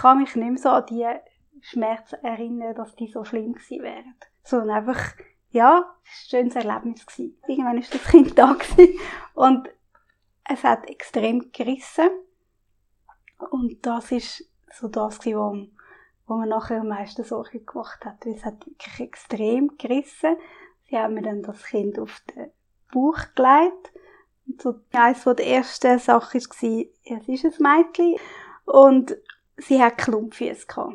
[0.00, 1.06] kann mich nicht mehr so an die
[1.60, 4.14] Schmerzen erinnern, dass die so schlimm gewesen wären.
[4.42, 5.14] Sondern einfach,
[5.50, 7.06] ja, es war ein schönes Erlebnis.
[7.06, 7.36] Gewesen.
[7.46, 8.98] Irgendwann war das Kind da gewesen.
[9.34, 9.68] und
[10.44, 12.08] es hat extrem gerissen.
[13.50, 15.70] Und das ist so das gewesen,
[16.26, 20.36] wo, wo mir nachher am meisten Sorge gemacht hat, es hat wirklich extrem gerissen.
[20.88, 22.50] Sie haben mir dann das Kind auf den
[22.92, 23.92] Bauch gelegt.
[24.46, 28.16] Und so eines der ersten Sachen war, es ist ein Mädchen.
[28.64, 29.16] Und
[29.60, 30.94] sie hat Klumpfüße gehabt.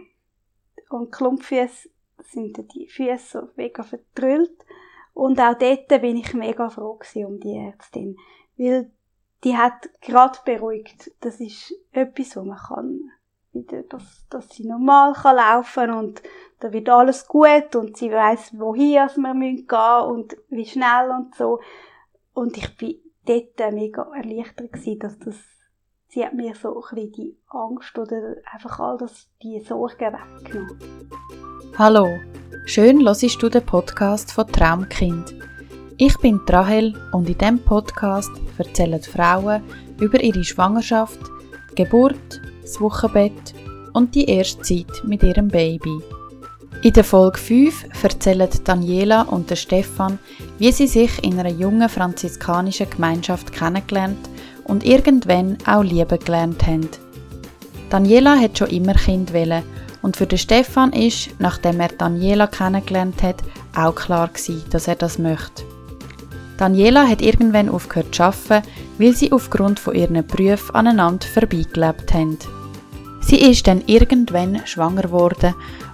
[0.89, 1.89] Und Klumpfüße
[2.23, 4.65] sind die Füße so mega vertrüllt.
[5.13, 8.17] Und auch dort bin ich mega froh um die Ärztin.
[8.57, 8.91] Weil
[9.43, 11.11] die hat gerade beruhigt.
[11.21, 13.11] Das ist etwas, was man kann
[13.89, 16.21] dass, dass sie normal kann laufen und
[16.59, 21.35] da wird alles gut und sie weiß, wohin wir gehen müssen und wie schnell und
[21.35, 21.59] so.
[22.33, 24.73] Und ich bin dort mega erleichtert
[25.03, 25.37] dass das,
[26.15, 30.79] sie hat mir so ein die Angst oder einfach all das, die Sorgen weggenommen.
[31.77, 32.07] Hallo,
[32.65, 35.35] schön hörst du den Podcast von Traumkind.
[35.97, 39.61] Ich bin Rahel und in diesem Podcast erzählen Frauen
[39.99, 41.19] über ihre Schwangerschaft,
[41.75, 43.53] Geburt, das Wochenbett
[43.91, 45.99] und die erste Zeit mit ihrem Baby.
[46.81, 50.19] In der Folge 5 erzählen Daniela und Stefan,
[50.59, 54.29] wie sie sich in einer jungen franziskanischen Gemeinschaft kennengelernt
[54.65, 56.89] und irgendwann auch lieben gelernt haben.
[57.89, 59.63] Daniela hat schon immer Kind wollen
[60.01, 63.37] und für den Stefan ist, nachdem er Daniela kennengelernt hat,
[63.75, 65.63] auch klar gewesen, dass er das möchte.
[66.57, 72.37] Daniela hat irgendwann aufgehört zu arbeiten, weil sie aufgrund von ihren Berufen aneinander vorbeigelebt haben.
[73.21, 75.53] Sie ist dann irgendwann schwanger geworden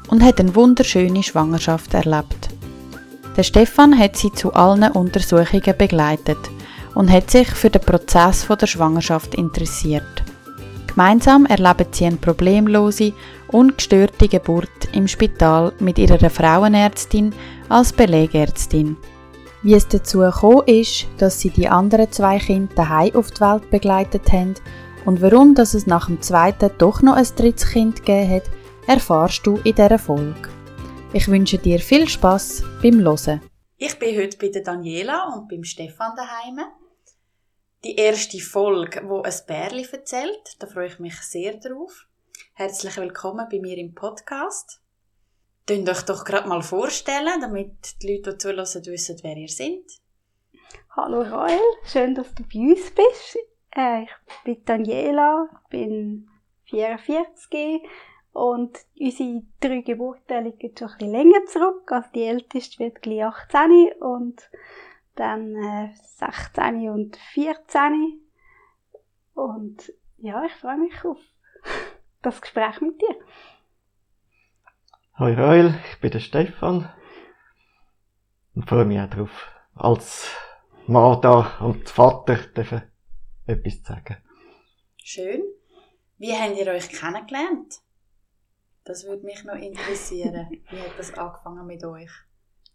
[0.10, 2.50] und hat eine wunderschöne Schwangerschaft erlebt.
[3.38, 6.38] Der Stefan hat sie zu allen Untersuchungen begleitet
[6.96, 10.24] und hat sich für den Prozess der Schwangerschaft interessiert.
[10.88, 13.14] Gemeinsam erleben sie eine problemlose,
[13.48, 17.34] ungestörte Geburt im Spital mit ihrer Frauenärztin
[17.70, 18.98] als Belegärztin.
[19.64, 23.70] Wie es dazu gekommen ist, dass sie die anderen zwei Kinder daheim auf die Welt
[23.70, 24.56] begleitet haben
[25.06, 28.44] und warum dass es nach dem zweiten doch noch ein drittes Kind gegeben hat,
[28.88, 30.50] erfahrst du in dieser Folge.
[31.14, 33.42] Ich wünsche dir viel Spaß beim Hören.
[33.78, 36.60] Ich bin heute bei der Daniela und beim Stefan daheim.
[37.84, 42.06] Die erste Folge, wo ein Bärli erzählt, da freue ich mich sehr drauf.
[42.54, 44.80] Herzlich willkommen bei mir im Podcast.
[45.66, 50.00] Könnt euch doch gerade mal vorstellen, damit die Leute, die zuhören, wissen, wer ihr seid.
[50.96, 53.40] Hallo Roel, schön, dass du bei uns bist.
[53.76, 56.30] Äh, ich bin Daniela, bin
[56.66, 57.82] 44
[58.34, 61.92] und unsere drei Geburten liegen schon ein bisschen länger zurück.
[61.92, 64.40] Also die älteste wird gleich 18 und
[65.16, 68.22] dann äh, 16 und 14.
[69.34, 71.18] Und ja, ich freue mich auf
[72.22, 73.16] das Gespräch mit dir.
[75.14, 76.90] Hallo Roel, ich bin der Stefan
[78.56, 80.36] und freue mich auch darauf, als
[80.88, 82.84] Mann da und Vater dürfen
[83.46, 84.18] etwas zu sagen.
[84.98, 85.42] Schön.
[86.18, 87.82] Wie habt ihr euch kennengelernt?
[88.84, 90.48] Das würde mich noch interessieren.
[90.70, 92.12] Wie hat das angefangen mit euch?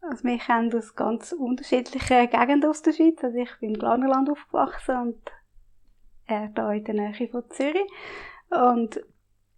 [0.08, 3.22] Also wir kennen aus ganz unterschiedlichen Gegenden aus der Schweiz.
[3.22, 5.32] Also ich bin im Glanerland aufgewachsen und
[6.26, 7.90] er da in der Nähe von Zürich.
[8.50, 9.00] Und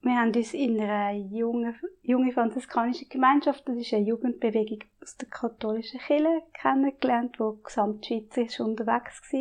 [0.00, 5.28] wir haben uns in einer jungen, jungen franziskanischen Gemeinschaft, das ist eine Jugendbewegung aus der
[5.28, 9.40] katholischen Kirche, kennengelernt, die gesamtschweizerisch unterwegs war.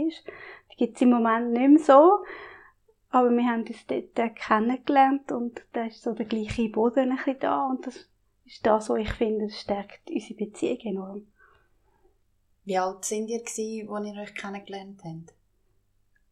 [0.72, 2.24] Die gibt es im Moment nicht mehr so.
[3.10, 7.40] Aber wir haben uns dort kennengelernt und da ist so der gleiche Boden ein bisschen
[7.40, 8.10] da und das
[8.48, 11.28] ist das, was ich finde, stärkt unsere Beziehung enorm.
[12.66, 15.34] Wie alt sind ihr gewesen, als ihr euch kennengelernt habt?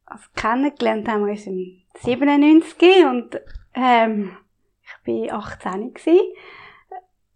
[0.05, 3.41] Also kennengelernt haben wir uns im 97 und
[3.73, 4.37] ähm,
[4.81, 6.33] ich war 18 gewesen.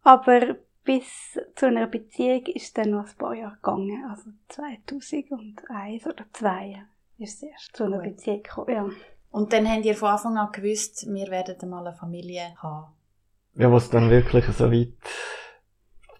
[0.03, 4.05] Aber bis zu einer Beziehung ist dann noch ein paar Jahre gegangen.
[4.09, 6.83] Also 2001 oder 2002
[7.19, 8.73] ist es erst zu einer Beziehung gekommen.
[8.73, 8.89] Ja.
[9.31, 12.93] Und dann habt ihr von Anfang an gewusst, wir werden mal eine Familie haben.
[13.55, 14.93] Ja, was dann wirklich so weit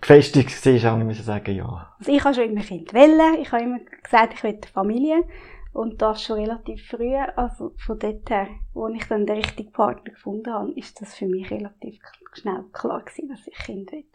[0.01, 1.95] gefestigt war, habe ich sagen, ja.
[1.99, 3.41] Also ich habe schon immer Kind wollen.
[3.41, 5.23] Ich habe immer gesagt, ich will eine Familie.
[5.71, 7.15] Und das schon relativ früh.
[7.35, 11.27] Also von dort her, wo ich dann den richtigen Partner gefunden habe, ist das für
[11.27, 12.01] mich relativ
[12.33, 14.05] schnell klar gewesen, dass ich Kind will.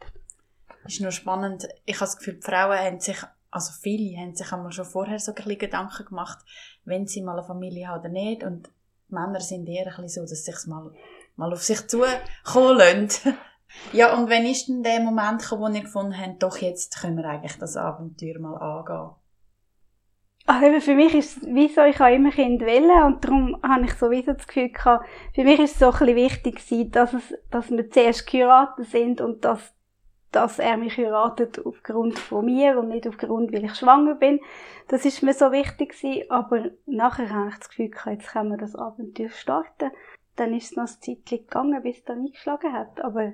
[0.82, 1.66] Das ist nur spannend.
[1.86, 3.24] Ich habe das Gefühl, die Frauen haben sich
[3.54, 6.38] also viele haben sich einmal schon vorher so ein bisschen Gedanken gemacht,
[6.84, 8.42] wenn sie mal eine Familie haben oder nicht.
[8.42, 8.68] Und
[9.06, 10.92] Männer sind eher ein bisschen so, dass sie sich mal,
[11.36, 13.36] mal auf sich zukommen lassen.
[13.92, 17.16] ja, und wenn ist denn der Moment gekommen, wo ihr gefunden habt, doch jetzt können
[17.16, 19.10] wir eigentlich das Abenteuer mal angehen?
[20.46, 23.56] Also eben für mich ist es wie so, ich habe immer Kind wollen und darum
[23.62, 26.90] habe ich sowieso das Gefühl gehabt, für mich ist es so ein bisschen wichtig gewesen,
[26.90, 29.74] dass es, dass wir zuerst geheiratet sind und dass,
[30.32, 34.38] dass er mich heiratet aufgrund von mir und nicht aufgrund, weil ich schwanger bin.
[34.88, 38.50] Das ist mir so wichtig gewesen, aber nachher habe ich das Gefühl gehabt, jetzt können
[38.50, 39.92] wir das Abenteuer starten.
[40.36, 43.32] Dann ist es noch ein Zeitchen gegangen, bis es dann eingeschlagen hat, aber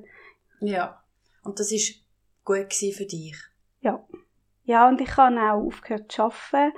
[0.60, 1.02] Ja.
[1.42, 2.02] Und das ist
[2.44, 3.36] gut gewesen für dich.
[3.80, 4.04] Ja.
[4.64, 6.76] Ja, und ich habe auch aufgehört zu arbeiten,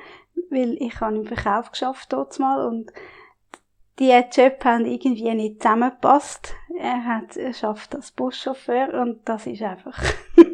[0.51, 2.93] weil ich habe im Verkauf geschafft dort mal und
[3.99, 6.55] die Jobs haben irgendwie nicht zusammengepasst.
[6.79, 10.01] Er hat, er schafft als Buschauffeur und das ist einfach,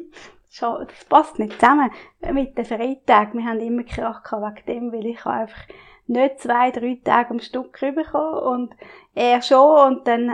[0.50, 1.90] schon- das passt nicht zusammen
[2.32, 3.38] mit den Freitagen.
[3.40, 5.60] Wir haben immer Krach gehabt wegen dem, weil ich einfach
[6.08, 8.74] nicht zwei, drei Tage am Stück rübergekommen und
[9.14, 10.32] er schon und dann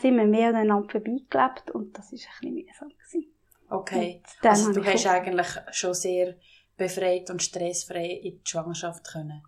[0.00, 3.32] sind wir mehr aneinander vorbeigelebt und das ist ein bisschen mühsam gewesen.
[3.68, 4.22] Okay.
[4.42, 6.34] Also habe du hast eigentlich schon sehr
[6.76, 9.42] befreit und stressfrei in die Schwangerschaft können.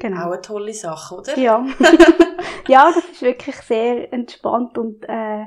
[0.00, 0.22] Genau.
[0.22, 1.38] Auch eine tolle Sache, oder?
[1.38, 1.64] Ja.
[2.68, 5.44] ja, das ist wirklich sehr entspannt und äh,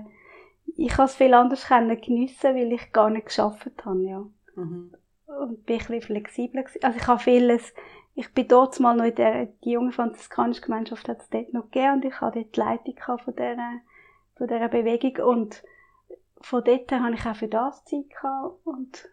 [0.78, 4.26] ich kann es viel anders können geniessen, weil ich gar nicht geschafft habe, ja.
[4.56, 4.96] Mhm.
[5.26, 6.84] Und bin ein bisschen flexibler gewesen.
[6.84, 7.74] Also ich habe vieles,
[8.16, 11.72] ich bin dort mal noch in der, die junge franziskanische Gemeinschaft hat es dort noch
[11.72, 13.82] gegeben und ich hatte dort die Leitung von dieser,
[14.36, 15.64] von dieser Bewegung und
[16.42, 19.10] von dort her habe ich auch für das Zeit gehabt und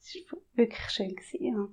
[0.00, 1.68] es war wirklich schön gewesen, ja.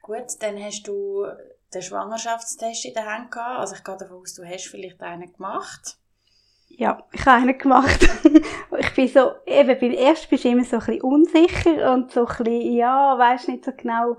[0.00, 1.26] Gut, dann hast du
[1.74, 3.58] den Schwangerschaftstest in der Hand gehabt.
[3.58, 5.96] Also ich gehe davon aus, du hast vielleicht einen gemacht.
[6.68, 8.06] Ja, ich habe einen gemacht.
[8.78, 12.26] ich bin so, eben beim ersten bist du immer so ein bisschen unsicher und so
[12.26, 14.16] ein bisschen, ja, weisst nicht so genau,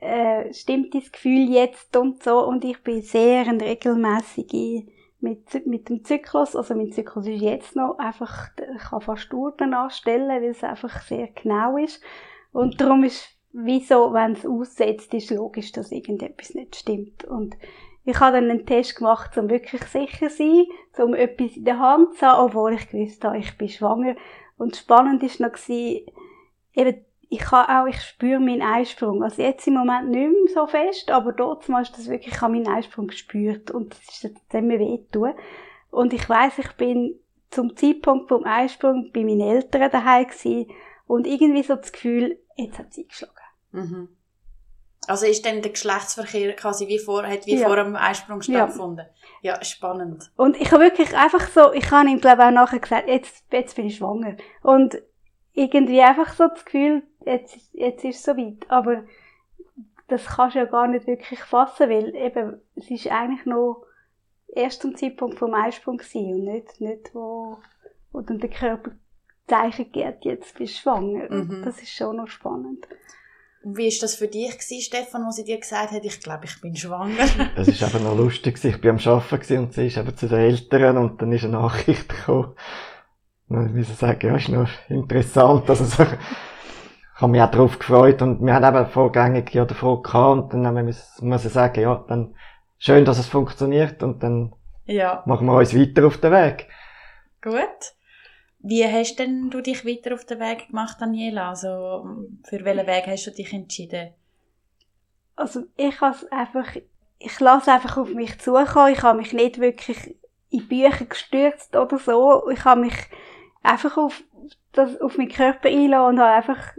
[0.00, 2.44] äh, stimmt das Gefühl jetzt und so.
[2.46, 4.84] Und ich bin sehr ein regelmäßige
[5.22, 9.72] mit, mit dem Zyklus, also mein Zyklus ist jetzt noch einfach, ich kann fast Uhren
[9.72, 12.02] anstellen, weil es einfach sehr genau ist.
[12.52, 17.24] Und darum ist, wieso, wenn es aussetzt, ist logisch, dass irgendetwas nicht stimmt.
[17.24, 17.56] Und
[18.04, 20.66] ich habe dann einen Test gemacht, um wirklich sicher zu sein,
[20.98, 24.16] um etwas in der Hand zu haben, obwohl ich gewusst habe, ich bin schwanger.
[24.58, 25.52] Und spannend ist noch
[26.74, 29.22] eben, ich kann auch, ich spüre meinen Eisprung.
[29.22, 32.40] Also jetzt im Moment nicht mehr so fest, aber dort mal ist das wirklich, ich
[32.42, 35.32] habe meinen Eisprung gespürt und das ist jetzt mir weh tun.
[35.90, 37.18] Und ich weiß, ich bin
[37.50, 40.70] zum Zeitpunkt vom Eisprung bei meinen Eltern daheim gewesen
[41.06, 43.34] und irgendwie so das Gefühl, jetzt hat sie eingeschlagen.
[43.72, 44.08] Mhm.
[45.08, 47.66] Also ist dann der Geschlechtsverkehr quasi wie vor, hat wie Ja.
[47.66, 48.66] vor dem Eisprung Ja.
[48.66, 49.06] stattgefunden?
[49.40, 50.30] Ja, spannend.
[50.36, 53.74] Und ich habe wirklich einfach so, ich habe ihm glaube auch nachher gesagt, jetzt, jetzt
[53.74, 54.36] bin ich schwanger.
[54.62, 55.00] Und
[55.54, 58.68] irgendwie einfach so das Gefühl, jetzt, jetzt ist es soweit.
[58.68, 59.04] Aber
[60.08, 63.84] das kannst du ja gar nicht wirklich fassen, weil eben, es ist eigentlich noch
[64.54, 67.58] erst zum Zeitpunkt vom Eisprung gewesen und nicht, nicht wo,
[68.12, 68.92] wo dann der Körper
[69.48, 71.30] Zeichen gibt, jetzt bist du schwanger.
[71.30, 71.62] Mhm.
[71.64, 72.86] Das ist schon noch spannend.
[73.62, 76.46] Und wie ist das für dich gewesen, Stefan, wo sie dir gesagt hat, ich glaube,
[76.46, 77.24] ich bin schwanger?
[77.56, 78.76] Es ist eben noch lustig, gewesen.
[78.76, 81.44] ich war am Arbeiten gewesen und sie ist eben zu den Eltern und dann ist
[81.44, 82.54] eine Nachricht gekommen.
[83.54, 88.22] Und sie sagen, ja, ist noch interessant, also so, ich habe mich auch darauf gefreut
[88.22, 91.52] und wir haben eben vorgängig ja davon gehabt und dann haben wir müssen, muss ich
[91.52, 92.34] sagen, ja, dann
[92.78, 94.54] schön, dass es funktioniert und dann
[94.86, 95.22] ja.
[95.26, 96.68] machen wir uns weiter auf den Weg.
[97.40, 97.94] Gut.
[98.58, 101.50] Wie hast denn du dich weiter auf den Weg gemacht, Daniela?
[101.50, 102.06] Also,
[102.44, 104.10] für welchen Weg hast du dich entschieden?
[105.34, 106.76] Also ich habe einfach,
[107.18, 108.92] ich lasse einfach auf mich zukommen.
[108.92, 110.14] Ich habe mich nicht wirklich
[110.50, 112.48] in Bücher gestürzt oder so.
[112.50, 112.94] Ich habe mich
[113.62, 114.22] einfach auf,
[114.72, 116.72] das, auf meinen Körper einlassen und habe einfach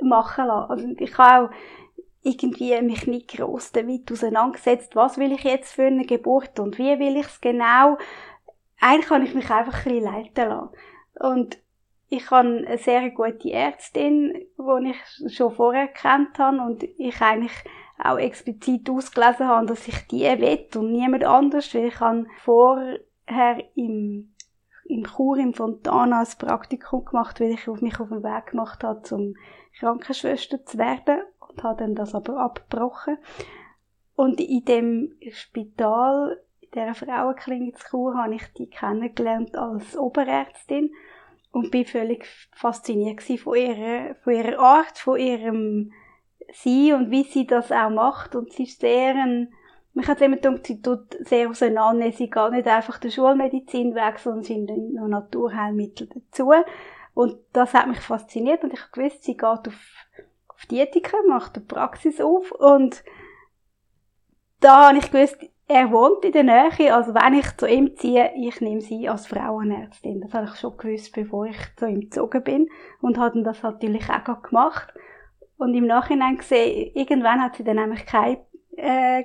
[0.00, 0.70] machen lassen.
[0.70, 1.50] Also ich habe auch
[2.22, 6.98] irgendwie mich nicht gross damit auseinandergesetzt, was will ich jetzt für eine Geburt und wie
[6.98, 7.98] will ich es genau.
[8.80, 10.68] Eigentlich kann ich mich einfach ein bisschen leiten lassen.
[11.20, 11.58] Und
[12.08, 17.52] ich habe eine sehr gute Ärztin, die ich schon vorher kennt habe und ich eigentlich
[17.98, 22.98] auch explizit ausgelesen habe, dass ich die will und niemand anders, weil ich habe vorher
[23.74, 24.34] im,
[24.88, 29.02] im Chur im Fontana ein Praktikum gemacht, weil ich mich auf den Weg gemacht habe,
[29.02, 29.34] zum
[29.78, 33.18] Krankenschwester zu werden und habe dann das aber abgebrochen.
[34.14, 40.90] Und in dem Spital, in dieser Frauenklinik Chur, habe ich die kennengelernt als Oberärztin
[41.52, 45.92] und bin völlig fasziniert von ihrer, von ihrer Art, von ihrem
[46.52, 48.34] sie und wie sie das auch macht.
[48.34, 49.52] Und sie ist sehr ein,
[49.96, 52.12] mich hat immer gedacht, sie tut sehr auseinandernehmen.
[52.12, 56.52] Sie geht nicht einfach der Schulmedizin weg, sondern sie nimmt noch Naturheilmittel dazu.
[57.14, 60.06] Und das hat mich fasziniert und ich habe gewusst, sie geht auf,
[60.48, 63.02] auf die Ethika, macht eine Praxis auf und
[64.60, 68.32] da habe ich gewusst, er wohnt in der Nähe, also wenn ich zu ihm ziehe,
[68.36, 70.20] ich nehme sie als Frauenärztin.
[70.20, 72.68] Das habe ich schon gewusst, bevor ich zu ihm gezogen bin
[73.00, 74.92] und habe das natürlich auch gemacht.
[75.56, 78.44] Und im Nachhinein gesehen, irgendwann hat sie dann nämlich keine
[78.76, 79.24] äh,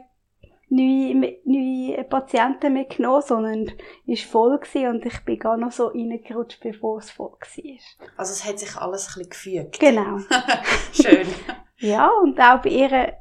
[0.71, 3.71] neue, neue Patienten mehr genommen, sondern
[4.05, 8.07] ist voll gewesen und ich bin gar noch so reingerutscht, bevor es voll war.
[8.17, 9.79] Also es hat sich alles ein bisschen gefügt.
[9.79, 10.19] Genau.
[10.93, 11.27] Schön.
[11.77, 13.13] ja, und auch bei ihr äh,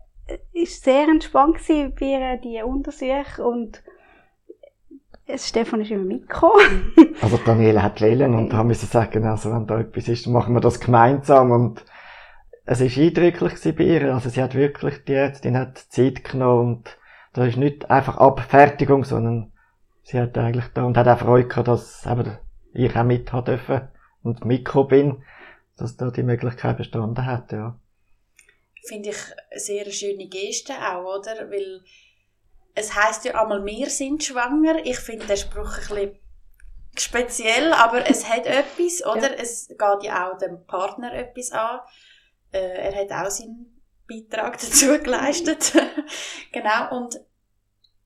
[0.52, 3.83] ist sehr entspannt gewesen, bei ihr die Untersuchung und
[5.37, 6.92] Stefan ist immer mitgekommen.
[7.21, 10.54] also Daniela hat Lelen und haben müssen sagen, also wenn da etwas ist, dann machen
[10.54, 11.85] wir das gemeinsam und
[12.64, 14.14] es ist eindrücklich gewesen bei ihr.
[14.14, 17.00] Also sie hat wirklich, die Ärztin hat Zeit genommen und
[17.32, 19.52] das ist nicht einfach Abfertigung, sondern
[20.02, 22.38] sie hat eigentlich da und hat auch Freude gehabt, dass eben
[22.72, 23.88] ich auch mit haben dürfen
[24.22, 25.22] und Mikro bin,
[25.76, 27.78] dass da die Möglichkeit bestanden hat, ja.
[28.87, 29.16] Finde ich
[29.50, 31.50] eine sehr schöne Geste auch, oder?
[31.50, 31.82] Weil
[32.75, 34.84] es heißt ja einmal, wir sind schwanger.
[34.84, 36.18] Ich finde den Spruch ein bisschen
[36.96, 39.32] speziell, aber es hat etwas, oder?
[39.32, 39.42] Ja.
[39.42, 41.80] Es geht ja auch dem Partner etwas an.
[42.52, 43.69] Äh, er hat auch seinen
[44.10, 45.72] Beitrag dazu geleistet.
[46.52, 47.20] genau, und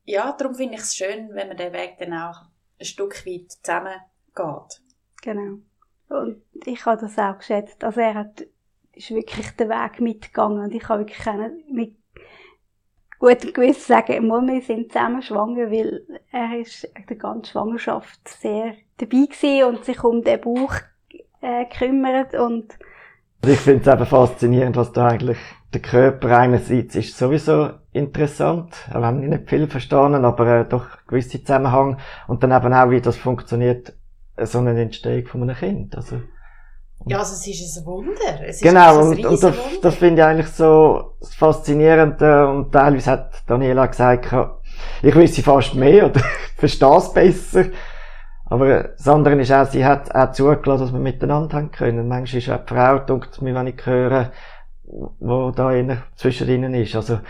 [0.05, 2.43] ja, darum finde ich es schön, wenn man den Weg dann auch
[2.79, 3.95] ein Stück weit zusammen
[4.35, 4.83] geht.
[5.23, 5.59] Genau.
[6.09, 7.83] Und ich habe das auch geschätzt.
[7.83, 8.45] Also er hat,
[8.93, 11.27] ist wirklich den Weg mitgegangen und ich habe wirklich
[11.71, 11.97] mit
[13.19, 18.75] gutem Gewissen sagen, mal, wir sind zusammen schwanger, weil er ist die ganze Schwangerschaft sehr
[18.99, 20.75] dabei gewesen und sich um den Bauch
[21.41, 22.79] äh, gekümmert und
[23.47, 25.39] ich finde es eben faszinierend, was da eigentlich
[25.75, 30.87] der Körper einerseits ist sowieso interessant, auch wenn ich nicht viel verstanden, aber äh, doch
[31.07, 33.93] gewisse Zusammenhang und dann eben auch, wie das funktioniert,
[34.37, 35.97] äh, so eine Entstehung von einem Kind.
[35.97, 36.21] Also,
[37.07, 38.41] ja, also es ist ein Wunder.
[38.47, 43.43] Es genau, und, und das, das finde ich eigentlich so faszinierend äh, und teilweise hat
[43.47, 44.33] Daniela gesagt,
[45.03, 46.21] ich wüsste fast mehr oder
[46.57, 47.65] verstehe es besser.
[48.47, 52.09] Aber das andere ist auch, sie hat auch zugelassen, dass wir miteinander haben können.
[52.09, 54.31] Manchmal ist auch die Frau, denkt mir, wenn ich höre,
[54.85, 55.73] wo da
[56.17, 56.95] zwischen ihnen ist.
[56.95, 57.21] Also,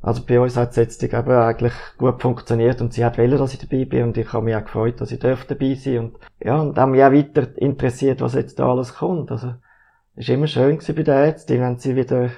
[0.00, 3.54] also bei uns hat es jetzt eben eigentlich gut funktioniert und sie hat wollen, dass
[3.54, 6.60] ich dabei bin und ich habe mich auch gefreut, dass ich dabei sein und ja,
[6.60, 9.32] und haben mich auch weiter interessiert, was jetzt da alles kommt.
[9.32, 9.54] Also,
[10.14, 12.30] ist immer schön gewesen bei der Ärztin, wenn sie wieder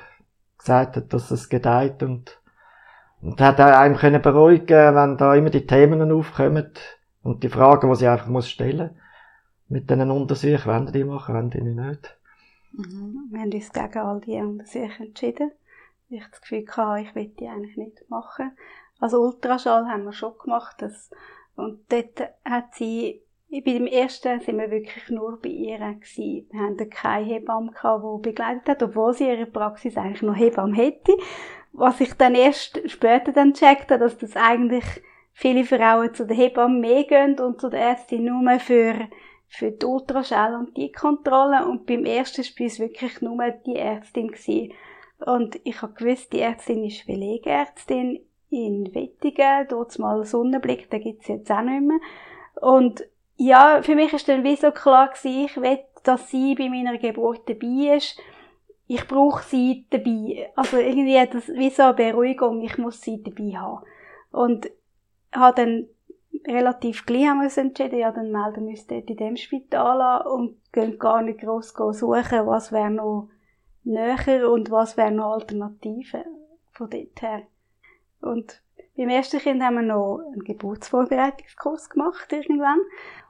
[0.59, 2.40] gesagt hat, dass es gedeiht und,
[3.21, 6.73] und hat auch einem können beruhigen, wenn da immer die Themen aufkommen
[7.23, 8.99] und die Fragen, die sie einfach muss stellen
[9.69, 12.17] mit diesen Untersuchungen, wollen die machen, wollen die nicht.
[12.72, 13.28] Mhm.
[13.30, 15.52] Wir haben uns gegen all die Untersuchungen entschieden.
[16.10, 18.52] Ich das Gefühl hatte, ich will die eigentlich nicht machen.
[18.98, 20.76] Also Ultraschall haben wir schon gemacht.
[20.80, 21.10] Das,
[21.56, 26.48] und dort hat sie, bei dem ersten sind wir wirklich nur bei ihr gewesen.
[26.50, 30.76] Wir hatten keine Hebamme gehabt, die begleitet hat, obwohl sie ihre Praxis eigentlich noch Hebamme
[30.76, 31.12] hätte.
[31.72, 34.84] Was ich dann erst später dann checkte, dass das eigentlich
[35.32, 39.08] viele Frauen zu der Hebamme mehr gehen und zu der Ärztin nur für
[39.49, 44.28] für die Ultraschall und die Kontrolle und beim ersten war es wirklich nur die Ärztin
[44.28, 44.73] gewesen.
[45.25, 51.28] und ich habe gewusst, die Ärztin ist Pflegeärztin in Wettigen, dort mal Sonnenblick, da gibt's
[51.28, 51.99] jetzt auch nicht mehr
[52.61, 53.05] und
[53.37, 56.99] ja, für mich ist dann wie so klar gewesen, ich will, dass sie bei meiner
[56.99, 58.19] Geburt dabei ist.
[58.87, 60.50] Ich brauche sie dabei.
[60.57, 63.85] Also irgendwie das wie so eine Beruhigung, ich muss sie dabei haben.
[64.33, 64.71] Und
[65.33, 65.88] habe dann
[66.47, 70.00] relativ gleich haben wir uns entschieden, ja, dann melden wir uns dort in dem Spital
[70.00, 73.28] an und gehen gar nicht gross suchen, was wäre noch
[73.85, 76.25] näher und was wäre noch Alternativen
[76.73, 77.42] von dort her.
[78.21, 78.62] Und
[78.97, 82.80] beim ersten Kind haben wir noch einen Geburtsvorbereitungskurs gemacht irgendwann.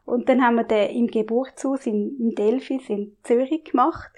[0.06, 4.10] Und dann haben wir den im Geburtshaus in, in Delphis in Zürich gemacht.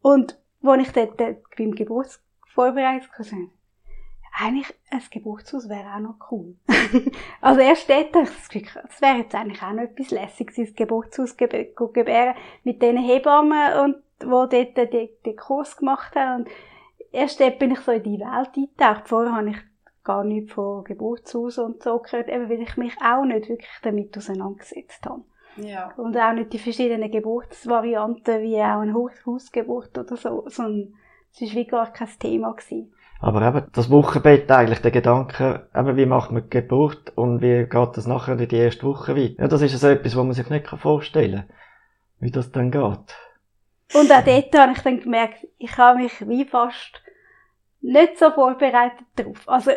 [0.00, 3.32] Und wo ich dort beim Geburtsvorbereitungskurs
[4.38, 6.56] eigentlich ein Geburtshaus wäre auch noch cool.
[7.40, 11.36] also erst dort dachte ich, es wäre jetzt eigentlich auch noch etwas Lässiges, ein Geburtshaus
[11.36, 12.34] gebären
[12.64, 16.42] mit den Hebammen und wo dort den, den Kurs gemacht haben.
[16.42, 16.48] Und
[17.12, 19.08] erst dort bin ich so in die Welt eingetaucht.
[19.08, 19.58] Vorher habe ich
[20.04, 24.16] gar nichts von Geburtshaus und so gehört, eben weil ich mich auch nicht wirklich damit
[24.16, 25.22] auseinandergesetzt habe.
[25.56, 25.92] Ja.
[25.96, 30.94] Und auch nicht die verschiedenen Geburtsvarianten, wie auch eine Hausgeburt oder so, sondern
[31.32, 32.92] es war wie gar kein Thema gewesen.
[33.20, 37.66] Aber eben, das Wochenbett eigentlich, der Gedanke, eben, wie macht man die Geburt und wie
[37.66, 39.42] geht das nachher in die erste Woche weiter?
[39.42, 41.56] Ja, das ist so etwas, was man sich nicht vorstellen kann,
[42.18, 43.14] wie das dann geht.
[43.92, 47.02] Und auch dort habe ich dann gemerkt, ich habe mich wie fast
[47.82, 49.46] nicht so vorbereitet darauf.
[49.46, 49.72] Also,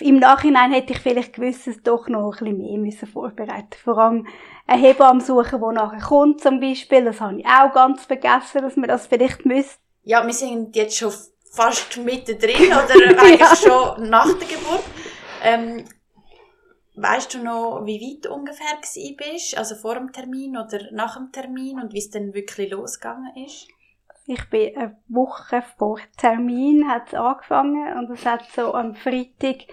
[0.00, 3.98] im Nachhinein hätte ich vielleicht gewusst, dass doch noch ein bisschen mehr müssen vorbereiten Vor
[3.98, 4.26] allem
[4.66, 7.04] eine Hebamme suchen, die nachher kommt zum Beispiel.
[7.04, 9.80] Das habe ich auch ganz vergessen, dass man das vielleicht müsste.
[10.04, 11.12] Ja, wir sind jetzt schon
[11.52, 13.56] fast mittendrin oder eigentlich ja.
[13.56, 14.84] schon nach der Geburt.
[15.42, 15.84] Ähm,
[16.94, 19.56] weißt du noch, wie weit du ungefähr bist?
[19.56, 23.68] Also vor dem Termin oder nach dem Termin und wie es dann wirklich losgegangen ist?
[24.26, 29.66] Ich bin eine Woche vor Termin, hat es angefangen und es hat so am Freitag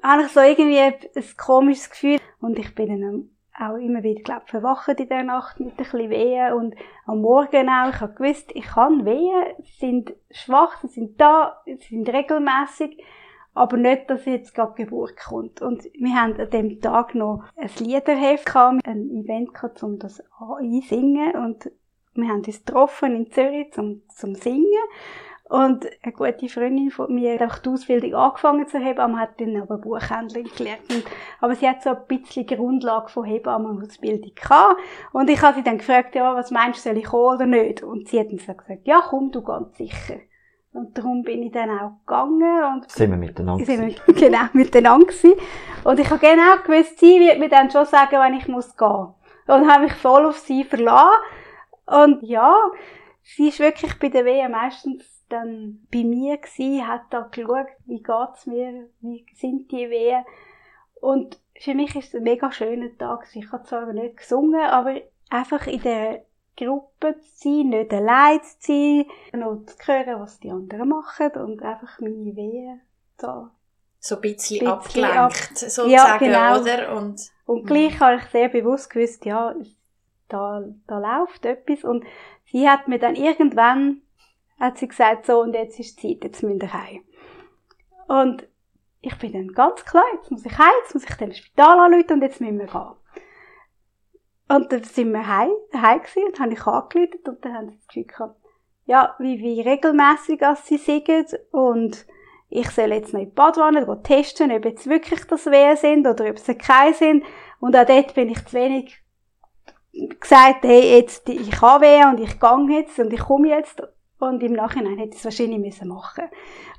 [0.00, 0.94] eigentlich so irgendwie ein,
[1.36, 5.70] komisches Gefühl und ich bin dann auch immer wieder, glaube verwacht in der Nacht mit
[5.70, 6.74] ein bisschen Wehen und
[7.06, 7.90] am Morgen auch.
[7.90, 13.02] Ich habe gewusst, ich kann Wehen, sie sind schwach, sie sind da, sie sind regelmäßig,
[13.54, 15.60] aber nicht, dass jetzt gerade Geburt kommt.
[15.60, 20.22] Und wir haben an dem Tag noch ein Liederheft gehabt, ein Event gehabt, um das
[20.58, 21.70] einsingen und
[22.14, 24.66] wir haben uns getroffen in Zürich zum, zum Singen.
[25.48, 29.60] Und eine gute Freundin von mir hat auch die Ausbildung angefangen zu Hebammen, hat dann
[29.60, 31.04] aber Buchhändlerin gelernt.
[31.40, 34.80] aber sie hat so ein bisschen Grundlage von Hebammenausbildung gehabt.
[35.12, 37.82] Und ich habe sie dann gefragt, ja, was meinst du, soll ich kommen oder nicht?
[37.82, 40.20] Und sie hat dann so gesagt, ja, komm du ganz sicher.
[40.72, 42.74] Und darum bin ich dann auch gegangen.
[42.74, 45.34] Und sind wir miteinander sind wir genau miteinander gewesen.
[45.84, 49.08] Und ich habe genau gewusst, sie wird mir dann schon sagen, wenn ich muss gehen.
[49.48, 51.10] Und habe mich voll auf sie verlassen.
[51.84, 52.56] Und ja,
[53.22, 58.02] sie ist wirklich bei der Wehe meistens dann bei mir gewesen, hat da geschaut, wie
[58.02, 60.24] geht's mir, wie sind die Wehen.
[61.00, 63.26] Und für mich ist es ein mega schöner Tag.
[63.34, 66.24] Ich habe zwar nicht gesungen, aber einfach in der
[66.56, 71.62] Gruppe zu sein, nicht allein zu sein, noch zu hören, was die anderen machen und
[71.62, 72.80] einfach meine Wehen
[73.16, 73.50] da.
[73.98, 76.60] So ein bisschen, bisschen abgelenkt, ab sozusagen, ja, genau.
[76.60, 76.96] oder?
[76.96, 79.54] Und, und gleich habe ich sehr bewusst gewusst, ja,
[80.28, 81.84] da, da läuft etwas.
[81.84, 82.04] Und
[82.50, 84.02] sie hat mir dann irgendwann,
[84.58, 87.04] hat sie gesagt, so, und jetzt ist Zeit, jetzt müssen wir heim.
[88.08, 88.48] Und
[89.00, 92.12] ich bin dann ganz klar, jetzt muss ich heim, jetzt muss ich ins Spital anrufen
[92.14, 92.94] und jetzt müssen wir gehen.
[94.48, 98.06] Und dann sind wir heim, heim gewesen, und habe ich angerufen und dann haben sie
[98.06, 98.36] gehabt,
[98.84, 102.06] ja, wie, wie regelmässig als sie singen und
[102.54, 106.28] ich soll jetzt noch in die Badwanne testen, ob jetzt wirklich das Wehen sind oder
[106.28, 107.24] ob es keine sind.
[107.60, 109.02] Und auch dort bin ich zu wenig
[110.20, 113.82] gesagt, hey, jetzt, ich habe weh und ich gehe jetzt und ich komme jetzt.
[114.22, 116.28] Und im Nachhinein hätte ich es wahrscheinlich müssen machen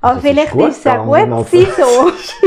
[0.00, 1.66] Aber das vielleicht ist, es auch gut also.
[1.76, 2.08] so.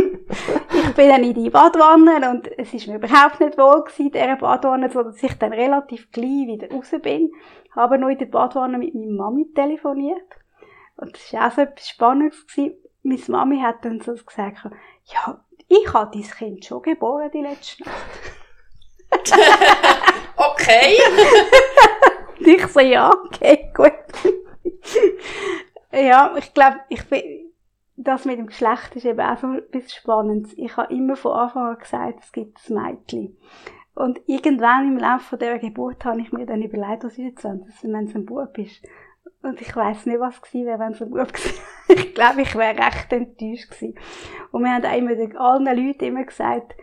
[0.74, 4.12] ich bin dann in die Badwanne und es ist mir überhaupt nicht wohl gewesen, in
[4.12, 7.32] dieser Badwanne, so dass ich dann relativ gleich wieder raus bin.
[7.76, 10.26] Habe noch in der Badwanne mit meiner Mami telefoniert.
[10.96, 12.78] Und das war auch so etwas Spannendes gewesen.
[13.04, 14.58] Meine Mami hat dann so gesagt,
[15.14, 17.94] ja, ich habe dein Kind schon geboren, die letzte Nacht.
[20.38, 20.98] okay.
[22.40, 23.94] ich so, ja, okay, gut.
[25.92, 27.22] ja, ich glaube, ich bin,
[27.96, 30.54] das mit dem Geschlecht ist eben auch so etwas Spannendes.
[30.58, 33.38] Ich habe immer von Anfang an gesagt, es gibt ein Mädchen.
[33.96, 37.66] Und irgendwann im Laufe dieser Geburt habe ich mir dann überlegt, was ist jetzt, wenn
[38.06, 38.84] es ein Bub ist.
[39.42, 42.56] Und ich weiß nicht, was gewesen wäre, wenn es ein Bub gewesen Ich glaube, ich
[42.56, 43.98] wäre recht enttäuscht gewesen.
[44.52, 46.76] Und wir haben auch immer allen Leuten immer gesagt,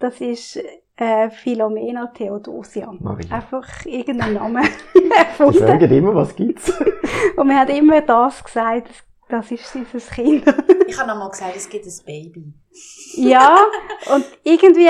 [0.00, 0.58] das ist
[0.96, 2.92] äh, Philomena Theodosia.
[2.98, 3.34] Maria.
[3.34, 4.68] Einfach irgendeinen Namen
[5.16, 5.52] erfunden.
[5.52, 6.72] Sie sagen immer, was gibt's?
[7.36, 8.88] Und wir haben immer das gesagt,
[9.28, 10.44] das ist dieses Kind.
[10.86, 12.54] ich habe nochmal gesagt, es gibt ein Baby.
[13.16, 13.56] ja,
[14.14, 14.88] und irgendwie,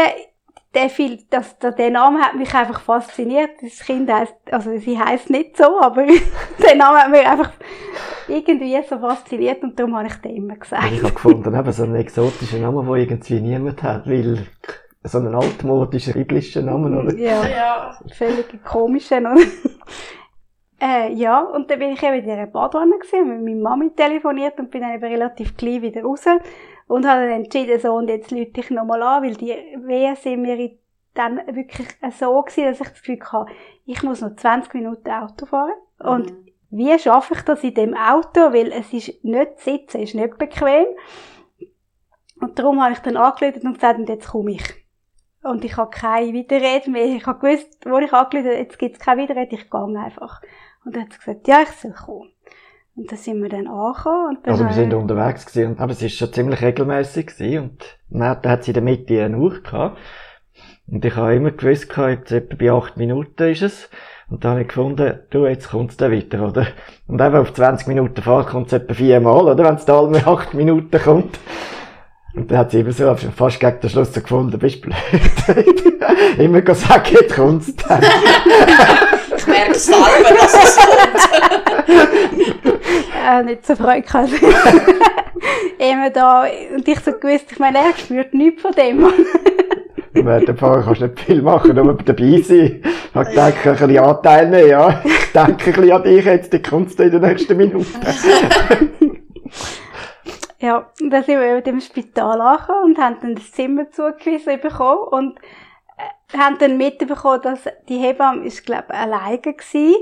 [0.75, 3.51] der, viel, das, der Name hat mich einfach fasziniert.
[3.63, 6.05] Das Kind heisst, also sie heisst nicht so, aber
[6.63, 7.51] der Name hat mich einfach
[8.29, 10.93] irgendwie so fasziniert und darum habe ich den immer gesagt.
[10.93, 14.47] Ich habe gefunden, eben so einen exotischen Namen, den irgendwie niemand hat, weil
[15.09, 17.15] so einen altmodischen, biblischen Namen, oder?
[17.15, 17.99] Ja, ja.
[18.13, 19.41] völlig komischen, oder?
[20.81, 24.59] äh, ja, und dann bin ich eben in dieser Badwanne gewesen, mit meiner Mami telefoniert
[24.59, 26.25] und bin dann eben relativ klein wieder raus
[26.89, 30.43] und habe dann entschieden, so, und jetzt lüte ich nochmal an, weil die Wehen sind
[30.43, 30.71] mir
[31.15, 31.89] dann wirklich
[32.19, 33.53] so gewesen, dass ich das Gefühl hatte,
[33.87, 36.49] ich muss noch 20 Minuten Auto fahren und mhm.
[36.71, 40.39] wie schaffe ich das in dem Auto, weil es ist nicht sitzen, es ist nicht
[40.39, 40.87] bequem.
[42.41, 44.86] Und darum habe ich dann angerufen und gesagt, und jetzt komme ich.
[45.49, 47.07] Und ich habe keine Widerrede mehr.
[47.07, 50.43] Ich habe gewusst, wo ich angerufen habe, jetzt gibt es keine Widerrede, ich gehe einfach.
[50.85, 52.31] Und dann hat sie gesagt, ja, ich soll kommen.
[52.97, 54.39] Und dann sind wir dann angekommen.
[54.43, 57.59] Dann also wir sind unterwegs gewesen, aber es ist schon ziemlich regelmäßig gewesen.
[57.59, 59.99] Und dann hat sie in der Mitte eine Uhr gehabt.
[60.89, 63.91] Und ich habe immer gewusst, jetzt etwa bei acht Minuten ist es.
[64.29, 66.67] Und dann habe ich gefunden, du, jetzt kommt es dann weiter, oder?
[67.07, 69.65] Und eben auf 20 Minuten Fahrt kommt es etwa viermal, oder?
[69.65, 71.39] Wenn es da alle acht Minuten kommt.
[72.37, 74.95] Und dann hat sie immer so fast gegen den Schluss gefunden, bist blöd.
[76.39, 78.03] immer gesagt, jetzt kommt's dann.
[79.37, 81.99] ich merke selber, dass es kommt.
[83.27, 84.43] äh, nicht so freundlich.
[85.79, 86.45] immer da,
[86.75, 89.07] und ich so gewusst, ich meine, er spürt nichts von dem.
[90.13, 92.83] Während dem Fahren kannst du nicht viel machen, nur dabei sein.
[92.83, 95.03] Ich habe gedacht, ein bisschen Anteil nehmen, ja.
[95.05, 97.87] Ich denke ein bisschen an dich jetzt, die kommst du in den nächsten Minuten.
[100.67, 105.07] Ja, dann sind wir in dem Spital angekommen und haben dann das Zimmer zugewiesen bekommen
[105.13, 105.39] und
[105.97, 109.95] äh, haben dann mitbekommen, dass die Hebamme ist, glaube ich, alleine gewesen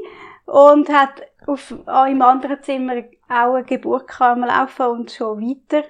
[0.47, 2.95] und hat auf, ah, im anderen Zimmer
[3.29, 5.87] auch eine Geburt am Laufen und schon weiter.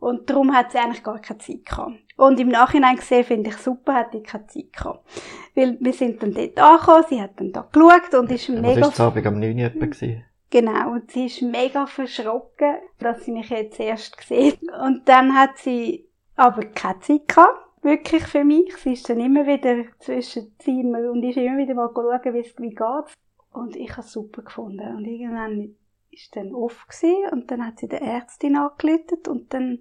[0.00, 1.92] Und darum hat sie eigentlich gar keine Zeit gehabt.
[2.16, 5.08] Und im Nachhinein gesehen finde ich super, hat die keine Zeit gehabt.
[5.54, 8.80] Weil wir sind dann dort angekommen, sie hat dann da geschaut und ist Was mega...
[8.80, 9.86] war das Abend am 9 Uhr etwa?
[9.86, 10.24] gewesen?
[10.50, 15.58] Genau, und sie ist mega verschrocken, dass sie mich jetzt erst gesehen Und dann hat
[15.58, 18.74] sie aber keine Zeit gehabt, wirklich für mich.
[18.76, 22.56] Sie ist dann immer wieder zwischen Zimmer und ist immer wieder mal schauen, wie es
[22.56, 23.16] geht.
[23.52, 24.96] Und ich habe es super gefunden.
[24.96, 25.76] Und irgendwann
[26.10, 29.80] ist dann off gewesen, und dann hat sie der Ärztin angeläutet und dann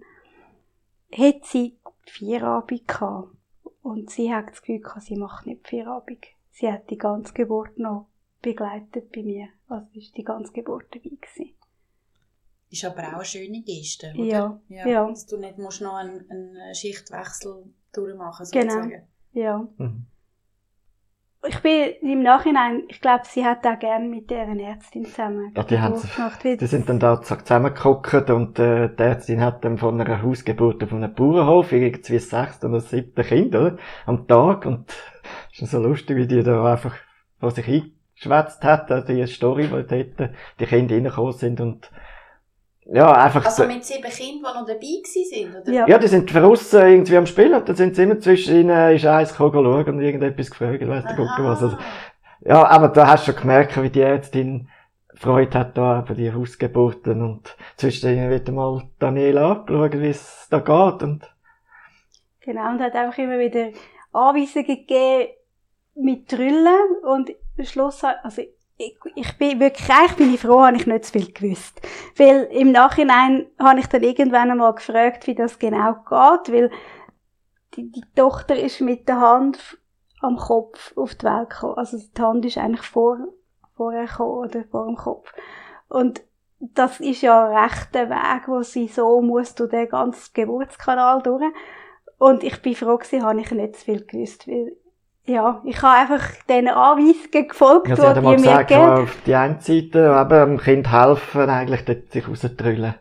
[1.12, 3.30] hat sie Vierabend gehabt.
[3.82, 6.26] Und sie hat das Gefühl gehabt, sie macht nicht Vierabend.
[6.52, 8.08] Sie hat die ganze Geburt noch
[8.42, 9.48] begleitet bei mir.
[9.68, 11.54] Also ist die ganze Geburt dabei gewesen.
[12.70, 14.60] Ist aber auch eine schöne Geste, oder?
[14.70, 15.08] Ja, ja.
[15.08, 18.74] Dass du nicht musst noch einen, einen Schichtwechsel durchmachen Genau.
[18.74, 19.08] sozusagen.
[19.34, 19.68] Ja.
[19.78, 20.06] Mhm.
[21.48, 25.64] Ich bin im Nachhinein, ich glaube, sie hat auch gerne mit deren Ärztin zusammen Ja,
[25.64, 30.02] die haben sie- Die sind dann da zusammengeguckt und äh, die Ärztin hat dann von
[30.02, 33.78] einer Hausgeburt auf einem Bauernhof irgendwie das sechste oder siebte Kind, oder?
[34.08, 34.92] Am Tag und
[35.54, 36.96] ist dann so lustig, wie die da einfach
[37.40, 37.68] vor sich
[38.18, 41.90] eingeschwätzt hat, also die Story, wo dort die Kinder reingekommen sind und
[42.90, 45.72] ja, einfach Also so, mit sieben Kindern, die noch dabei gewesen sind, oder?
[45.72, 45.88] Ja.
[45.88, 49.06] ja, die sind draussen irgendwie am Spielen und dann sind sie immer zwischen ihnen, ist
[49.06, 51.64] eins gekommen schauen und irgendetwas gefragt, weiss der Gucke was.
[51.64, 51.78] Also,
[52.46, 54.70] ja, aber da hast du schon gemerkt, wie die Ärztin
[55.16, 60.48] Freude hat da über die Hausgeburten und zwischen ihnen wieder mal Daniela angeschaut, wie es
[60.50, 61.30] da geht und
[62.40, 63.72] Genau, und hat einfach immer wieder
[64.14, 65.34] Anweisungen gegeben
[65.96, 67.32] mit Trüllen und
[67.66, 68.42] Schluss, also
[68.78, 71.82] ich, ich bin wirklich, eigentlich bin ich froh, habe ich nicht zu viel gewusst.
[72.16, 76.72] Weil im Nachhinein habe ich dann irgendwann einmal gefragt, wie das genau geht, weil
[77.76, 79.80] die, die Tochter ist mit der Hand
[80.22, 81.78] am Kopf auf die Welt gekommen.
[81.78, 83.18] Also die Hand ist eigentlich vor,
[83.76, 85.34] vorher gekommen oder vor dem Kopf.
[85.90, 86.22] Und
[86.60, 91.44] das ist ja ein rechter Weg, wo sie so muss durch den ganzen Geburtskanal durch.
[92.18, 94.76] Und ich bin froh gewesen, habe ich nicht zu viel gewusst, weil,
[95.28, 99.18] ja, ich habe einfach diesen Anweisungen gefolgt, ja, die sie die mir gesagt, gegeben auf
[99.26, 102.96] die eine Seite eben dem Kind helfen, eigentlich dort sich rauszutrüllen.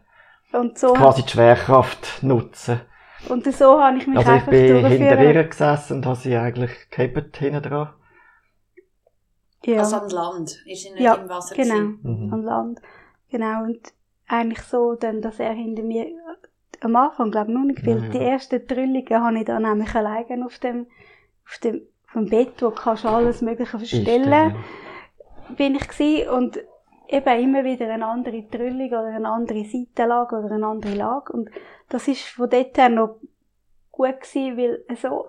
[0.52, 2.80] Und so, Quasi die Schwerkraft nutzen.
[3.28, 6.36] und so habe ich mich Also ich einfach bin hinter ihr gesessen und habe sie
[6.36, 7.90] eigentlich gehabt hinten dran.
[9.64, 10.50] Ja, Also an Land.
[10.66, 11.74] Ist sie nicht Ja, im Wasser genau.
[12.02, 12.32] Mhm.
[12.32, 12.80] am Land.
[13.30, 13.80] Genau, und
[14.28, 16.06] eigentlich so, dann, dass er hinter mir,
[16.80, 17.98] am Anfang, glaube ich, noch nicht viel.
[17.98, 18.10] Ja, ja.
[18.10, 20.86] Die ersten Trüllungen habe ich dann nämlich alleine auf dem,
[21.46, 21.82] auf dem,
[22.16, 24.32] dem Bett, wo kannst du alles Mögliche verstellen.
[24.32, 24.64] Einstellen.
[25.56, 26.58] bin ich gsi und
[27.08, 31.50] eben immer wieder eine andere Trüllung oder eine andere Seitenlage oder eine andere Lage und
[31.88, 33.20] das ist von dort her noch
[33.92, 35.26] gut gsi, weil so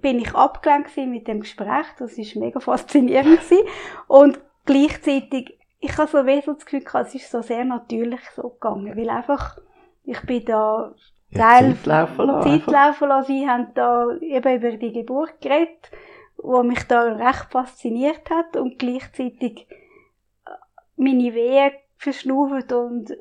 [0.00, 3.58] bin ich abgelenkt mit dem Gespräch, das ist mega faszinierend gsi
[4.06, 8.50] und gleichzeitig ich habe so so das Gefühl gehabt, es ist so sehr natürlich so
[8.50, 9.58] gegangen, weil einfach
[10.04, 12.50] ich bin da Ja, Teil Zeit laufen lassen.
[12.50, 13.26] Zeit laufen lassen.
[13.26, 15.90] Sie haben da eben über die Geburt geredet,
[16.36, 20.50] wo mich da recht fasziniert hat und gleichzeitig äh,
[20.96, 23.16] meine Wehen verschnauft und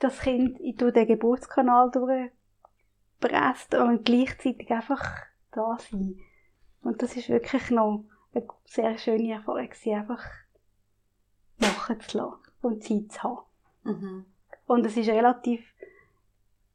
[0.00, 5.04] das Kind in durch den Geburtskanal durchpresst und gleichzeitig einfach
[5.52, 6.18] da sein.
[6.82, 10.24] Und das ist wirklich noch eine sehr schöne Erfahrung gewesen, einfach
[11.58, 13.40] machen zu lassen und Zeit zu haben.
[13.84, 14.24] Mhm.
[14.66, 15.62] Und es ist relativ,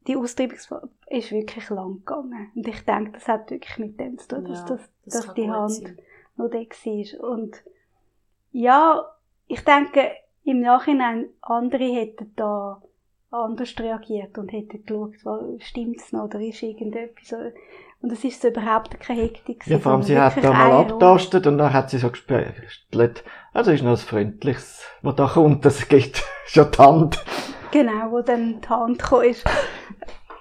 [0.10, 2.52] die Austreibungsphase ist wirklich lang gegangen.
[2.56, 5.34] Und ich denke, das hat wirklich mit dem zu tun, dass, Ja, das, das dass
[5.36, 5.98] die Hand sein.
[6.36, 7.30] noch da war.
[7.32, 7.64] Und
[8.52, 9.06] ja,
[9.48, 10.12] ich denke,
[10.44, 12.82] im Nachhinein, andere hätten da
[13.32, 17.32] anders reagiert und hätten geschaut, was- stimmt's noch oder ist irgendetwas.
[18.02, 19.68] Und es ist so überhaupt keine Hektik.
[19.68, 23.24] Ja, vor allem, sie hat da mal abtastet und dann hat sie so gespielt.
[23.54, 25.66] Also ist noch was Freundliches, was da kommt.
[25.66, 27.24] Das geht schon die Hand.
[27.72, 29.46] Genau, wo dann die Hand gekommen ist.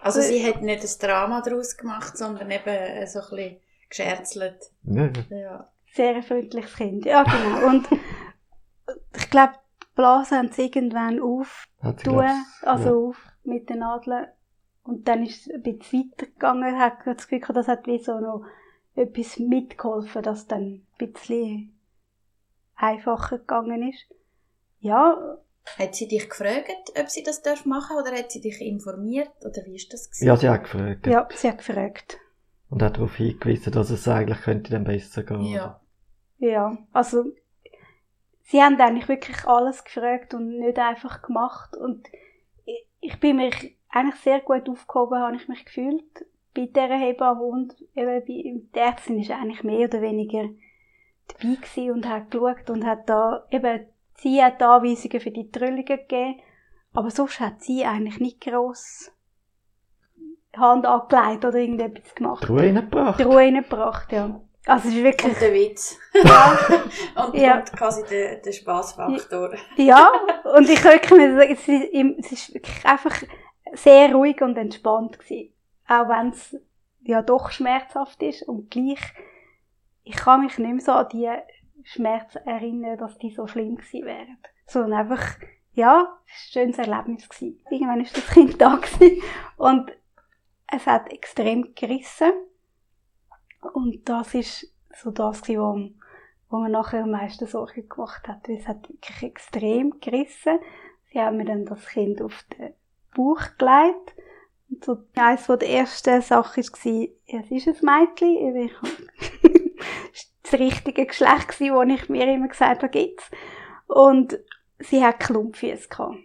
[0.03, 3.57] Also Äh, sie hat nicht ein Drama daraus gemacht, sondern eben äh, so ein bisschen
[3.89, 4.71] gescherzelt.
[4.85, 5.71] Ja, Ja.
[5.93, 7.05] Sehr ein freundliches Kind.
[7.05, 7.67] Ja, genau.
[7.67, 7.89] Und
[9.17, 13.69] ich glaube, die Blase haben sie irgendwann auf hat sie tun, glaub's, also auf mit
[13.69, 14.27] den Nadeln.
[14.85, 16.79] Und dann ist es ein bisschen weitergegangen.
[16.79, 18.45] Hat das Gefühl das hat wie so noch
[18.95, 20.63] etwas mitgeholfen, dass dann
[21.01, 21.79] ein bisschen
[22.77, 24.07] einfacher gegangen ist.
[24.81, 25.39] Ja,
[25.77, 29.65] Hat sie dich gefragt, ob sie das darf machen oder hat sie dich informiert oder
[29.67, 30.11] wie ist das ja.
[30.11, 30.27] gewesen?
[30.27, 31.07] ja, sie hat gefragt.
[31.07, 32.19] ja, sie hat gefragt.
[32.71, 35.43] Und hat darauf hingewiesen, dass es eigentlich könnte dann besser gehen.
[35.43, 35.81] Ja.
[36.39, 37.25] Ja, also
[38.43, 41.77] sie haben eigentlich wirklich alles gefragt und nicht einfach gemacht.
[41.77, 42.09] Und
[42.65, 46.05] ich, ich bin mich eigentlich sehr gut aufgehoben, habe ich mich gefühlt
[46.55, 50.49] bei dieser Hebamme und eben bei die Ärztin ist eigentlich mehr oder weniger
[51.29, 53.87] dabei gewesen und hat geschaut und hat da eben
[54.19, 56.41] sie hat Anweisungen für die Trüllungen gegeben,
[56.93, 59.11] aber sonst hat sie eigentlich nicht gross
[60.57, 62.43] Hand angelegt oder irgendetwas gemacht.
[62.43, 63.19] Die Ruhe reingebracht.
[63.19, 64.41] Die Ruhe reingebracht, ja.
[64.67, 65.33] Also es ist wirklich...
[65.33, 65.99] Und der Witz.
[66.25, 66.59] Ja,
[67.27, 67.59] und, Ja.
[67.59, 69.55] und quasi der, der Spaßfaktor.
[69.77, 70.11] ja,
[70.57, 73.23] und ich wirklich mir sagen, es ist wirklich einfach
[73.75, 75.55] sehr ruhig und entspannt gewesen.
[75.87, 76.57] Auch wenn es
[77.03, 79.01] ja doch schmerzhaft ist und gleich,
[80.03, 81.31] ich kann mich nicht mehr so an die
[81.85, 84.39] Schmerzen erinnern, dass die so schlimm gewesen wären.
[84.67, 85.37] Sondern einfach,
[85.73, 87.61] ja, es war ein schönes Erlebnis gewesen.
[87.71, 89.23] Irgendwann ist das Kind da gewesen
[89.57, 89.93] und
[90.67, 92.33] es hat extrem gerissen.
[93.73, 95.99] Und das ist so das gewesen,
[96.49, 100.59] wo, mir nachher am meisten Sorgen gemacht hat, es hat wirklich extrem gerissen.
[101.11, 102.75] Sie haben mir dann das Kind auf den
[103.15, 104.15] Bauch gelegt.
[104.71, 108.91] Und so eines der ersten Sachen war, es ist ein Mädchen, ich war
[110.51, 113.31] das richtige Geschlecht, gewesen, wo ich mir immer gesagt habe, gibt's.
[113.87, 114.39] Und
[114.79, 116.19] sie hat Klumpfüße gehabt.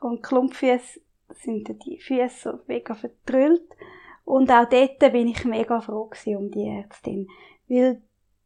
[0.00, 1.00] Und Klumpfüße
[1.34, 3.68] sind die Füße so mega vertrüllt.
[4.24, 7.28] Und auch dort bin ich mega froh um die Ärztin.
[7.68, 8.02] Weil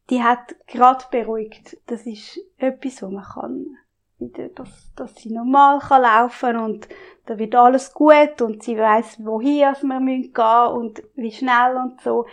[0.09, 1.77] die hat gerade beruhigt.
[1.87, 3.77] Das ist etwas, wo man kann
[4.19, 6.89] dass, dass sie normal kann laufen und
[7.27, 12.01] da wird alles gut und sie weiß, wohin wir müssen gehen und wie schnell und
[12.01, 12.25] so.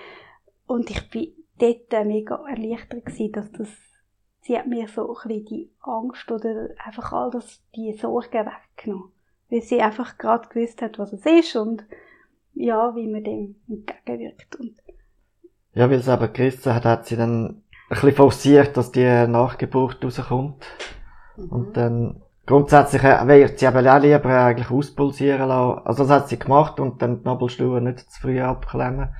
[0.66, 3.68] Und ich bin dort mega erleichtert gewesen, dass das,
[4.40, 9.10] sie hat mir so ein bisschen die Angst oder einfach all das, die Sorgen weggenommen.
[9.50, 11.84] Weil sie einfach gerade gewusst hat, was es ist und
[12.54, 14.56] ja, wie man dem entgegenwirkt.
[14.56, 14.76] Und
[15.74, 20.02] Ja, weil es eben gerissen hat, hat sie dann ein bisschen forciert, dass die Nachgeburt
[20.04, 20.64] rauskommt.
[21.36, 21.48] Mhm.
[21.48, 25.86] Und dann, grundsätzlich äh, wird sie eben auch lieber eigentlich auspulsieren lassen.
[25.86, 29.14] Also das hat sie gemacht und dann die Nabelschnur nicht zu früh abklemmen.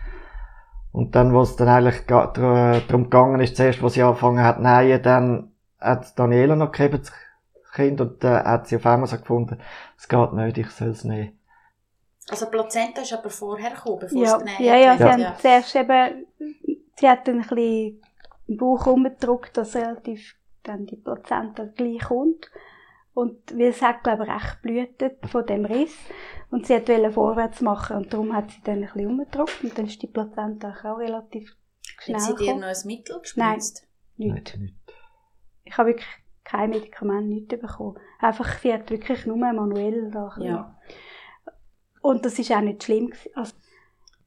[0.95, 5.03] Und dann, wo es dann eigentlich darum gegangen ist, zuerst, wo sie angefangen hat, nähen,
[5.03, 7.13] dann hat Daniela noch gegeben, das
[7.73, 9.59] Kind, und dann hat sie auf einmal so gefunden,
[9.99, 11.37] es geht nicht, ich soll es nehmen.
[12.31, 15.13] Also die Plazenta ist aber vorher gekommen, bevor ja, es genäht ja, ja, sie wird.
[15.13, 16.27] haben zuerst eben,
[16.97, 18.01] sie hat dann ein bisschen
[18.47, 22.53] den Bauch umgedrückt, dass relativ dann die Plazenta gleich kommt.
[23.15, 25.97] Und weil es hat, glaube ich, recht blühtet von dem Riss.
[26.55, 29.87] Und sie wollte vorwärts machen und darum hat sie dann ein bisschen umgedrückt und dann
[29.87, 31.53] ist die Plazenta auch relativ
[31.99, 33.89] schnell Hat sie dir noch ein Mittel gespritzt?
[34.17, 34.55] Nicht.
[34.55, 34.75] Nein, nicht.
[35.65, 36.07] Ich habe wirklich
[36.45, 37.99] kein Medikament, nichts bekommen.
[38.21, 40.33] Einfach, sie hat wirklich nur manuell da.
[40.39, 40.79] Ja.
[42.01, 43.13] Und das ist auch nicht schlimm.
[43.35, 43.53] Also,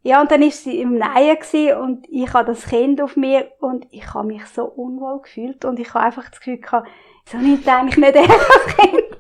[0.04, 3.54] ja, und dann ist sie im Nähen gewesen und ich habe das Kind auf mir
[3.62, 6.90] und ich habe mich so unwohl gefühlt und ich habe einfach das Gefühl gehabt,
[7.24, 9.18] so nicht eigentlich nicht er das Kind.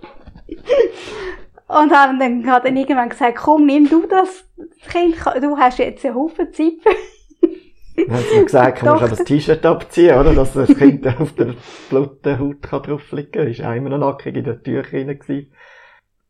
[1.68, 4.46] Und habe dann, habe dann irgendwann gesagt, komm, nimm du das
[4.90, 9.24] Kind, du hast jetzt einen Haufen Zeit für Dann haben sie gesagt, man auch das
[9.24, 10.34] T-Shirt abziehen, oder?
[10.34, 11.56] Dass das Kind auf der
[11.90, 13.48] blutigen Haut kann drauf liegen kann.
[13.48, 15.52] Ist auch immer noch nackig in der Tür drin gewesen.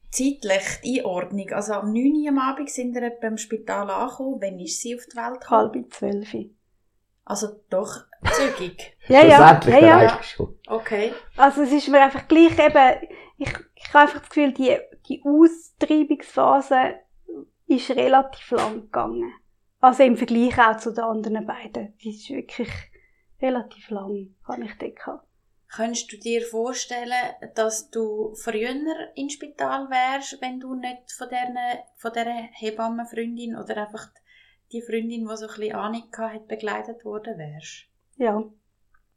[0.10, 1.50] Zeitlich, die Einordnung.
[1.52, 4.40] Also am 9 Uhr am Abend sind wir etwa im Spital angekommen.
[4.42, 5.72] Wann ist sie auf die Welt gekommen?
[5.74, 6.36] halb zwölf.
[7.26, 8.94] Also doch zügig.
[9.10, 10.24] Ja, ja, Schlussendlich ja, ja.
[10.24, 10.60] Schon.
[10.68, 11.14] Okay.
[11.38, 15.24] Also es ist mir einfach gleich eben, ich, ich habe einfach das Gefühl, die, die
[15.24, 17.00] Austreibungsphase
[17.68, 19.34] ist relativ lang gegangen.
[19.80, 21.98] Also im Vergleich auch zu den anderen beiden.
[22.00, 22.70] Die ist wirklich
[23.42, 25.28] relativ lang, habe ich gehabt.
[25.70, 27.12] Könntest du dir vorstellen,
[27.54, 28.74] dass du früher
[29.16, 34.08] ins Spital wärst, wenn du nicht von dieser, von dieser Hebammenfreundin oder einfach
[34.72, 37.86] die Freundin, die so ein bisschen Ahnung gehabt hat, begleitet worden wärst?
[38.16, 38.44] Ja,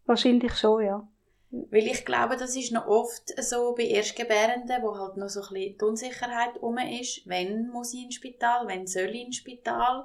[0.07, 1.09] wahrscheinlich schon, ja.
[1.51, 5.55] Weil ich glaube, das ist noch oft so bei Erstgebärenden, wo halt noch so ein
[5.55, 7.27] bisschen die Unsicherheit rum ist.
[7.27, 8.69] Wenn muss ich ins Spital?
[8.69, 10.05] Wenn soll ich ins Spital?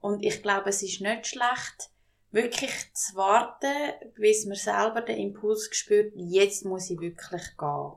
[0.00, 1.90] Und ich glaube, es ist nicht schlecht,
[2.30, 7.92] wirklich zu warten, bis man selber den Impuls spürt, jetzt muss ich wirklich gehen.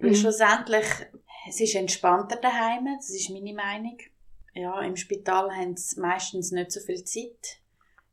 [0.00, 0.14] Weil Mhm.
[0.14, 0.86] schlussendlich,
[1.48, 3.98] es ist entspannter daheim, das ist meine Meinung.
[4.54, 7.57] Ja, im Spital haben sie meistens nicht so viel Zeit,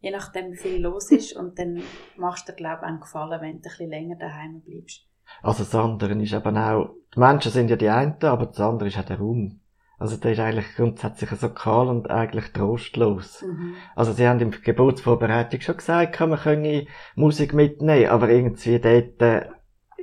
[0.06, 1.36] je nachdem wie viel los ist.
[1.36, 1.82] Und dann
[2.16, 5.08] machst du dir, glaube ich, einen Gefallen, wenn du ein bisschen länger daheim bleibst.
[5.42, 8.88] Also das andere ist eben auch, die Menschen sind ja die einen, aber das andere
[8.90, 9.62] ist auch der Raum.
[9.98, 13.42] Also der ist eigentlich grundsätzlich so kahl und eigentlich trostlos.
[13.42, 13.74] Mhm.
[13.96, 19.22] Also sie haben in der Geburtsvorbereitung schon gesagt, man könne Musik mitnehmen, aber irgendwie dort,
[19.22, 19.50] äh,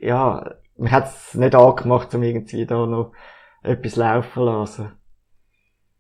[0.01, 3.13] ja, man hat es nicht angemacht, um irgendwie da noch
[3.63, 4.93] etwas laufen zu lassen.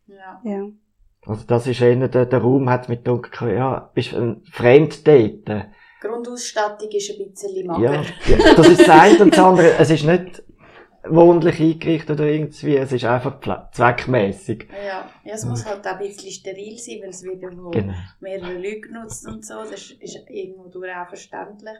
[0.07, 0.41] Ja.
[0.43, 0.69] Ja.
[1.24, 5.48] Also das ist eher, der, der Raum hat mit dunkel, ja, bist ein fremd dort.
[5.48, 8.02] Die Grundausstattung ist ein bisschen mager.
[8.26, 10.42] Ja, ja, das ist das eine und das andere, es ist nicht
[11.08, 13.40] wohnlich eingerichtet oder irgendwie, es ist einfach
[13.72, 14.68] zweckmäßig.
[14.70, 17.94] Ja, ja, es muss halt auch ein bisschen steril sein, weil es wieder wo Genau.
[18.20, 19.54] mehrere Leute genutzt und so.
[19.62, 21.76] Das ist irgendwo durch auch verständlich.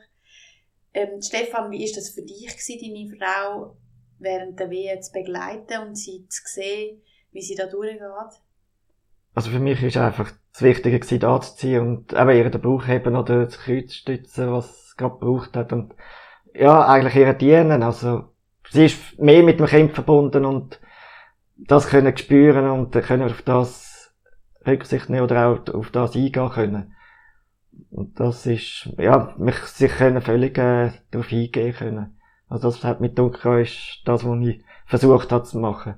[0.94, 3.76] Ähm, Stefan, wie ist das für dich gewesen, deine Frau
[4.18, 7.02] während der Wehe zu begleiten und sie zu sehen,
[7.33, 8.41] wie sie da durchgeht?
[9.35, 12.61] Also für mich ist einfach das Wichtige gewesen, da zu ziehen und eben ihr den
[12.61, 15.95] Bauch heben oder das Kreuz stützen, was es gerade gebraucht hat und
[16.55, 17.83] ja, eigentlich ihr dienen.
[17.83, 18.25] Also
[18.71, 20.81] sie ist mehr mit dem Kind verbunden und
[21.57, 24.14] das können spüren und können auf das
[24.66, 26.95] Rücksicht nehmen oder auch auf das eingehen können.
[27.90, 32.18] Und das ist, ja, mich sich können völlig äh, darauf eingehen können.
[32.49, 35.95] Also das hat mit dunkel ist das, was ich versucht habe zu machen.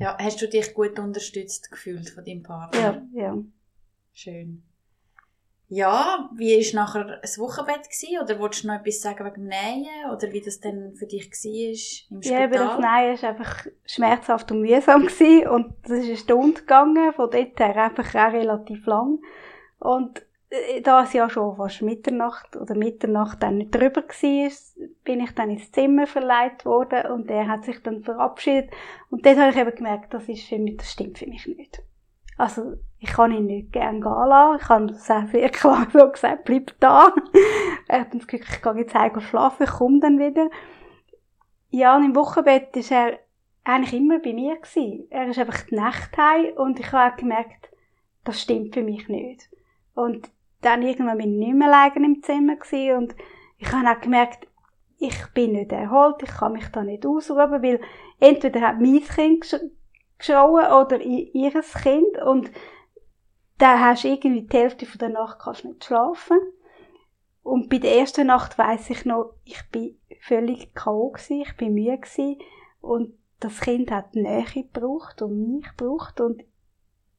[0.00, 3.06] Ja, hast du dich gut unterstützt gefühlt von deinem Partner?
[3.14, 3.38] Ja, ja.
[4.14, 4.62] Schön.
[5.68, 8.18] Ja, wie war nachher das Wochenbett gewesen?
[8.22, 10.10] Oder wolltest du noch etwas sagen wegen dem Nähen?
[10.10, 12.40] Oder wie das denn für dich war im Spital?
[12.40, 15.48] Ja, das Nähen war einfach schmerzhaft und mühsam gewesen.
[15.48, 19.18] Und das ist eine Stunde gegangen, von dort her einfach auch relativ lang.
[19.78, 24.50] Und äh, da es ja schon fast Mitternacht oder Mitternacht dann nicht drüber war,
[25.04, 28.70] bin ich dann ins Zimmer verleiht worden und er hat sich dann verabschiedet.
[29.10, 31.82] Und dort habe ich eben gemerkt, das ist für mich, das stimmt für mich nicht.
[32.36, 34.58] Also, ich kann ihn nicht gern gehen lassen.
[34.62, 37.12] Ich habe sehr, sehr klar so gesagt, bleib da.
[37.88, 40.48] er hat uns gesagt, ich gehe jetzt heim schlafen, ich komme dann wieder.
[41.68, 43.18] Ja, und im Wochenbett war er
[43.62, 45.06] eigentlich immer bei mir gewesen.
[45.10, 47.70] Er ist einfach die Nacht heim und ich habe auch gemerkt,
[48.24, 49.48] das stimmt für mich nicht.
[49.94, 50.30] Und
[50.60, 53.14] dann irgendwann bin ich nicht mehr alleine im Zimmer gewesen und
[53.58, 54.46] ich habe auch gemerkt,
[54.98, 57.80] ich bin nicht erholt, ich kann mich da nicht ausruhen, weil
[58.18, 59.46] entweder hat mein Kind
[60.18, 62.50] geschrauen oder ihres Kind und
[63.58, 66.38] dann hast du irgendwie die Hälfte von der Nacht kannst nicht schlafen.
[67.42, 71.14] Und bei der ersten Nacht weiß ich noch, ich bin völlig K.O.
[71.28, 72.38] ich bin müde gewesen
[72.80, 76.42] und das Kind hat Nähe gebraucht und mich gebraucht und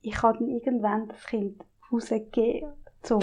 [0.01, 3.21] ich habe dann irgendwann das Kind rausgegeben zum,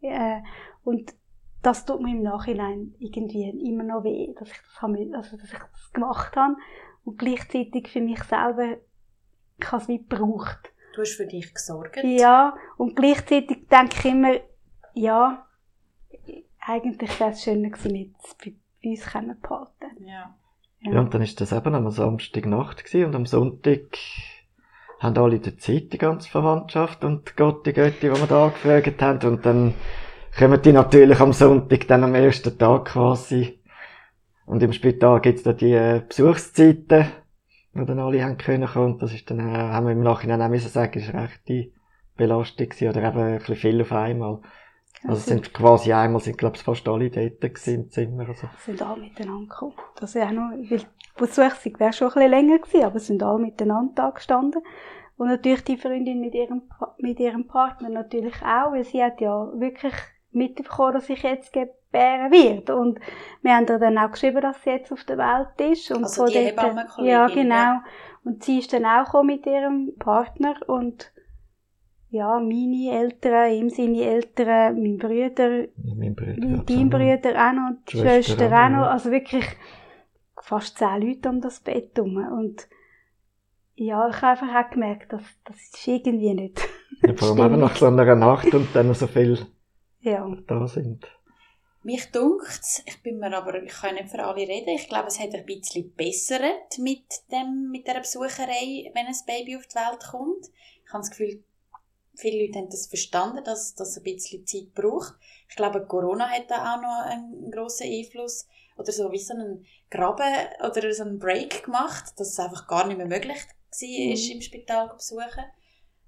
[0.00, 0.40] äh,
[0.84, 1.14] und
[1.62, 5.52] das tut mir im Nachhinein irgendwie immer noch weh, dass ich das, habe, also, dass
[5.52, 6.56] ich das gemacht habe
[7.04, 8.76] und gleichzeitig für mich selber
[9.58, 10.72] ich habe es nicht gebraucht.
[10.94, 12.02] Du hast für dich gesorgt.
[12.02, 14.34] Ja, und gleichzeitig denke ich immer,
[14.94, 15.46] ja,
[16.60, 20.04] eigentlich wäre es schöner gewesen, jetzt bei, bei uns können behalten.
[20.06, 20.34] Ja.
[20.80, 20.92] ja.
[20.92, 23.98] Ja, und dann ist das eben am Samstagnacht gewesen und am Sonntag
[24.98, 29.02] haben alle die Zeit, die ganze Verwandtschaft und Gott, die Götti, die wir da angefragt
[29.02, 29.28] haben.
[29.28, 29.74] Und dann
[30.36, 33.60] kommen die natürlich am Sonntag, dann am ersten Tag quasi.
[34.46, 37.06] Und im Spital gibt's da die äh, Besuchszeiten,
[37.74, 38.94] wo dann alle haben können kommen.
[38.94, 41.72] Und das ist dann, äh, haben wir im Nachhinein auch müssen sagen, ist recht die
[42.16, 44.40] Belastung gewesen, oder eben ein bisschen viel auf einmal.
[45.02, 48.28] Also es sind quasi einmal, sind glaube ich fast alle dort im Zimmer.
[48.28, 48.48] Also.
[48.64, 49.74] Sind alle miteinander gekommen.
[50.00, 50.80] Das wäre auch noch, weil
[51.16, 54.62] Besuchung wäre schon ein bisschen länger gewesen, aber sind alle miteinander da gestanden.
[55.16, 56.62] Und natürlich die Freundin mit ihrem,
[56.98, 59.94] mit ihrem Partner natürlich auch, weil sie hat ja wirklich
[60.30, 62.68] mitbekommen, dass ich jetzt gebären wird.
[62.70, 63.00] Und
[63.42, 65.90] wir haben ihr dann auch geschrieben, dass sie jetzt auf der Welt ist.
[65.90, 67.78] Und also die dort, Ja, genau.
[68.24, 71.12] Und sie ist dann auch mit ihrem Partner und
[72.10, 77.70] ja, meine Eltern, ihm seine Eltern, mein Bruder, ja, mein Bruder, dein Bruder auch noch,
[77.88, 79.44] die Schwester, auch noch, also wirklich
[80.46, 82.16] fast zehn Leute um das Bett herum.
[82.16, 82.68] Und
[83.74, 86.60] ja, ich habe einfach auch gemerkt, dass das ist irgendwie nicht.
[87.02, 89.44] Ja, vor allem nach so einer Nacht und dann so viel
[90.00, 90.26] ja.
[90.46, 91.06] da sind.
[91.82, 95.20] Mich dunkt's, ich bin mir aber, ich kann nicht für alle reden, ich glaube, es
[95.20, 100.04] hat ein bisschen bessert mit dem, mit der Besucherei, wenn ein Baby auf die Welt
[100.10, 100.46] kommt.
[100.84, 101.44] Ich habe das Gefühl,
[102.14, 105.14] viele Leute haben das verstanden, dass das ein bisschen Zeit braucht.
[105.48, 109.64] Ich glaube, Corona hat da auch noch einen grossen Einfluss oder so wie so einen
[109.90, 114.32] Graben oder so einen Break gemacht, dass es einfach gar nicht mehr möglich war, mhm.
[114.32, 115.44] im Spital zu besuchen.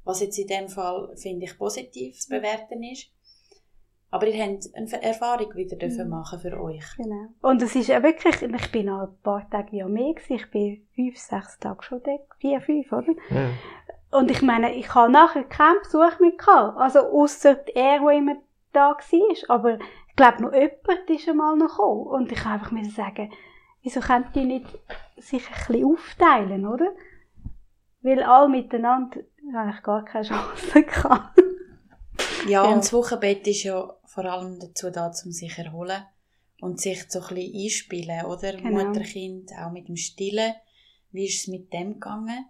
[0.04, 3.10] Was jetzt in dem Fall, finde ich, positiv zu bewerten ist.
[4.10, 6.08] Aber ihr habt eine Erfahrung wieder mhm.
[6.08, 6.84] machen für euch.
[6.96, 7.28] Genau.
[7.42, 10.36] Und es ist ja wirklich, ich bin noch ein paar Tage ja mehr gewesen.
[10.36, 12.12] Ich bin fünf, sechs Tage schon da.
[12.38, 13.12] Vier, fünf, oder?
[13.30, 13.50] Ja.
[14.18, 16.78] Und ich meine, ich habe nachher keinen Besuch mehr gehabt.
[16.78, 18.36] Also, ausser er, der immer
[18.72, 19.50] da war.
[19.56, 22.06] Aber ich glaube, noch jemand ist einmal noch gekommen.
[22.06, 23.30] Und ich habe einfach müssen sagen,
[23.88, 24.66] wieso können die nicht
[25.16, 26.94] sich ein bisschen aufteilen, oder?
[28.02, 29.20] Weil alle miteinander
[29.54, 31.38] eigentlich gar keine Chance gehabt.
[32.46, 36.04] Ja, ja, und das Wochenbett ist ja vor allem dazu da, um sich zu erholen
[36.60, 38.52] und sich so ein bisschen einspielen, oder?
[38.52, 38.84] Genau.
[38.84, 40.54] Mutter-Kind, auch mit dem Stillen.
[41.10, 42.46] Wie ist es mit dem gegangen?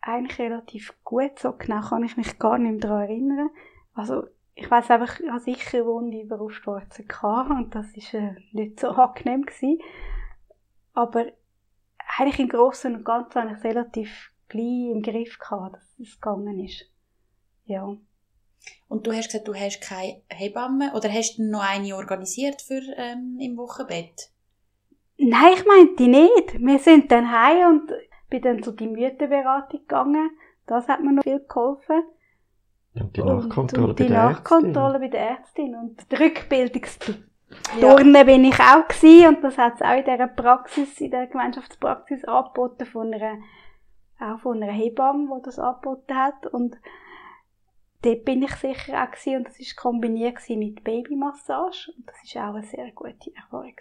[0.00, 3.50] Eigentlich relativ gut, so genau kann ich mich gar nicht mehr daran erinnern.
[3.94, 4.24] Also,
[4.54, 7.04] ich weiß einfach, ich hatte sicher Wunde über Brustwarzen
[7.50, 9.80] und das war äh, nicht so angenehm gewesen.
[10.98, 11.26] Aber
[12.18, 16.58] eigentlich im Großen und Ganzen habe ich relativ gleich im Griff gehabt, dass es gegangen
[16.58, 16.90] ist.
[17.66, 17.96] Ja.
[18.88, 22.80] Und du hast gesagt, du hast keine Hebamme oder hast du noch eine organisiert für
[22.96, 24.32] ähm, im Wochenbett?
[25.18, 26.58] Nein, ich meinte nicht.
[26.58, 27.92] Wir sind dann heim und
[28.28, 30.30] bin dann zu die Mütterberatung gegangen.
[30.66, 32.02] Das hat mir noch viel geholfen.
[32.94, 35.76] Und die Nachkontrolle und die bei der Nachkontrolle bei der Ärztin.
[35.76, 36.16] Und die
[37.50, 39.36] Rückbildungsturne bin ich auch gewesen.
[39.36, 43.38] Und das hat es auch in dieser Praxis, in der Gemeinschaftspraxis angeboten von einer,
[44.20, 46.46] auch von einer Hebamme, die das angeboten hat.
[46.46, 46.76] Und
[48.02, 49.36] dort bin ich sicher auch gewesen.
[49.36, 51.92] Und das war kombiniert mit Babymassage.
[51.96, 53.76] Und das war auch eine sehr gute Erfahrung.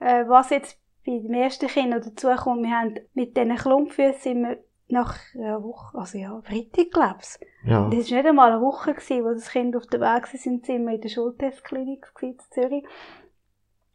[0.00, 4.58] Äh, was jetzt bei dem ersten Kind noch dazu kommt, wir haben mit diesen wir
[4.94, 7.38] nach einer Woche, also ja, Freitag, glaub's.
[7.64, 7.88] Ja.
[7.90, 10.66] Das war nicht einmal eine Woche, gewesen, wo das Kind auf der Weg war, sind
[10.66, 12.84] wir in der Schultestklinik in Zürich.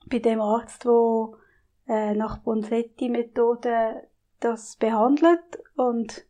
[0.05, 1.29] Bei dem Arzt, der
[1.87, 4.07] äh, nach Bonsetti-Methode
[4.39, 5.59] das behandelt.
[5.75, 6.25] Und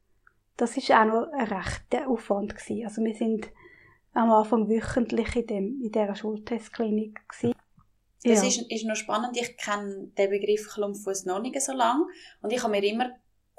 [0.57, 2.86] das ist auch noch ein rechter Aufwand gewesen.
[2.86, 3.47] Also wir sind
[4.13, 7.55] am Anfang wöchentlich in, dem, in dieser Schultestklinik gewesen.
[8.24, 8.47] Das Ja.
[8.47, 9.38] ist, ist noch spannend.
[9.39, 12.05] Ich kenne den Begriff Klumpfuß noch nicht so lange.
[12.41, 13.11] Und ich habe mir immer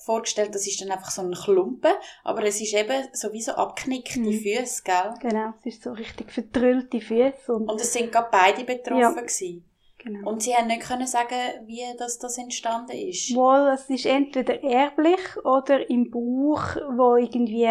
[0.05, 1.93] vorgestellt, das ist dann einfach so ein Klumpen.
[2.25, 4.33] Aber es ist eben sowieso abknickte Mhm.
[4.33, 5.15] Füße, gell?
[5.21, 9.11] Genau, es ist so richtig vertrüllte Füße und, Und es sind gerade beide betroffen Ja.
[9.13, 9.65] gewesen.
[9.99, 10.31] genau.
[10.31, 11.37] Und sie haben nicht können sagen,
[11.67, 13.35] wie das, das entstanden ist.
[13.35, 17.69] Wohl, es ist entweder erblich oder im Bauch, wo irgendwie,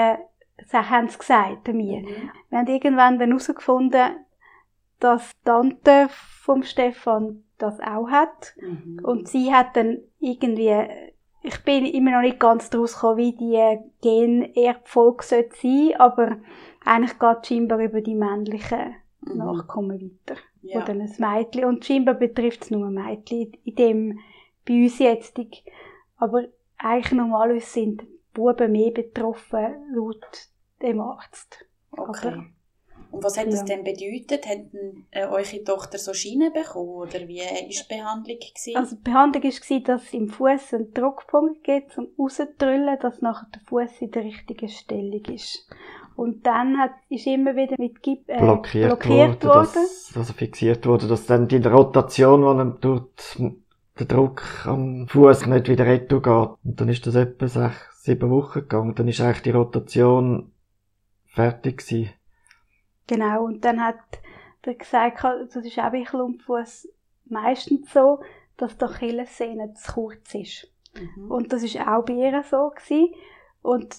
[0.67, 2.01] sie haben es gesagt mir.
[2.01, 2.31] Mhm.
[2.49, 4.25] Wir haben irgendwann dann herausgefunden,
[4.99, 6.07] dass Tante
[6.43, 8.53] vom Stefan das auch hat.
[8.57, 8.99] Mhm.
[9.03, 10.75] Und sie hat dann irgendwie,
[11.41, 16.37] ich bin immer noch nicht ganz draus gekommen, wie die Generbfolge sollte sein, aber
[16.85, 19.37] eigentlich geht scheinbar über die männlichen Mhm.
[19.37, 20.39] Nachkommen weiter.
[20.61, 20.81] Ja.
[20.81, 21.65] Oder ein Mädchen.
[21.65, 24.19] Und scheinbar betrifft es nur Mädchen in dem,
[24.65, 25.37] bei uns jetzt.
[26.17, 26.45] Aber
[26.77, 30.25] eigentlich normalerweise sind Buben mehr betroffen, laut
[30.81, 31.65] dem Arzt.
[31.91, 32.27] Okay.
[32.29, 32.45] Aber-
[33.11, 33.75] Und was hat das Ja.
[33.75, 34.47] denn bedeutet?
[34.47, 36.89] Hat denn, äh, eure Tochter so Schienen bekommen?
[36.89, 38.37] Oder wie war die Behandlung?
[38.37, 38.75] Gewesen?
[38.77, 43.47] Also die Behandlung war, dass es im Fuß einen Druckpunkt gibt, zum rauszudrüllen, dass nachher
[43.53, 45.67] der Fuß in der richtigen Stellung ist.
[46.15, 49.73] Und dann hat, ist immer wieder mit Gip äh, blockiert, blockiert worden, worden.
[49.73, 53.37] Dass, also fixiert wurde, dass dann die Rotation, die dann tut,
[53.97, 56.57] der Druck am Fuß nicht wieder retour geht.
[56.63, 58.95] Und dann ist das etwa sechs, sieben Wochen gegangen.
[58.95, 60.51] Dann ist eigentlich die Rotation
[61.25, 62.09] fertig gewesen.
[63.09, 63.97] Genau, und dann hat
[64.61, 66.87] er gesagt, das ist auch bei Klumpfuß
[67.25, 68.19] meistens so,
[68.57, 70.71] dass die Achillessehne zu kurz ist.
[70.93, 71.31] Mhm.
[71.31, 73.15] Und das ist auch bei ihr so gewesen.
[73.63, 73.95] Und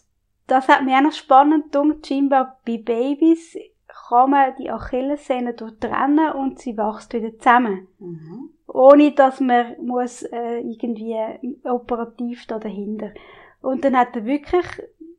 [0.46, 2.06] das hat mir auch noch spannend gedacht.
[2.06, 3.56] Scheinbar bei Babys
[3.88, 7.88] kann man die Achillessehne durchtrennen und sie wächst wieder zusammen.
[7.98, 8.50] Mhm.
[8.68, 11.16] Ohne dass man muss, äh, irgendwie
[11.64, 13.12] operativ da dahinter.
[13.60, 14.66] Und dann hat er wirklich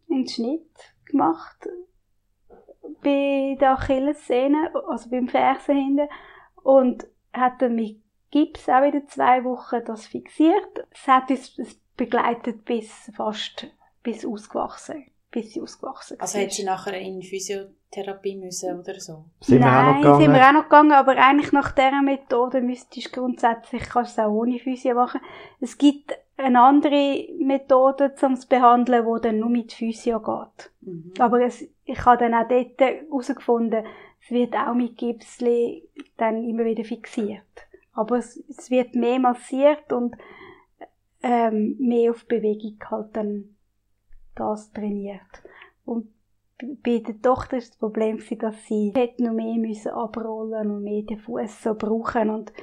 [0.10, 1.68] einen Schnitt gemacht
[3.02, 6.10] bei der Achillessehne, also beim Fersen hinten.
[6.64, 7.98] Und hat dann mit
[8.32, 10.88] Gips auch wieder zwei Wochen das fixiert.
[10.92, 13.68] Es hat uns es begleitet bis fast,
[14.04, 19.26] bis ausgewachsen, bis sie ausgewachsen Also hat sie nachher in Physiotherapie müssen oder so?
[19.42, 20.22] Sind Nein, wir auch noch gegangen?
[20.22, 24.22] sind wir auch noch gegangen, aber eigentlich nach dieser Methode müsstest du grundsätzlich, kannst du
[24.22, 25.22] es auch ohne Physio machen.
[25.60, 30.72] Es gibt eine andere Methode zum zu behandeln, die dann nur mit Physio geht.
[30.82, 31.14] Mhm.
[31.20, 33.86] Aber es, ich habe dann auch dort herausgefunden,
[34.22, 35.88] es wird auch mit Gipsli
[36.18, 37.68] dann immer wieder fixiert.
[37.94, 40.16] Aber es, es wird mehr massiert und
[41.24, 43.56] ähm, mehr auf Bewegung halt dann
[44.36, 45.44] das trainiert.
[45.86, 46.08] Und
[46.84, 51.04] bei der Tochter ist das Problem, dass sie hätte noch mehr müssen abrollen und mehr
[51.04, 52.54] den Fuß so brauchen und,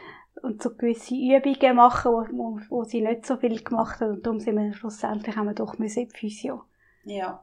[0.43, 4.11] und so gewisse Übungen machen, wo, wo, wo sie nicht so viel gemacht hat.
[4.11, 6.63] Und darum sind wir schlussendlich haben wir doch müssen in die Physio.
[7.05, 7.43] Ja.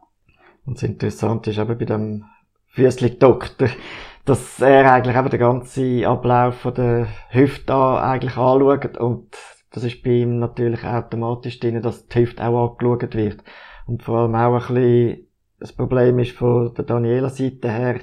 [0.65, 2.25] Und das Interessante ist eben bei dem
[2.69, 3.69] Füßli-Doktor,
[4.25, 9.35] dass er eigentlich eben den ganzen Ablauf von der Hüfte an eigentlich anschaut und
[9.71, 13.43] das ist bei ihm natürlich automatisch drin, dass die Hüfte auch angeschaut wird.
[13.85, 15.27] Und vor allem auch ein bisschen
[15.59, 17.99] das Problem ist von der Daniela Seite her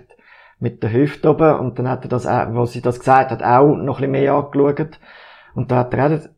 [0.63, 3.43] mit der Hüfte oben und dann hat er das, auch, wo sie das gesagt hat,
[3.43, 5.01] auch noch ein bisschen mehr angeschaut.
[5.57, 6.29] Und da hat er auch den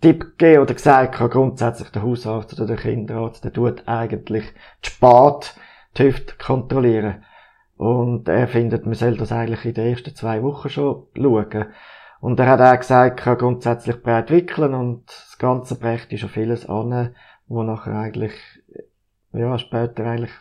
[0.00, 4.46] Tipp gegeben oder gesagt, kann grundsätzlich der Hausarzt oder der Kinderarzt, der tut eigentlich
[4.82, 5.54] die Spat
[5.98, 7.24] die Hüfte kontrollieren.
[7.76, 11.66] Und er findet, man soll das eigentlich in den ersten zwei Wochen schon schauen.
[12.20, 16.66] Und er hat auch gesagt, kann grundsätzlich breit wickeln und das Ganze brächte schon vieles
[16.66, 17.14] an,
[17.48, 18.32] wo nachher eigentlich,
[19.34, 20.32] ja, später eigentlich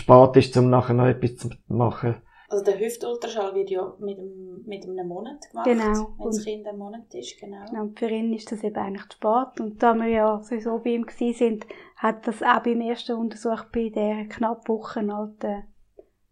[0.00, 2.16] spät ist, um nachher noch etwas zu machen.
[2.48, 5.66] Also der Hüftultraschall wird ja mit einem, mit einem Monat gemacht.
[5.66, 6.14] Genau.
[6.18, 7.64] Wenn das Kind ein Monat ist, genau.
[7.72, 9.60] Ja, Und für ihn ist das eben eigentlich zu spät.
[9.60, 13.64] Und da wir ja sowieso bei ihm gewesen sind, hat das auch beim ersten Untersuch
[13.72, 15.62] bei der knapp Wochen alten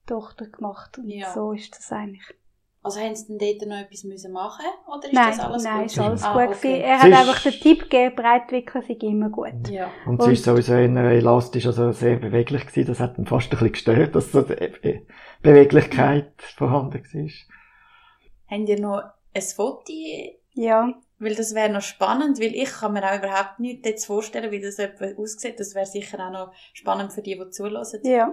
[0.06, 0.98] Tochter gemacht.
[0.98, 1.32] Und Ja.
[1.32, 2.34] so ist das eigentlich.
[2.88, 5.76] Also haben sie denn dort noch etwas müssen machen Oder ist nein, das alles nein,
[5.82, 5.86] gut?
[5.86, 6.68] ist alles Ah, gut okay.
[6.72, 6.80] gewesen.
[6.82, 9.68] Er hat einfach den Tipp gegeben, Breitwickeln sei immer gut.
[9.70, 9.90] Ja.
[10.06, 12.88] Und sie ist sowieso eher elastisch, also sehr beweglich gewesen.
[12.88, 15.06] Das hat ihn fast ein bisschen gestört, dass so die Be-
[15.42, 17.30] Beweglichkeit vorhanden war.
[18.50, 19.02] Habt ihr noch
[19.34, 19.92] ein Foto?
[20.54, 24.50] Ja, Weil das wäre noch spannend, weil ich kann mir auch überhaupt nicht jetzt vorstellen,
[24.50, 24.78] wie das
[25.18, 25.60] aussieht.
[25.60, 28.00] Das wäre sicher auch noch spannend für die, die zulassen.
[28.04, 28.32] ja.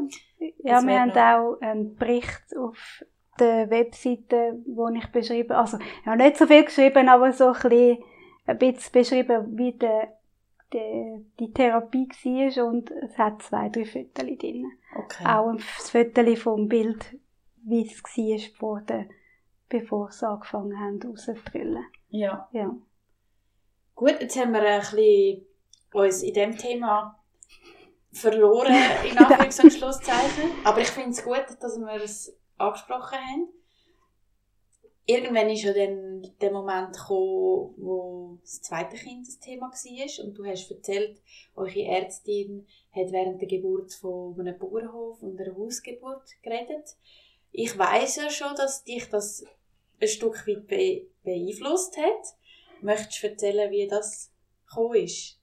[0.64, 3.04] Ja, wir haben auch einen Bericht auf
[3.40, 8.04] der Webseite, wo ich beschrieben, also, ja, nicht so viel geschrieben, aber so ein bisschen,
[8.46, 10.14] ein bisschen beschrieben, wie der,
[10.74, 14.72] der, die Therapie war und es hat zwei, drei Fotos drin.
[14.98, 15.26] Okay.
[15.26, 17.18] Auch ein Foto vom Bild,
[17.64, 19.08] wie es war vor der,
[19.70, 21.86] bevor sie angefangen haben rauszudrillen.
[22.10, 22.48] Ja.
[22.52, 22.76] Ja.
[23.96, 25.46] Gut, jetzt haben wir ein bisschen
[25.94, 27.18] uns in dem Thema
[28.12, 28.76] verloren,
[29.10, 30.52] in Anführungs- und Schlusszeichen.
[30.64, 33.48] Aber ich finde es gut, dass wir es angesprochen haben.
[35.08, 40.26] Irgendwann ist ja dann der Moment gekommen, wo das zweite Kind das Thema war.
[40.26, 41.22] Und du hast erzählt,
[41.56, 46.96] eure Ärztin hat während der Geburt von einem Bauernhof und einer Hausgeburt geredet.
[47.52, 49.46] Ich weiß ja schon, dass dich das
[50.02, 52.36] ein Stück weit be beeinflusst hat.
[52.82, 54.32] Möchtest du erzählen, wie das
[54.68, 55.40] gekommen ist?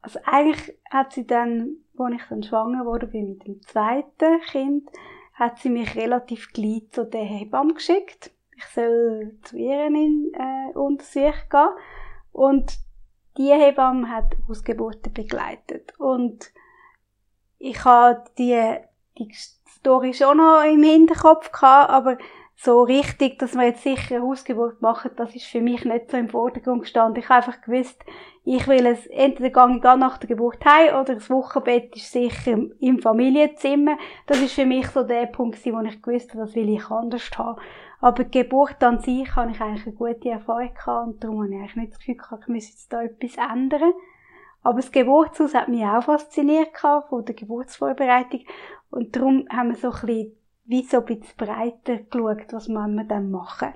[0.00, 4.88] Also eigentlich hat sie dann, als ich dann schwanger wurde mit dem zweiten Kind,
[5.34, 8.30] hat sie mich relativ gleich zu der Hebamme geschickt.
[8.56, 11.68] Ich soll zu ihr in äh, Untersuchung gehen.
[12.32, 12.78] Und
[13.36, 15.92] die Hebamme hat Ausgeburten begleitet.
[15.98, 16.52] Und
[17.58, 18.76] ich habe die,
[19.18, 22.18] die Story schon noch im Hinterkopf gehabt, aber
[22.64, 26.16] so richtig, dass wir jetzt sicher eine Hausgeburt machen, das ist für mich nicht so
[26.16, 27.22] im Vordergrund gestanden.
[27.22, 28.02] Ich habe einfach gewusst,
[28.44, 32.58] ich will es, entweder gehe ich nach der Geburt heim oder das Wochenbett ist sicher
[32.80, 33.98] im Familienzimmer.
[34.26, 37.30] Das ist für mich so der Punkt, wo ich gewusst habe, das will ich anders
[37.36, 37.60] haben.
[38.00, 41.54] Aber die Geburt an sich habe ich eigentlich eine gute Erfahrung gehabt und darum habe
[41.54, 43.92] ich eigentlich nicht das Gefühl gehabt, ich müsse jetzt da etwas ändern.
[44.62, 48.40] Aber das Geburtshaus hat mich auch fasziniert gehabt, von der Geburtsvorbereitung.
[48.90, 50.36] Und darum haben wir so ein bisschen,
[50.66, 53.68] wie so ein bisschen breiter geschaut, was wir dann machen.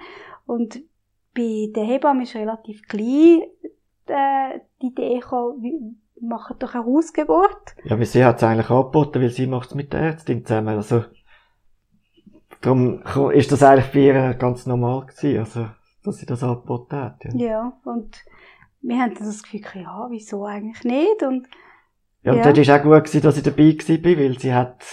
[0.47, 0.80] Und
[1.34, 3.43] bei der Hebamme ist relativ klein
[4.07, 7.76] äh, die Idee gekommen, wie, machen doch eine Hausgeburt.
[7.84, 10.76] Ja, aber sie hat es eigentlich angeboten, weil sie macht es mit der Ärztin zusammen.
[10.76, 11.05] Also,
[12.61, 15.68] darum ist das eigentlich bei ihr ganz normal gewesen, also,
[16.05, 17.24] dass sie das angeboten hat.
[17.24, 18.24] Ja, Ja, und
[18.80, 21.22] wir haben das Gefühl, ja, wieso eigentlich nicht?
[21.22, 21.47] Und
[22.22, 22.45] ja und Ja.
[22.45, 24.84] dort ist auch gut gewesen, dass ich dabei bin, weil sie hat,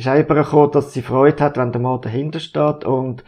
[0.00, 3.24] ist auch übergekommen, dass sie Freude hat, wenn der Mann dahinter steht und,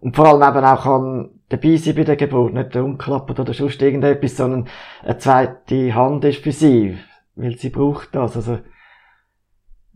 [0.00, 3.80] und vor allem eben auch kann dabei sein bei der Geburt, nicht umklappert oder sonst
[3.82, 4.68] irgendetwas, sondern
[5.02, 6.98] eine zweite Hand ist für sie,
[7.36, 8.58] weil sie braucht das, also,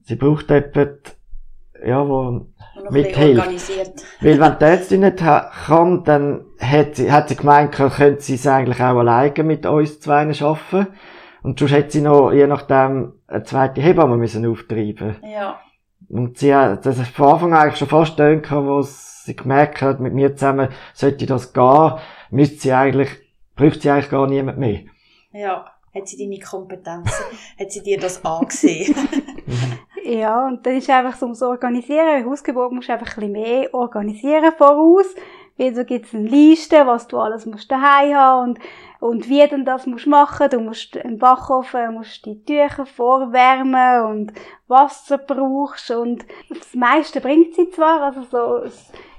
[0.03, 0.99] sie braucht jemanden,
[1.85, 3.41] ja, wo, Und noch ein Mit bisschen Hilfe.
[3.41, 4.05] organisiert.
[4.21, 8.47] Weil wenn die Ärztin nicht kann, dann hat sie, hat sie gemeint, könnte sie es
[8.47, 10.89] eigentlich auch alleine mit uns zwei arbeiten.
[11.43, 15.17] Und sonst hätte sie noch, je nachdem, eine zweite Hebamme müssen auftreiben.
[15.23, 15.61] Ja.
[16.09, 19.83] Und sie hat, das ist von Anfang an eigentlich schon fast gedacht, wo sie gemerkt
[19.83, 21.95] hat, mit mir zusammen sollte das gehen,
[22.31, 23.11] müsste sie eigentlich,
[23.57, 24.81] bräuchte sie eigentlich gar niemand mehr.
[25.33, 25.73] Ja.
[25.95, 27.25] Hat sie deine Kompetenzen?
[27.59, 28.95] hat sie dir das angesehen?
[30.05, 32.07] ja, und dann ist einfach so ums Organisieren.
[32.07, 35.07] Eine Hausgeburt musst du einfach ein bisschen mehr organisieren voraus.
[35.59, 38.59] Da gibt's eine Liste, was du alles musst daheim haben und,
[39.01, 40.51] und wie du das musst machen.
[40.51, 44.33] Du musst im Backofen, musst die Tücher vorwärmen und
[44.69, 48.71] Wasser brauchst und das meiste bringt sie zwar, also so,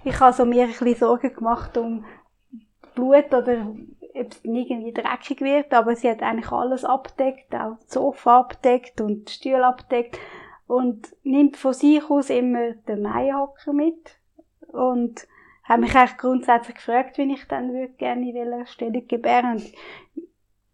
[0.04, 2.06] ich habe so mir ein bisschen Sorgen gemacht um
[2.94, 3.68] Blut oder
[4.20, 9.02] ob es irgendwie dreckig wird, aber sie hat eigentlich alles abdeckt, auch das Sofa abdeckt
[9.02, 10.18] und die Stühle abdeckt
[10.68, 14.18] und nimmt von sich aus immer den Maihocker mit
[14.68, 15.28] und
[15.68, 19.62] habe mich eigentlich grundsätzlich gefragt, wie ich dann würde gerne in welcher Stellung gebären.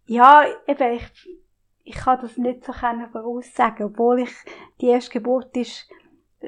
[0.06, 1.38] Ja, eben, ich,
[1.84, 4.32] ich kann das nicht so können voraussagen, obwohl ich,
[4.80, 5.88] die erste Geburt ist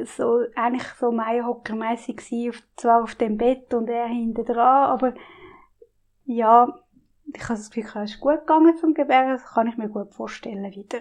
[0.05, 5.15] so, eigentlich so Meierhockermässig gsi, auf, zwar auf dem Bett und er hinten dran, aber
[6.25, 6.69] ja,
[7.33, 10.15] ich habe das Gefühl, es ist gut gegangen zum Gebären, das kann ich mir gut
[10.15, 11.01] vorstellen wieder.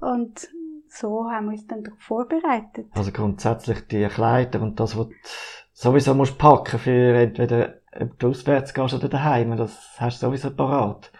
[0.00, 0.48] Und
[0.88, 2.86] so haben wir uns dann darauf vorbereitet.
[2.94, 5.08] Also grundsätzlich die Kleider und das, was
[5.80, 10.50] sowieso musst packen für entweder, ob du auswärts gehst oder daheim, das hast du sowieso
[10.50, 11.12] parat.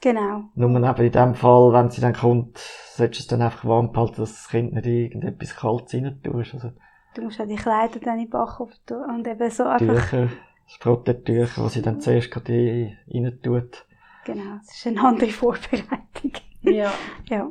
[0.00, 0.44] Genau.
[0.54, 3.92] Nur eben in dem Fall, wenn sie dann kommt, solltest du es dann einfach warm
[3.92, 6.54] behalten, dass das Kind nicht irgendetwas Kaltes rein tust.
[6.54, 6.70] Also
[7.14, 10.28] Du musst auch die Kleider dann in den Backofen tun und eben so einfach, Tücher,
[10.66, 13.86] Sprottentücher, was sie dann zuerst gerade rein tut.
[14.24, 16.32] genau, es ist eine andere Vorbereitung.
[16.62, 16.92] ja.
[17.28, 17.50] Ja.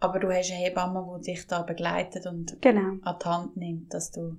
[0.00, 2.98] Aber du hast eine Hebamme, die dich da begleitet und Genau.
[3.02, 4.36] an die Hand nimmt, dass du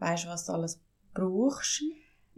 [0.00, 0.82] weißt, was du alles
[1.14, 1.82] brauchst.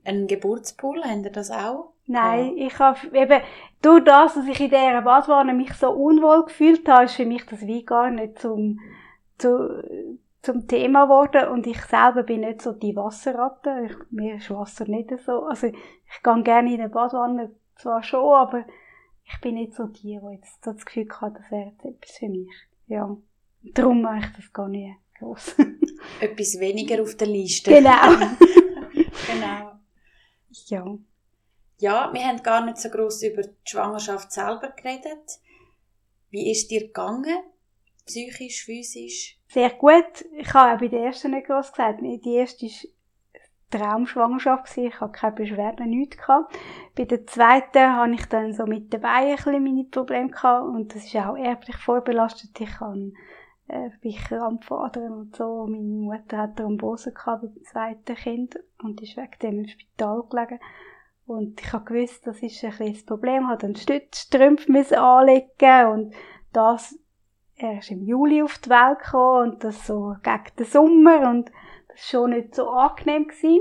[0.04, 1.92] Ein Geburtspool, habt ihr das auch?
[2.06, 3.40] Nein, ich habe eben,
[3.80, 7.46] durch das, dass ich in dieser Badwanne mich so unwohl gefühlt habe, ist für mich
[7.46, 8.80] das wie gar nicht zum,
[9.38, 11.48] zu, zum Thema geworden.
[11.50, 13.86] Und ich selber bin nicht so die Wasserratte.
[13.86, 15.44] Ich, mir ist Wasser nicht so.
[15.44, 18.64] Also, ich gehe gerne in eine Badwanne, zwar schon, aber
[19.24, 22.10] ich bin nicht so die, die jetzt so das Gefühl hat, das wäre jetzt etwas
[22.18, 22.52] für mich.
[22.88, 23.16] Ja.
[23.74, 25.54] Darum mache ich das gar nicht gross.
[26.20, 27.70] Etwas weniger auf der Liste.
[27.70, 28.10] genau.
[29.26, 29.72] genau.
[30.66, 30.98] ja.
[31.78, 35.40] Ja, wir haben gar nicht so groß über die Schwangerschaft selber geredet.
[36.30, 37.42] Wie ist dir gegangen?
[38.06, 39.38] Psychisch, physisch?
[39.48, 40.24] Sehr gut.
[40.36, 42.00] Ich habe auch bei der ersten nicht groß gesagt.
[42.02, 44.66] Die erste war Traumschwangerschaft.
[44.66, 44.88] gewesen.
[44.88, 46.18] Ich hatte keine Beschwerden, nichts.
[46.18, 46.56] Gehabt.
[46.94, 50.66] Bei der zweiten hatte ich dann so mit den Beinen ein bisschen meine Probleme gehabt.
[50.66, 52.60] Und das ist auch erblich vorbelastet.
[52.60, 53.12] Ich habe
[53.68, 55.66] äh, bin Krampfadern und so.
[55.66, 60.22] Meine Mutter hat Thrombose gehabt bei dem zweiten Kind und ist wegen dem im Spital
[60.28, 60.60] gelegen.
[61.26, 63.48] Und ich habe gewusst, das ist ein das Problem.
[63.58, 66.14] Dann Stützstrümpfe müssen anlegen und
[66.52, 66.98] das,
[67.56, 71.50] er ist im Juli auf die Welt gekommen und das so gegen den Sommer und
[71.88, 73.28] das war schon nicht so angenehm.
[73.28, 73.60] Gewesen.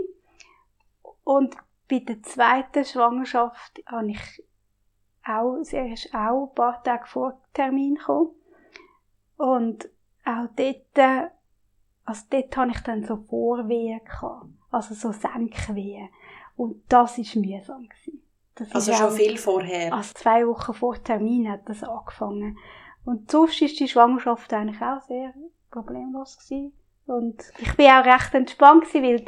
[1.24, 1.56] Und
[1.90, 4.44] bei der zweiten Schwangerschaft habe ich
[5.24, 8.32] auch, er ist auch ein paar Tage vor Termin gekommen.
[9.42, 9.90] Und
[10.26, 11.32] auch dort,
[12.06, 14.46] also dort hatte ich dann so Vorwehen gehabt.
[14.70, 16.10] Also so Senkwehen.
[16.56, 17.88] Und das war mühsam.
[17.90, 18.22] Gewesen.
[18.56, 19.94] Das Also ist schon viel vorher.
[19.94, 22.58] also zwei Wochen vor Termin hat das angefangen.
[23.04, 25.34] Und sonst ist die Schwangerschaft eigentlich auch sehr
[25.72, 26.74] problemlos gewesen.
[27.08, 29.26] Und ich bin auch recht entspannt gewesen, weil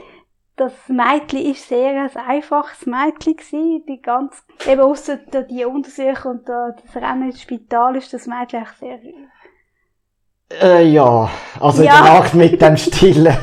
[0.56, 3.84] das Mädchen ist sehr ein einfaches Mädchen gewesen.
[3.88, 8.60] Die ganz, eben ausser die Untersuchung und da das Rennen ins Spital ist das Mädchen
[8.60, 9.00] eigentlich sehr,
[10.62, 11.30] Äh, ja,
[11.60, 12.04] also in Ja.
[12.04, 13.36] der Nacht mit dem Stillen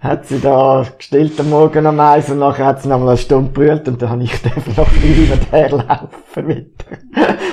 [0.00, 3.18] hat sie da gestillt am Morgen am Eis und nachher hat sie noch mal eine
[3.18, 6.84] Stunde brüllt und dann habe ich dürfen noch hin und her laufen mit.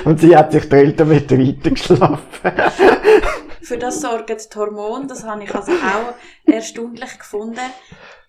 [0.04, 2.52] Und sie hat sich drillt und mit weitergeschlafen.
[3.62, 6.14] Für das sorgen die Hormone, das habe ich also auch
[6.52, 7.58] erstaunlich gefunden.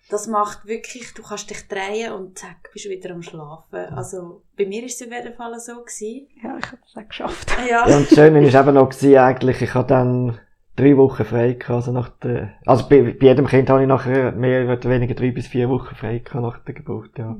[0.08, 3.92] Das macht wirklich, du kannst dich drehen und zack, bist du wieder am Schlafen.
[3.94, 6.28] Also, bei mir ist es auf jeden Fall so gewesen.
[6.42, 7.56] ja, ich habe das auch geschafft.
[7.68, 7.88] Ja.
[7.88, 10.38] Ja, und das Schöne ist eben noch gewesen, eigentlich, ich habe dann
[10.76, 14.32] drei Wochen frei gehabt, also nach der, also bei, bei jedem Kind habe ich nachher
[14.32, 17.36] mehr oder weniger drei bis vier Wochen frei gehabt nach der Geburt, ja.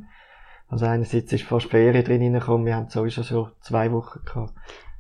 [0.69, 4.53] Also einerseits ist fast Ferien drin reingekommen, wir haben sowieso schon zwei Wochen gehabt.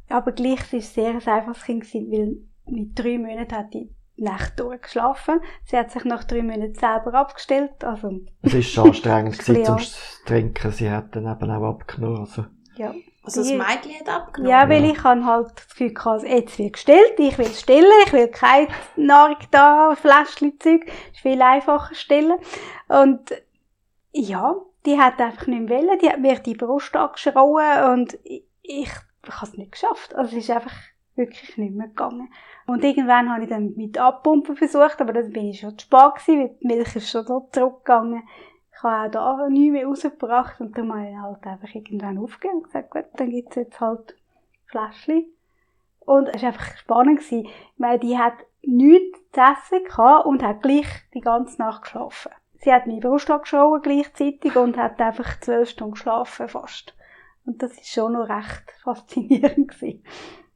[0.09, 2.37] Aber gleich war es sehr ein einfaches Kind, gewesen, weil
[2.72, 5.41] mit drei Monaten hat die Nacht durchgeschlafen.
[5.64, 7.84] Sie hat sich nach drei Monaten selber abgestellt.
[7.84, 9.78] Also, Es ist schon anstrengend gewesen zum
[10.26, 12.45] Trinken, sie hat dann eben auch abgenommen, also.
[12.76, 12.95] ja.
[13.27, 14.51] Also, das Mädchen hat abgenommen.
[14.51, 18.12] Ja, weil ich habe halt das Gefühl gehabt, jetzt wird gestillt, ich will stillen, ich
[18.12, 22.39] will keine Nahrung da, Fläschchen Zeug, ist viel einfacher stillen.
[22.87, 23.35] Und
[24.12, 24.55] ja,
[24.87, 28.91] die hat einfach nicht mehr wollen, die hat mir die Brust angeschrauen und ich, ich,
[29.24, 30.14] ich habe es nicht geschafft.
[30.14, 30.72] Also es ist einfach
[31.16, 32.33] wirklich nicht mehr gegangen.
[32.66, 36.14] Und irgendwann habe ich dann mit Abpumpen versucht, aber dann bin ich schon zu spät
[36.14, 38.22] gewesen, weil die Milch ist schon so zurückgegangen.
[38.87, 42.59] Ich habe auch da nichts mehr rausgebracht und dann habe ich halt einfach irgendwann aufgegeben
[42.59, 44.16] und gesagt, gut, dann gibt es jetzt halt
[44.66, 45.26] Fläschchen.
[46.01, 47.18] Und es war einfach spannend.
[47.18, 47.47] Gewesen.
[47.47, 52.30] Ich meine, die hat nichts zu essen gehabt und hat gleich die ganze Nacht geschlafen.
[52.61, 56.95] Sie hat meine Brust angeschaut gleichzeitig und hat einfach zwölf Stunden geschlafen fast.
[57.45, 60.05] Und das ist schon noch recht faszinierend gewesen.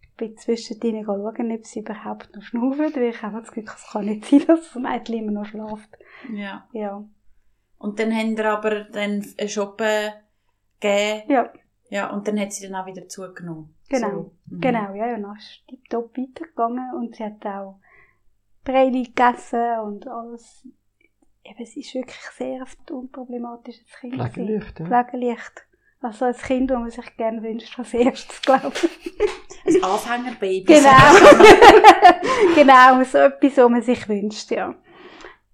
[0.03, 3.91] Ich bin zwischendrin schauen, ob sie überhaupt noch schnaufen, weil ich einfach das Gefühl, es
[3.93, 5.91] kann nicht sein, dass das Mädchen immer noch schläft.
[6.33, 6.67] Ja.
[6.73, 7.05] Ja.
[7.81, 10.13] Und dann haben wir aber dann einen Shoppen
[10.81, 11.33] gegeben.
[11.33, 11.51] Ja,
[11.89, 13.75] Ja, und dann hat sie dann auch wieder zugenommen.
[13.89, 14.11] Genau.
[14.11, 14.33] So.
[14.47, 14.61] Mhm.
[14.61, 17.81] genau, ja, ja, dann ist tiptop weitergegangen und sie hat auch
[18.65, 20.69] Breili gegessen und alles.
[21.43, 24.15] Eben, es ist wirklich sehr ein unproblematisches Kind.
[24.15, 24.87] Pflegelicht, ja.
[24.87, 25.67] Pflegelicht.
[26.03, 29.77] Also ein Kind, das man sich gerne wünscht als erstes, glaube ich.
[29.77, 30.65] Ein Anfängerbaby.
[30.65, 30.91] Genau.
[32.55, 34.75] genau, so etwas, was man sich wünscht, ja.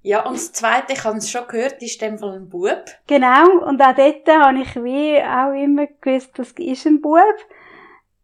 [0.06, 2.84] Ja, und das Zweite, ich habe es schon gehört, ist dem Fall ein Bub.
[3.08, 7.34] Genau, und auch dort habe ich wie auch immer gewusst, das ist ein Bub.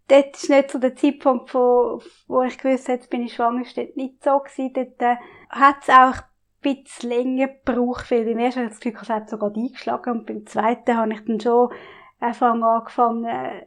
[0.06, 3.62] Dort ist nicht so der Zeitpunkt, wo, wo ich gewusst habe, jetzt bin ich schwanger,
[3.62, 4.72] ist dort nicht so gewesen.
[4.72, 5.16] Dort äh,
[5.50, 6.22] hat es auch
[6.62, 10.26] ein bisschen länger gebraucht, weil beim ersten habe das Gefühl, es hat sogar eingeschlagen und
[10.26, 11.72] beim zweiten habe ich dann schon
[12.20, 13.66] einfach angefangen, äh,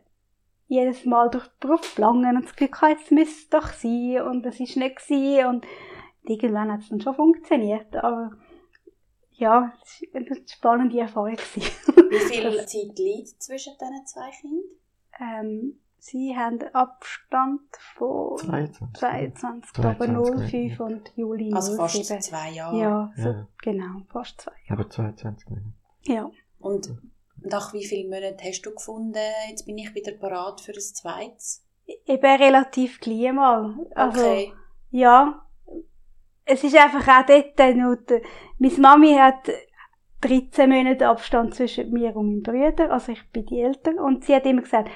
[0.70, 4.46] jedes Mal durch die Brust langen und das Gefühl jetzt müsste es doch sein und
[4.46, 5.66] es ist nicht gewesen und
[6.30, 8.32] irgendwann hat es dann schon funktioniert, aber
[9.32, 11.38] ja, es war eine spannende Erfahrung.
[11.56, 14.64] Wie viel Zeit liegt zwischen diesen zwei Kindern?
[15.20, 17.62] ähm, Sie haben einen Abstand
[17.96, 19.00] von 22.
[19.00, 21.56] 22, glaube 22, 05 und Juli 07.
[21.56, 22.78] Also fast zwei Jahre.
[22.80, 23.48] Ja, so, Ja.
[23.64, 24.52] genau, fast zwei.
[24.70, 25.74] Aber 22 Minuten.
[26.04, 26.30] Ja.
[26.60, 26.94] Und
[27.38, 29.18] nach wie vielen Monaten hast du gefunden,
[29.50, 31.66] jetzt bin ich wieder parat für ein zweites?
[32.06, 33.76] Eben relativ gleich mal.
[33.96, 34.54] Also, Okay.
[34.92, 35.45] Ja.
[36.46, 38.22] Es ist einfach auch dort noch, der-
[38.60, 39.50] meine Mami hat
[40.22, 44.36] 13 Monate Abstand zwischen mir und meinem Bruder, also ich bin die Eltern, und sie
[44.36, 44.90] hat immer gesagt,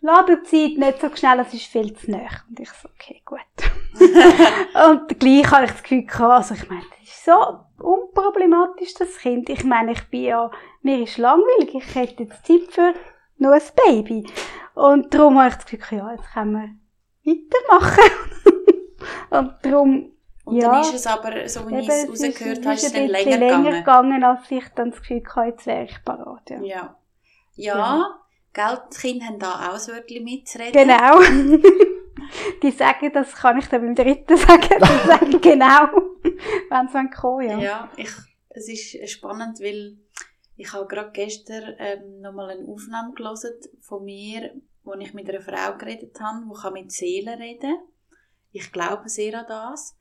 [0.00, 2.26] lass dir Zeit, nicht so schnell, es ist viel zu nah.
[2.48, 3.38] Und ich so, okay, gut.
[4.88, 9.18] und gleich habe ich das Gefühl gehabt, also ich meine, das ist so unproblematisch, das
[9.18, 9.48] Kind.
[9.48, 10.50] Ich meine, ich bin ja,
[10.82, 12.94] mir ist langweilig, ich hätte jetzt Zeit für
[13.38, 14.26] noch ein Baby.
[14.74, 16.78] Und darum habe ich das Gefühl, ja, jetzt können
[17.24, 18.10] wir weitermachen.
[19.30, 20.12] und darum,
[20.46, 20.70] Und ja.
[20.70, 23.38] dann ist es aber, so wie ich es rausgehört habe, ist es dann bisschen länger
[23.38, 23.72] gegangen.
[23.72, 26.50] gegangen, als ich dann das Gefühl hatte, jetzt wäre ich parat.
[26.50, 26.60] Ja.
[26.62, 26.96] Ja.
[27.56, 28.20] Ja, Ja.
[28.52, 30.72] gell, die Kinder haben da auch ein Wörtchen mitzureden.
[30.72, 31.20] Genau.
[32.62, 35.88] die sagen, das kann ich dann beim dritten sagen, die sagen genau,
[36.70, 37.58] wenn sie kommen ja.
[37.58, 38.10] Ja, ich,
[38.50, 39.96] es ist spannend, weil
[40.56, 45.40] ich habe gerade gestern ähm, nochmal eine Aufnahme gelesen von mir, wo ich mit einer
[45.40, 47.78] Frau geredet habe, die kann mit Seelen reden
[48.52, 49.96] Ich glaube sehr an das.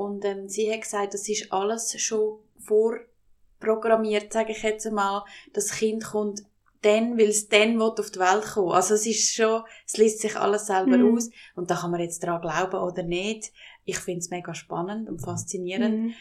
[0.00, 5.24] Und ähm, sie hat gesagt, das ist alles schon vorprogrammiert, sage ich jetzt einmal.
[5.52, 6.42] Das Kind kommt
[6.80, 8.72] dann, weil es dann will auf die Welt kommen.
[8.72, 11.14] Also es ist schon, es liest sich alles selber Mhm.
[11.16, 11.28] aus.
[11.54, 13.52] Und da kann man jetzt dran glauben oder nicht.
[13.84, 15.98] Ich finde es mega spannend und faszinierend.
[15.98, 16.14] Mhm.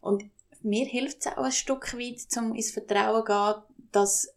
[0.00, 0.24] Und
[0.62, 4.32] mir hilft es auch ein Stück weit, um ins Vertrauen zu gehen, dass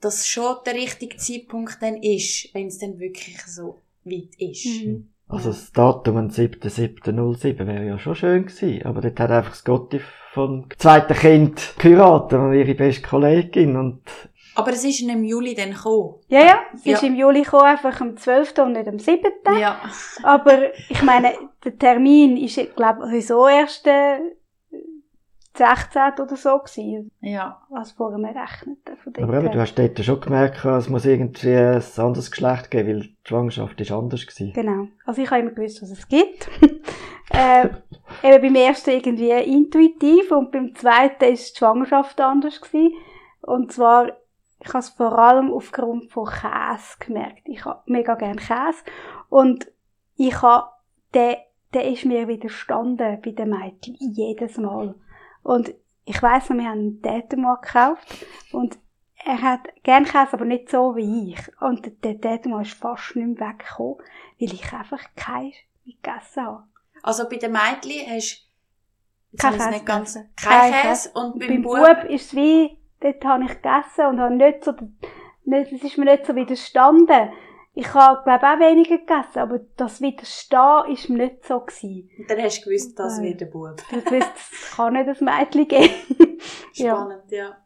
[0.00, 4.66] das schon der richtige Zeitpunkt dann ist, wenn es dann wirklich so weit ist.
[4.66, 5.11] Mhm.
[5.32, 9.64] Also das Datum am 7.7.07 wäre ja schon schön gewesen, aber dort hat einfach das
[9.64, 10.00] Gotti
[10.32, 14.02] vom zweiten Kind geheiratet und ihre beste Kollegin und
[14.54, 16.16] Aber es ist im Juli dann gekommen.
[16.28, 16.96] Ja, ja, es Ja.
[16.96, 18.58] ist im Juli gekommen, einfach am 12.
[18.58, 19.22] und nicht am 7.
[19.58, 19.80] Ja.
[20.22, 21.32] Aber ich meine,
[21.64, 24.18] der Termin ist, ich glaube sowieso erst äh,
[25.54, 26.02] 16.
[26.20, 27.60] oder so gewesen, Ja.
[27.68, 28.96] was vorher wir rechneten.
[28.96, 32.70] Von dort aber eben, du hast dort schon gemerkt, es muss irgendwie ein anderes Geschlecht
[32.70, 34.52] geben, weil die Schwangerschaft ist anders gewesen.
[34.54, 34.88] Genau.
[35.04, 36.48] Also ich habe immer gewusst, was es gibt.
[37.30, 37.68] äh,
[38.22, 42.94] eben beim ersten irgendwie intuitiv und beim zweiten ist die Schwangerschaft anders gewesen.
[43.42, 44.08] Und zwar,
[44.60, 47.42] ich habe es vor allem aufgrund von Käse gemerkt.
[47.44, 48.84] Ich habe mega gern Käse.
[49.28, 49.70] Und
[50.16, 50.68] ich habe,
[51.14, 51.38] der,
[51.74, 53.96] der ist mir widerstanden bei den Mädchen.
[53.98, 54.94] Jedes Mal.
[55.42, 55.74] Und
[56.04, 58.26] ich weiss noch, wir haben einen Dätemann gekauft.
[58.52, 58.78] Und
[59.24, 61.60] er hat gern Käse, aber nicht so wie ich.
[61.60, 63.98] Und der- Dätemann ist fast nicht mehr weggekommen,
[64.40, 65.52] weil ich einfach keinen
[65.84, 66.64] gegessen habe.
[67.02, 68.48] Also bei den Mädchen hast
[69.30, 71.10] jetzt Kein Käse nicht ganz, kein Kein Käse.
[71.14, 74.64] Und beim, Beim Bub, Bub ist es wie, dort habe ich gegessen und habe nicht
[74.64, 74.72] so,
[75.44, 77.30] nicht, es ist mir nicht so widerstanden.
[77.74, 82.10] Ich habe, glaube auch weniger gegessen, aber das Widerstehen ist mir nicht so gewesen.
[82.18, 83.24] und dann hast du gewusst, das Nein.
[83.28, 83.82] wird der Bub.
[83.90, 84.16] Ich wusste,
[84.52, 86.38] es kann nicht ein Mädchen geben.
[86.74, 86.94] ja.
[86.96, 87.56] Spannend, ja.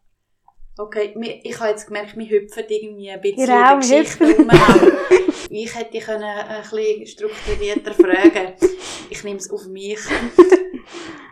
[0.79, 4.29] Okay, wir- ich habe jetzt gemerkt, wir hüpfen irgendwie ein bisschen Genau, in der Geschichte
[4.29, 4.49] wir rum.
[5.49, 8.55] Ich hätte können ein bisschen strukturierter fragen.
[9.11, 10.01] Ich nehme es auf mich.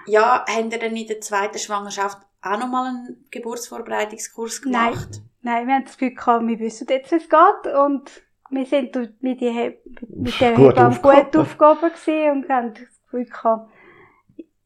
[0.06, 4.92] Ja, habt ihr denn in der zweiten Schwangerschaft auch nochmal einen Geburtsvorbereitungskurs Nein.
[4.92, 5.22] gemacht?
[5.42, 8.10] Nein, wir haben das Gefühl gehabt, wir wissen jetzt, wie es geht und
[8.54, 9.78] wir sind mit, die, He-
[10.08, 11.90] mit der Gut Hebamme gut aufgehoben
[12.32, 13.70] und haben das Gefühl gehabt,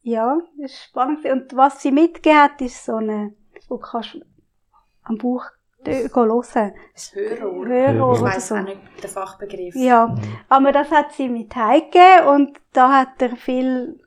[0.01, 1.25] ja, das ist spannend.
[1.25, 3.33] Und was sie mitgegeben hat, ist so eine,
[3.67, 4.17] wo du kannst
[5.03, 5.43] am Buch
[5.83, 6.73] gehen hören.
[6.93, 7.65] Das Hörrohr.
[7.67, 8.55] Hörrohr Ich weiss so.
[8.55, 9.75] auch nicht den Fachbegriff.
[9.75, 10.15] Ja,
[10.49, 13.99] aber das hat sie mit heimgegeben und da hat er viel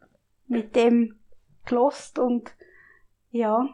[0.48, 1.18] mit dem
[1.64, 2.54] gelost und
[3.30, 3.68] ja,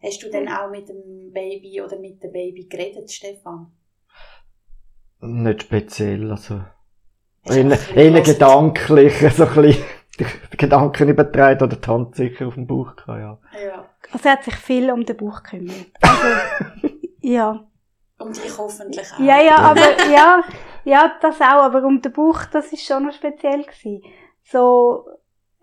[0.00, 3.72] Hast du denn auch mit dem Baby oder mit dem Baby geredet, Stefan?
[5.20, 6.62] Nicht speziell, also
[7.44, 7.64] eher,
[7.96, 9.84] ein gedanklich, so ein bisschen
[10.52, 13.38] die Gedanken übertragen oder die Hand sicher auf dem Bauch gehabt, ja.
[13.60, 13.88] Ja.
[14.12, 15.86] also er hat sich viel um den Buch gekümmert.
[16.00, 16.88] Also,
[17.20, 17.64] ja.
[18.18, 19.20] Und ich hoffentlich auch.
[19.20, 20.42] Ja, ja, aber, ja,
[20.84, 24.02] ja, das auch, aber um den Bauch, das ist schon noch speziell gewesen.
[24.42, 25.06] So,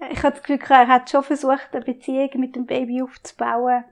[0.10, 3.84] ich hatte das Gefühl, er hat schon versucht, eine Beziehung mit dem Baby aufzubauen.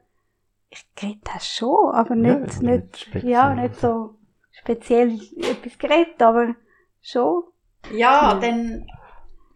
[0.69, 4.15] Ich geredet habe schon, aber nicht, Ja, nicht, nicht ja, nicht so
[4.63, 6.55] speziell etwas geredet, aber
[7.01, 7.43] schon.
[7.91, 8.41] Ja, Mhm.
[8.41, 8.87] dann,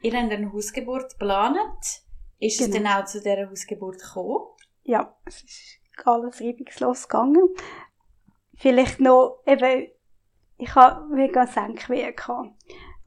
[0.02, 2.04] ihr habt eine Hausgeburt geplant.
[2.40, 2.90] Ist es Genau.
[2.90, 4.46] dann auch zu dieser Hausgeburt gekommen?
[4.84, 7.48] Ja, es ist alles reibungslos gegangen.
[8.56, 9.88] Vielleicht noch, eben,
[10.58, 12.50] ich habe mega Senkwehen gehabt.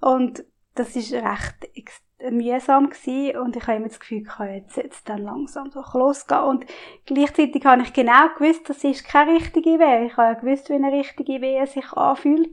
[0.01, 0.44] Und
[0.74, 5.09] das ist recht, ex- mühsam gewesen und ich habe immer das Gefühl gehabt, jetzt jetzt
[5.09, 6.66] dann langsam so losgehen und
[7.07, 10.07] gleichzeitig habe ich genau gewusst, das ist keine richtige Wehe.
[10.07, 12.51] Ich habe gewusst, wie eine richtige Wehe sich anfühlt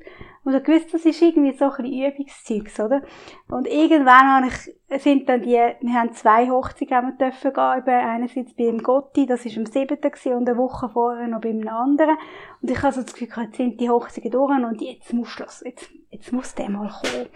[0.48, 3.02] und ich gewusst, das ist irgendwie so ein bisschen Übungszeugs, oder?
[3.50, 8.64] Und irgendwann habe ich, sind dann die, wir haben zwei Hochzeiten dürfen gehen, einerseits bei
[8.64, 10.00] dem Gotti, das war am 7.
[10.00, 12.16] gewesen, und eine Woche vorher noch bei einem anderen.
[12.62, 15.64] Und ich habe so das Gefühl, jetzt sind die Hochzeiten durch und jetzt muss Schluss,
[15.66, 17.28] jetzt, jetzt muss der mal kommen.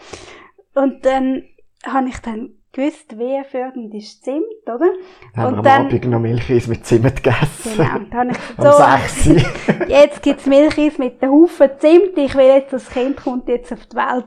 [0.74, 1.44] Und dann
[1.86, 3.14] habe ich dann gewusst,
[3.50, 4.92] fördernd ist Zimt, oder?
[5.36, 7.78] Haben und wir am Abend noch Milcheis mit Zimt gegessen.
[7.78, 9.88] Genau, dann habe ich Am so, 6.
[9.88, 13.86] jetzt gibt's Milcheis mit einem Haufen Zimt, ich will jetzt, das Kind kommt jetzt auf
[13.88, 14.26] die Welt.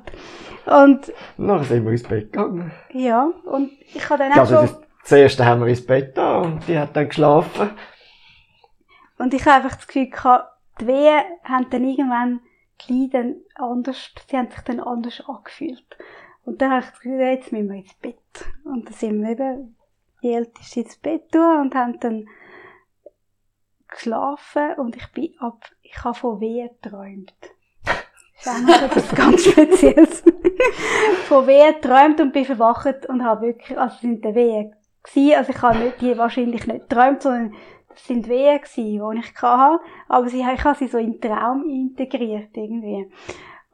[0.67, 2.73] Und, Nachher sind wir ins Bett gegangen.
[2.93, 6.17] ja, und ich habe dann auch also schon, das, das erste haben wir ins Bett
[6.17, 7.71] da und die hat dann geschlafen.
[9.19, 10.51] und ich habe einfach das Gefühl gehabt,
[10.81, 12.41] die Wehen haben dann irgendwann
[12.79, 15.97] gleich dann anders, sie haben sich dann anders angefühlt.
[16.45, 18.17] Und dann habe ich Gefühl, jetzt müssen wir ins Bett.
[18.65, 19.77] Und dann sind wir eben,
[20.23, 22.27] die Älteste ins Bett und haben dann
[23.89, 27.35] geschlafen und ich bin ab, ich habe von Wehen geträumt.
[28.43, 30.25] Das ist etwas ganz Spezielles.
[31.29, 35.51] von Wehen geträumt und bin verwacht und habe wirklich, also sind die Wehen gewesen, also
[35.51, 37.55] ich habe nicht, die wahrscheinlich nicht geträumt, sondern
[37.89, 41.21] das sind Wehen gewesen, die ich hatte, aber sie, ich habe sie so in den
[41.21, 43.11] Traum integriert irgendwie.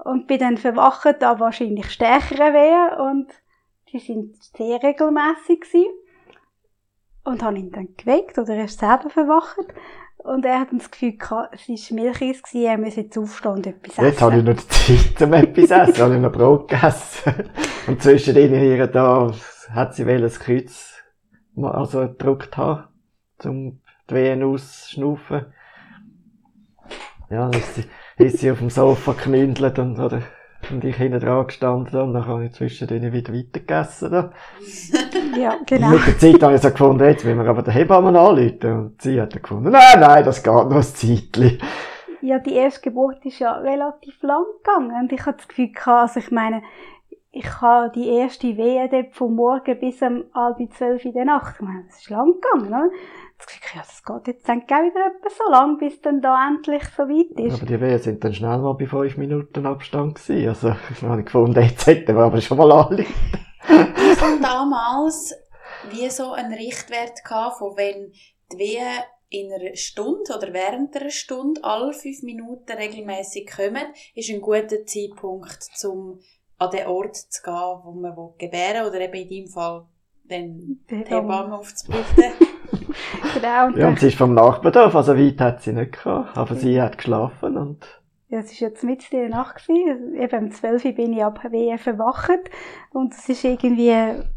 [0.04, 3.32] Und bin dann verwacht an wahrscheinlich stärkeren Wehen und
[3.92, 5.86] die sind sehr regelmäßig gewesen.
[7.24, 9.58] Und habe ihn dann geweckt oder er ist selber verwacht.
[10.24, 13.66] Und er hat das Gefühl gehabt, es war Milcheis gewesen, er müsse jetzt aufstehen und
[13.66, 14.04] etwas essen.
[14.04, 16.02] Jetzt habe ich noch die Zeit, um etwas zu essen.
[16.02, 17.50] habe ich noch Brot gegessen.
[17.86, 19.32] Und zwischen ihnen hier da
[19.70, 21.02] hat sie ein Kreuz,
[21.56, 22.88] also gedruckt haben,
[23.44, 23.80] um
[24.10, 25.46] die Wehen auszuschnaufen.
[27.30, 27.84] Ja, dann ist sie,
[28.20, 30.22] ist sie auf dem Sofa geknündelt und, oder,
[30.70, 34.10] und ich hinten dran gestanden und dann habe ich zwischen ihnen wieder weitergegessen.
[34.10, 34.32] Da.
[35.38, 35.90] Ja, genau.
[35.90, 38.72] Mit der Zeit habe ich so gefunden, jetzt müssen wir aber den Hebammen anrufen.
[38.72, 41.58] Und sie hat dann gefunden, nein, nein, das geht noch ein Zeitchen.
[42.20, 44.92] Ja, die erste Geburt ist ja relativ lang gegangen.
[45.00, 46.62] Und ich hatte das Gefühl gehabt, also ich meine,
[47.32, 51.54] ich habe die erste Wehe dort vom Morgen bis um halb zwölf in der Nacht.
[51.56, 52.90] Ich meine, das ist lang gegangen, oder?
[53.40, 56.48] Das Gefühl, ja, das geht jetzt dann gleich wieder etwa so lang, bis dann da
[56.48, 57.54] endlich so weit ist.
[57.54, 60.48] Aber die Wehen sind dann schnell mal bei fünf Minuten Abstand gewesen.
[60.48, 60.68] Also,
[61.00, 63.02] dann habe ich gefunden, jetzt hätten wir aber schon mal alle.
[63.02, 65.34] Ich hatte damals
[65.90, 68.12] wie so einen Richtwert gehabt, von wenn
[68.52, 74.28] die Wehen in einer Stunde oder während einer Stunde alle fünf Minuten regelmäßig kommen, ist
[74.28, 76.20] ein guter Zeitpunkt, um
[76.58, 79.86] an den Ort zu gehen, wo man will gebären oder eben in deinem Fall
[80.24, 82.32] dann die Hebamme aufzubieten.
[83.34, 86.36] Genau, und Ja, und sie ist vom Nachbardorf, also weit hat sie nicht gehabt.
[86.36, 88.00] Aber sie hat geschlafen und,
[88.30, 89.66] ja, es war jetzt mitten in der Nacht.
[89.66, 90.14] Gewesen.
[90.14, 92.38] Eben um zwölf Uhr bin ich ab Wehe verwacht.
[92.92, 93.92] Und es ist irgendwie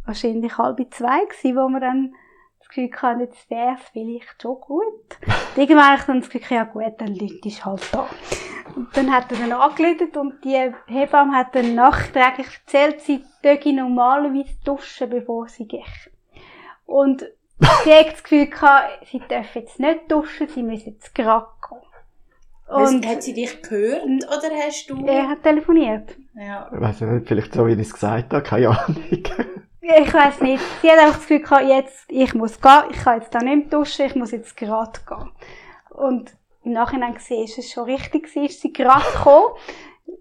[0.05, 2.13] wahrscheinlich halb zwei gewesen, wo wir dann
[2.57, 5.17] das Gefühl hatten, jetzt wäre es vielleicht schon gut.
[5.27, 8.07] Und irgendwann habe ich dann das Gefühl, ja gut, dann Leute ist halt da.
[8.75, 13.73] Und dann hat er dann angeläutet und die Hebamme hat dann nachträglich erzählt, sie töge
[13.73, 16.11] normalerweise duschen, bevor sie geht.
[16.85, 17.25] Und
[17.83, 21.79] sie hat das Gefühl gehabt, sie dürfen jetzt nicht duschen, sie müssen jetzt gerade gehen.
[22.67, 25.05] Und hat sie dich gehört oder hast du...
[25.05, 26.15] er hat telefoniert.
[26.33, 26.69] Ja.
[26.73, 29.23] ich weiss nicht, vielleicht so, wie ich es gesagt habe, keine Ahnung.
[29.85, 30.63] Ich weiß nicht.
[30.81, 33.69] Sie hat einfach das Gefühl gehabt, jetzt, ich muss gehen, ich kann jetzt da nicht
[33.69, 35.29] mehr duschen, ich muss jetzt gerade gehen.
[35.89, 36.31] Und
[36.63, 39.55] im Nachhinein gesehen, ist es schon richtig gewesen, ist sie gerade gekommen,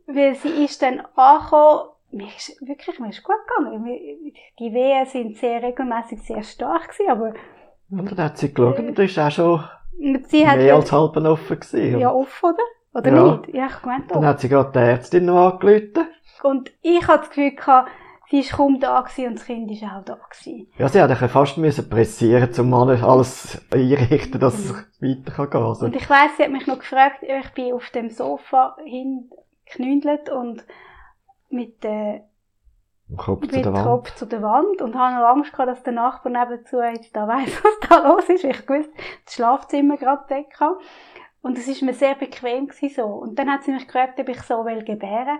[0.06, 3.84] weil sie ist dann angekommen, mir ist wirklich, mir ist gut gegangen.
[4.58, 7.32] Die Wehen sind sehr regelmäßig sehr stark gewesen, aber
[7.90, 9.64] Und dann hat sie geschaut und ist auch schon
[10.28, 11.98] sie hat mehr als halb offen gewesen.
[11.98, 13.00] ja offen, oder?
[13.00, 13.36] Oder Ja.
[13.36, 13.54] nicht?
[13.54, 16.08] Ja, ich gemeint dann hat sie gerade die Ärztin noch angerufen.
[16.42, 17.90] Und ich hatte das Gefühl gehabt,
[18.30, 20.66] sie ist kaum da gewesen und das Kind ist auch da gewesen.
[20.78, 25.62] Ja, sie bisschen fast müssen pressieren, um alles einrichten, dass es weiter kann gehen.
[25.62, 30.28] Also, Und ich weiss, sie hat mich noch gefragt, ich bin auf dem Sofa hingeknündelt
[30.30, 30.64] und
[31.52, 33.84] mit, im Kopf zu mit der Wand.
[33.86, 37.28] Kopf zu der Wand und habe noch Angst gehabt, dass der Nachbar nebenzu jetzt da
[37.28, 38.44] weiss, was da los ist.
[38.44, 38.92] Ich wusste,
[39.24, 40.78] das Schlafzimmer gerade weg habe.
[41.42, 43.04] Und es ist mir sehr bequem gewesen so.
[43.04, 45.38] Und dann hat sie mich gefragt, ob ich so will gebären.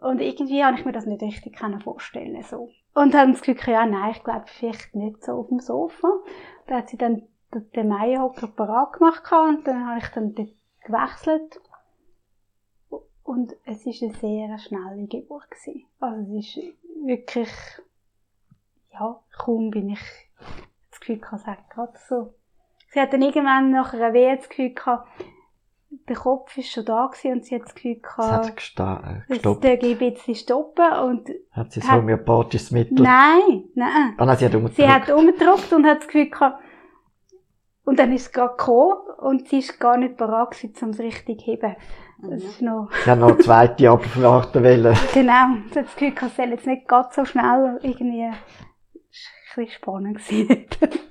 [0.00, 2.70] Und irgendwie habe ich mir das nicht richtig vorstellen so.
[2.94, 6.08] Und dann das Gefühl, ja, nein, ich glaube vielleicht nicht so auf dem Sofa.
[6.66, 7.22] Da hat sie dann
[7.52, 11.60] den- Meierhocker parat gemacht und dann habe ich dann gewechselt.
[13.28, 15.84] Und es ist eine sehr schnelle Geburt gewesen.
[16.00, 16.60] Also es ist
[17.04, 17.50] wirklich,
[18.94, 20.00] ja, kaum bin ich
[20.90, 22.32] das Gefühl gehabt, sag gerade so.
[22.90, 25.06] Sie hat dann irgendwann nach einer Wehe das Gefühl gehabt,
[26.08, 28.60] der Kopf ist schon da gewesen und sie hat das Gefühl Das hat sie gehabt,
[28.60, 29.64] gesta- äh, es gestoppt.
[29.64, 33.02] darf ein bisschen stoppen und Hat sie das hat- homöopathisches Mittel?
[33.02, 34.14] nein, nein.
[34.16, 34.76] Ah, nein, sie hat umgedrückt.
[34.76, 36.62] Sie hat umgedrückt und hat das Gefühl gehabt,
[37.84, 40.98] und dann ist es gerade gekommen und sie ist gar nicht bereit gewesen, um es
[40.98, 41.76] richtig zu heben.
[42.20, 42.48] Das Mhm.
[42.48, 43.84] ist noch, hat noch eine zweite
[44.54, 44.96] wollen.
[45.14, 48.24] genau, sie hat das Gefühl soll jetzt nicht ganz so schnell irgendwie,
[49.10, 49.64] es war
[50.04, 50.20] ein bisschen spannend.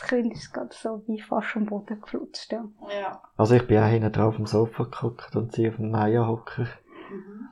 [0.00, 2.64] Das Kind ist gerade so wie fast am Boden geflutscht, ja.
[2.88, 3.20] Ja.
[3.36, 6.68] Also ich bin auch hinten drauf auf dem Sofa geguckt und sie auf dem Meierhocker.
[7.10, 7.48] Mhm.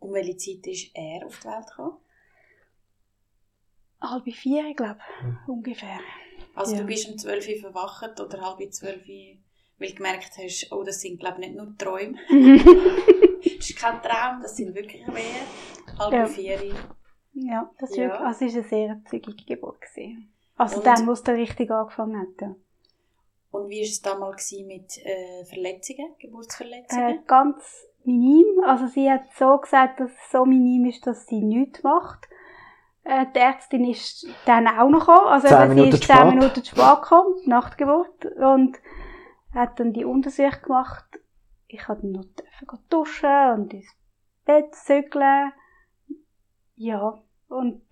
[0.00, 1.96] Um welche Zeit ist er auf die Welt gekommen?
[4.00, 5.98] Halb vier, glaube ich, ungefähr.
[6.54, 6.80] Also Ja.
[6.80, 9.36] du bist um 12 Uhr verwacht oder halb 12 Uhr,
[9.80, 12.16] weil du gemerkt hast, oh, das sind glaube ich nicht nur Träume.
[13.44, 15.98] das ist kein Traum, das sind wirklich Wehen.
[15.98, 16.26] Halb Ja.
[16.26, 16.58] vier
[17.32, 18.04] ja, das ist Ja.
[18.08, 19.80] wirklich, also es war eine sehr zügige Geburt.
[19.80, 20.32] Gewesen.
[20.56, 22.54] Also Und- dann, wo es richtig angefangen hat, ja.
[23.52, 27.24] Und wie war es damals mit äh, Verletzungen, Äh, Geburtsverletzungen?
[27.26, 28.46] ganz minim.
[28.64, 32.28] Also sie hat so gesagt, dass es so minim ist, dass sie nichts macht.
[33.04, 35.26] Äh, die Ärztin ist dann auch noch gekommen.
[35.28, 36.28] Also Zehn sie Minuten ist zehn.
[36.28, 38.24] Minuten zu spät gekommen, Nachtgeburt.
[38.36, 38.78] Und
[39.52, 41.20] hat dann die Untersuchung gemacht.
[41.66, 43.86] Ich habe dann noch dürfen duschen und ins
[44.44, 45.52] Bett zügeln.
[46.76, 47.22] Ja.
[47.48, 47.82] Und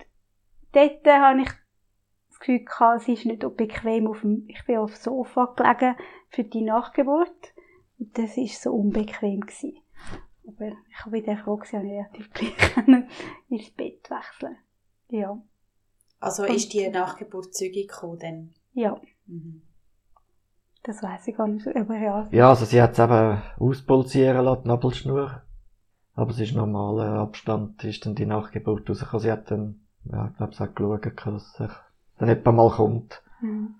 [0.72, 1.48] dort habe ich
[2.28, 5.96] das Gefühl gehabt, sie ist nicht bequem auf dem, ich bin auf dem Sofa gelegen
[6.28, 7.54] für die Nachgeburt.
[7.98, 9.40] Und das war so unbequem.
[9.40, 9.76] Gewesen.
[10.46, 12.54] Aber ich habe wieder froh dass ich relativ gleich
[13.48, 14.56] ins Bett wechseln
[15.08, 15.40] Ja.
[16.20, 18.54] Also und- ist die Nachgeburt zügig gekommen dann?
[18.72, 19.62] Ja, Mhm.
[20.88, 21.66] Das weiß ich gar nicht.
[21.68, 22.26] Aber ja.
[22.30, 25.42] Ja, also sie hat es eben auspulsieren lassen, die Nabelschnur.
[26.14, 29.22] Aber es ist normaler Abstand, ist dann die Nachgeburt rausgekommen.
[29.22, 31.70] Sie hat dann, ja, ich glaube, sie hat geschaut, dass es
[32.18, 33.22] dann etwa mal kommt.
[33.40, 33.74] Mhm.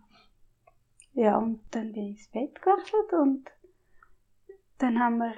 [1.14, 3.50] Ja, und dann bin ich ins Bett gewechselt und
[4.78, 5.32] dann haben wir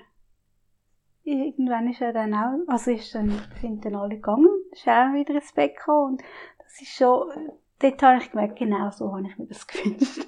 [1.23, 5.35] irgendwann ist er dann auch, also ist dann, sind dann alle gegangen, ist er wieder
[5.37, 6.23] ins Bett gekommen und
[6.59, 7.31] das ist schon,
[7.79, 10.27] dort habe ich gemerkt, genau so habe ich mir das gewünscht.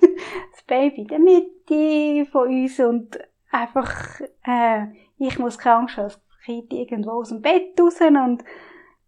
[0.66, 3.18] Das Baby in der Mitte von uns und
[3.50, 4.86] einfach, äh,
[5.18, 8.44] ich muss keine Angst haben, das Kind irgendwo aus dem Bett raus und,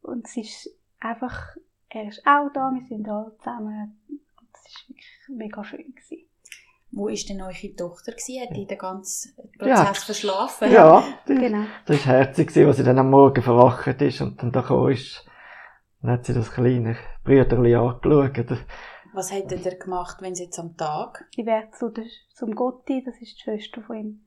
[0.03, 1.57] und es ist einfach,
[1.89, 4.21] er ist auch da, wir sind alle zusammen und
[4.55, 6.29] es ist wirklich mega schön gewesen.
[6.93, 8.41] Wo ist denn eure Tochter gewesen?
[8.49, 9.95] Hat die den ganzen Prozess Ja.
[9.95, 10.71] verschlafen?
[10.73, 11.65] Ja, die- Genau.
[11.87, 14.93] das war herzig, gewesen, als sie dann am Morgen verwacht ist und dann da gekommen
[14.93, 15.27] ist.
[16.03, 18.59] Dann hat sie das kleine Brüderli angeschaut.
[19.15, 21.25] Was hättet ihr gemacht, wenn sie jetzt am Tag?
[21.37, 22.05] Sie wäre zu der,
[22.35, 24.27] zum Gotti, das ist die Schwester von ihm,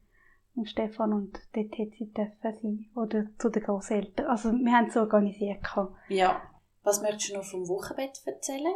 [0.55, 2.89] von Stefan, und dort hätte sie dürfen sein.
[2.95, 4.27] Oder zu den Großeltern.
[4.27, 5.59] Also, wir haben es organisiert.
[6.07, 6.41] Ja.
[6.83, 8.75] Was möchtest du noch vom Wochenbett erzählen?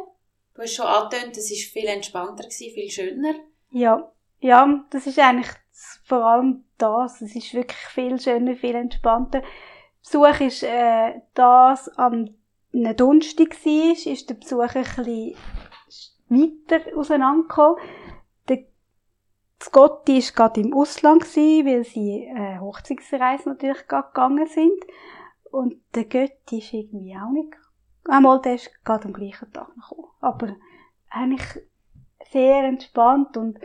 [0.54, 3.34] Du hast schon angetönt, es war viel entspannter, gewesen, viel schöner.
[3.70, 5.48] Ja, ja, das ist eigentlich
[6.04, 7.22] vor allem das.
[7.22, 9.42] Es ist wirklich viel schöner, viel entspannter.
[10.02, 12.34] Besuch ist, äh, das am
[12.74, 15.36] einem Donnerstag war, ist der Besuch ein bisschen
[16.32, 17.78] weiter auseinandergekommen.
[18.48, 18.64] Der
[19.62, 24.84] Scotti war gerade im Ausland, weil sie äh, Hochzeitsreise natürlich gegangen sind.
[25.50, 27.52] Und der Götti ist irgendwie auch nicht,
[28.04, 30.08] einmal der ist gerade am gleichen Tag gekommen.
[30.20, 30.56] Aber
[31.10, 31.62] eigentlich
[32.30, 33.58] sehr entspannt und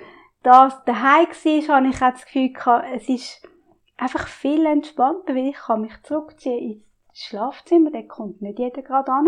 [0.44, 2.54] das daheim war, habe ich auch das Gefühl
[2.94, 3.50] es ist
[3.98, 6.84] einfach viel entspannter, weil ich kann mich zurückziehen
[7.18, 9.28] ins Schlafzimmer, da kommt nicht jeder gerade an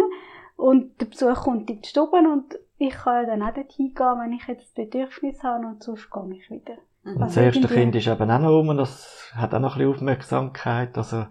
[0.56, 4.20] und der Besuch kommt in die Stube und ich kann ja dann auch dort hingehen,
[4.20, 6.76] wenn ich jetzt das Bedürfnis habe und sonst gehe ich wieder.
[7.04, 7.14] Mhm.
[7.14, 9.80] Und das Also erste Kind ist eben auch noch rum, das hat auch noch ein
[9.80, 10.98] bisschen Aufmerksamkeit.
[10.98, 11.26] Also,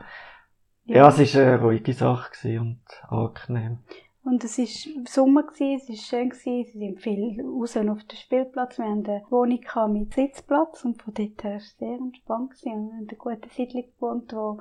[0.84, 3.78] ja, es war eine ruhige Sache gewesen und angenehm.
[4.24, 8.16] Und es war Sommer, gewesen, es war schön, gewesen, sie sind viel raus auf den
[8.16, 8.78] Spielplatz.
[8.78, 9.61] Wir haben eine Wohnung
[9.92, 12.50] mit Sitzplatz und von dort her war es sehr entspannt.
[12.50, 12.72] Gewesen.
[12.72, 14.59] Und wir haben in einer guten Siedlung gewohnt, wo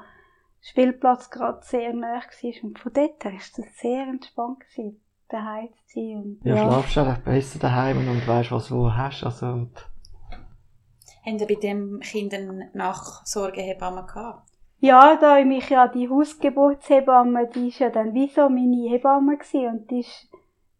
[0.69, 2.63] Spielplatz gerade sehr nah war.
[2.63, 6.17] Und von dort her war es sehr entspannt, gewesen, daheim zu sein.
[6.17, 9.23] Und, Ja, schlafst du auch besser daheim und weißt, was du hast.
[9.23, 9.89] Also, und
[11.25, 14.49] Haben ihr bei dem Kind eine Nachsorgehebamme gehabt?
[14.79, 19.69] Ja, da mich ja die Hausgeburtshebamme, die ist ja dann wie so meine Hebamme gewesen
[19.69, 20.29] und die ist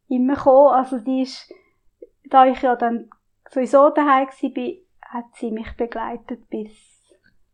[0.08, 1.52] immer gekommen, also die ist,
[2.30, 3.10] da ich ja dann
[3.50, 6.72] sowieso daheim gsi bin, hat sie mich begleitet, bis,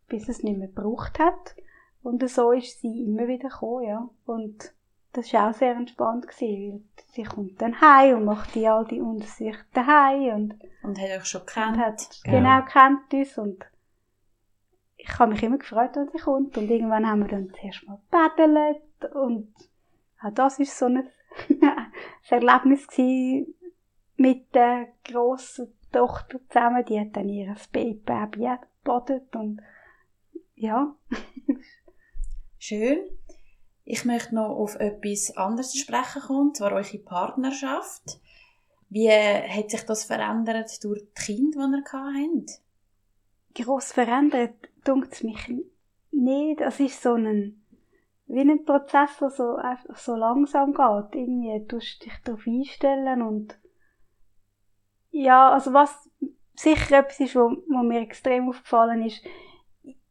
[0.09, 1.55] bis es nicht mehr gebraucht hat.
[2.03, 4.09] Und so ist sie immer wieder gekommen, ja.
[4.25, 4.73] Und
[5.13, 8.85] das war auch sehr entspannt gewesen, weil sie kommt dann heim und macht die all
[8.85, 11.77] die Untersuchungen daheim und Und hat euch schon gekannt?
[11.77, 12.31] hat Ja.
[12.31, 13.65] genau kennt uns und
[14.97, 17.99] ich habe mich immer gefreut, wenn sie kommt und irgendwann haben wir dann zuerst mal
[18.09, 18.81] gepaddelt
[19.13, 19.53] und
[20.21, 21.09] auch das ist so ein,
[21.49, 21.91] ein
[22.29, 23.55] Erlebnis gewesen
[24.15, 28.01] mit der grossen Tochter zusammen, die hat dann ihr Baby
[28.83, 29.61] gebadet und
[30.55, 30.95] ja.
[32.65, 33.01] Schön.
[33.83, 38.21] Ich möchte noch auf etwas anderes sprechen kommen, zwar eure Partnerschaft.
[38.87, 42.61] Wie hat sich das verändert durch die Kinder, die ihr habt?
[43.53, 44.55] Gross verändert,
[44.85, 45.45] dunkt es mich
[46.11, 46.61] nicht.
[46.61, 47.61] Das ist so ein,
[48.27, 49.57] wie ein Prozess, der so,
[49.95, 51.19] so langsam geht.
[51.19, 53.59] Irgendwie tust du dich darauf einstellen und
[55.11, 56.09] ja, also was
[56.55, 57.49] sicher etwas ist, wo
[57.83, 59.21] mir extrem aufgefallen ist,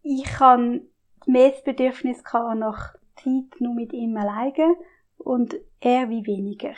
[0.02, 0.82] ich habe
[1.26, 4.76] mehr das Bedürfnis nach Zeit nur mit ihm alleine
[5.18, 6.74] und er wie weniger.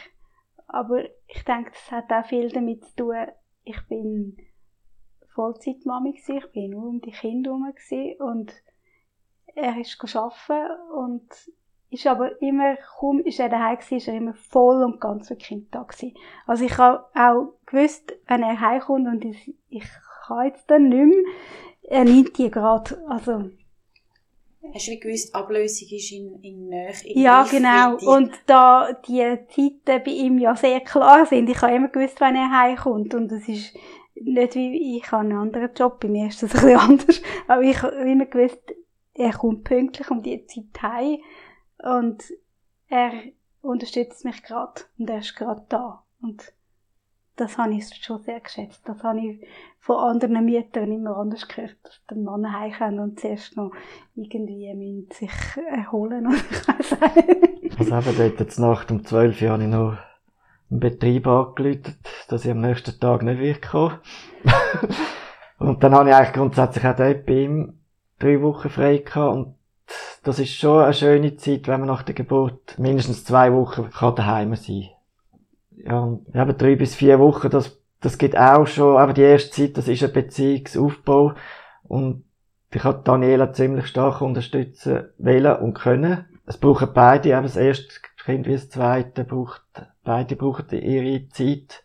[0.66, 3.26] Aber ich denke, das hat auch viel damit zu tun,
[3.64, 4.36] ich bin
[5.34, 7.72] Vollzeitmami ich bin nur um die Kinder herum
[8.18, 8.52] und
[9.54, 11.28] er ist arbeiten und
[11.90, 15.36] ist aber immer, kaum ist er daheim gewesen, ist er immer voll und ganz für
[15.36, 16.16] Kind da gewesen.
[16.46, 19.88] Also ich habe auch gewusst, wenn er heimkommt und ich, ich
[20.26, 21.24] kann jetzt dann nicht mehr,
[21.82, 23.50] er nimmt die gerade, also
[24.72, 26.92] Hast du wie gewusst, Ablösung ist in, in Nähe?
[27.04, 27.96] In ja, genau.
[27.96, 32.34] Und da die Zeiten bei ihm ja sehr klar sind, ich habe immer gewusst, wenn
[32.34, 33.14] er heimkommt.
[33.14, 33.74] Und es ist
[34.14, 37.22] nicht wie, ich habe einen anderen Job, bei mir ist das ein bisschen anders.
[37.46, 38.62] Aber ich habe immer gewusst,
[39.12, 41.18] er kommt pünktlich um die Zeit heim.
[41.78, 42.24] Und
[42.88, 43.12] er
[43.60, 44.82] unterstützt mich gerade.
[44.98, 46.02] Und er ist gerade da.
[46.22, 46.53] Und
[47.36, 48.82] das habe ich schon sehr geschätzt.
[48.84, 49.46] Das habe ich
[49.80, 53.72] von anderen Müttern immer anders gehört, dass der Mann heimkommt und zuerst noch
[54.14, 55.30] irgendwie sich
[55.68, 57.10] erholen oder.
[57.78, 59.96] Also eben dort jetzt Nacht um 12 Uhr habe ich noch
[60.70, 61.96] im Betrieb angeläutet,
[62.28, 64.00] dass ich am nächsten Tag nicht wegkomme.
[65.58, 67.80] und dann habe ich eigentlich grundsätzlich auch dort bei ihm
[68.18, 69.54] drei Wochen frei gehabt und
[70.22, 74.54] das ist schon eine schöne Zeit, wenn man nach der Geburt mindestens zwei Wochen daheim
[74.56, 74.93] sein kann
[75.76, 79.76] ja, eben drei bis vier Wochen, das, das geht auch schon, aber die erste Zeit,
[79.76, 81.34] das ist ein Beziehungsaufbau
[81.84, 82.24] und
[82.72, 86.24] ich habe Daniela ziemlich stark unterstützen wollen und können.
[86.46, 87.94] Es brauchen beide, eben das erste
[88.24, 89.62] Kind wie das zweite, braucht,
[90.02, 91.84] beide brauchen ihre Zeit.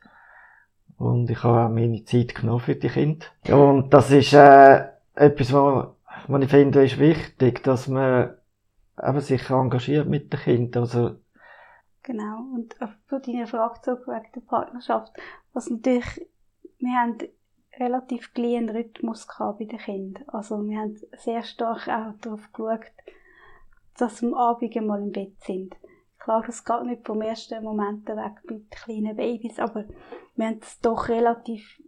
[0.98, 3.26] Und ich habe auch meine Zeit genommen für die Kinder.
[3.50, 4.86] Und das ist, äh,
[5.16, 5.88] etwas, was,
[6.28, 8.32] was ich finde, ist wichtig, dass man
[9.02, 10.84] eben sich engagiert mit den Kindern.
[10.84, 11.16] Also,
[12.10, 12.40] Genau.
[12.56, 12.90] Und auf
[13.24, 15.14] deine Frage zurück wegen der Partnerschaft.
[15.54, 16.28] Was natürlich,
[16.80, 17.20] wir haben
[17.78, 20.28] relativ kleinen Rhythmus gehabt bei den Kindern.
[20.30, 22.92] Also wir haben sehr stark auch darauf geschaut,
[24.00, 25.76] dass wir am Abend mal im Bett sind.
[26.18, 29.86] Klar, das geht nicht vom ersten Moment weg den kleinen Babys, aber
[30.36, 31.80] wir haben es doch relativ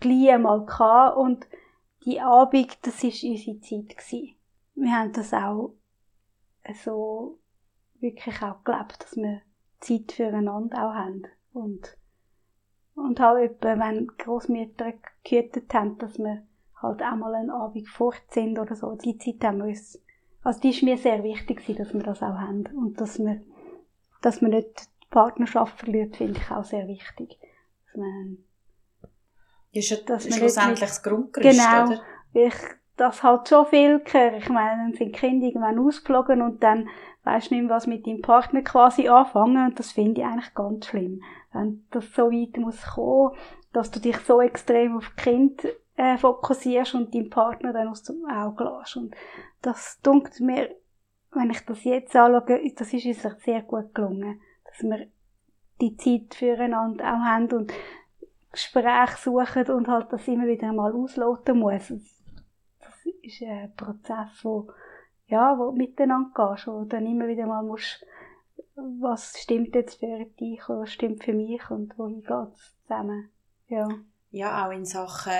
[0.00, 1.46] gleich mal gehabt und
[2.04, 4.34] die Abend, das war unsere Zeit gewesen.
[4.74, 5.74] Wir haben das auch
[6.82, 7.38] so
[8.00, 9.42] wirklich auch gelebt, dass wir
[9.80, 11.26] Zeit füreinander auch haben.
[11.52, 11.96] Und,
[12.94, 14.92] und auch etwa, wenn Großmütter
[15.24, 16.42] gehütet haben, dass wir
[16.82, 18.96] halt auch mal einen Abend fort sind oder so.
[18.96, 20.00] Die Zeit haben wir uns,
[20.42, 22.66] also die ist mir sehr wichtig dass wir das auch haben.
[22.76, 23.40] Und dass wir,
[24.22, 27.38] dass wir nicht die Partnerschaft verliert, finde ich auch sehr wichtig.
[27.86, 28.38] Dass man,
[29.72, 32.02] ist ja dass schlussendlich das Grundgerüst, genau, oder?
[32.32, 32.46] Genau.
[32.46, 32.54] Ich,
[32.96, 34.42] das halt schon viel gehört.
[34.42, 36.88] Ich meine, dann sind die Kinder irgendwann ausgeflogen und dann
[37.28, 40.86] weisst nicht mehr, was mit deinem Partner quasi anfangen und das finde ich eigentlich ganz
[40.86, 41.22] schlimm.
[41.52, 43.36] Wenn das so weit muss kommen,
[43.72, 45.66] dass du dich so extrem auf Kind
[45.96, 48.96] äh, fokussierst und deinen Partner dann aus dem Auge lässt.
[48.96, 49.14] Und
[49.62, 50.74] das dunkelt mir,
[51.32, 55.06] wenn ich das jetzt anschaue, das ist uns sehr gut gelungen, dass wir
[55.80, 57.72] die Zeit füreinander auch haben und
[58.52, 61.88] Gespräche suchen und halt das immer wieder mal ausloten muss.
[62.80, 64.74] Das ist ein Prozess, der
[65.28, 68.04] ja, wo du miteinander gehst, wo du dann immer wieder mal musst,
[68.74, 73.30] was stimmt jetzt für dich oder was stimmt für mich und wohin geht es zusammen.
[73.68, 73.88] Ja.
[74.30, 75.32] Ja, auch in Sachen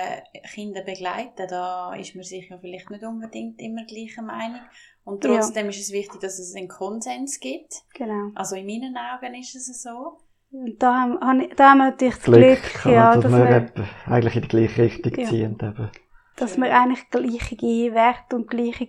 [0.51, 4.61] Kinder begleiten, da ist man sich ja vielleicht nicht unbedingt immer gleicher Meinung.
[5.03, 5.69] Und trotzdem ja.
[5.69, 7.83] ist es wichtig, dass es einen Konsens gibt.
[7.93, 8.31] Genau.
[8.33, 10.17] Also in meinen Augen ist es so.
[10.51, 13.87] Und da haben, da haben wir natürlich das Glück, Glück ja, dass, dass wir, wir
[14.07, 15.29] eigentlich in die gleiche Richtung ja.
[15.29, 15.57] ziehen.
[15.61, 15.91] Eben.
[16.35, 18.87] Dass wir eigentlich gleiche Werte und gleiche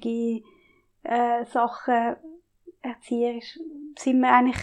[1.02, 2.16] äh, Sachen
[2.82, 3.58] erzieherisch
[3.98, 4.58] sind wir eigentlich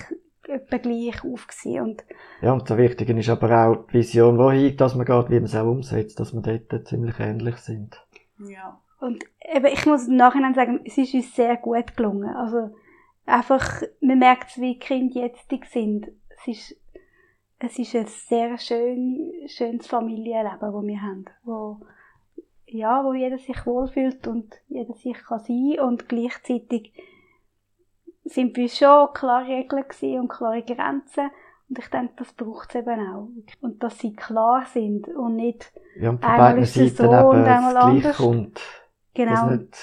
[0.47, 1.47] etwa gleich auf
[1.81, 2.03] und
[2.41, 5.43] Ja, und das Wichtige ist aber auch die Vision, wohin dass man geht, wie man
[5.43, 8.01] es auch umsetzt, dass wir dort ziemlich ähnlich sind.
[8.39, 8.80] Ja.
[8.99, 12.30] Und eben, ich muss im Nachhinein sagen, es ist uns sehr gut gelungen.
[12.30, 12.76] Also,
[13.26, 16.07] einfach, man merkt, wie die Kinder jetzt sind.
[16.35, 16.76] Es ist,
[17.59, 21.80] es ist ein sehr schön, schönes Familienleben, das wir haben, wo
[22.68, 26.94] ja, wo jeder sich wohlfühlt und jeder sich kann sein und gleichzeitig
[28.26, 31.30] sind wir schon klare Regeln und klare Grenzen
[31.69, 33.30] Und ich denke, das braucht es eben auch.
[33.61, 37.73] Und dass sie klar sind und nicht Ja, und Einmal ist es so und einmal
[37.73, 38.18] das anders.
[38.18, 38.61] Kommt.
[39.14, 39.77] genau, Dass nicht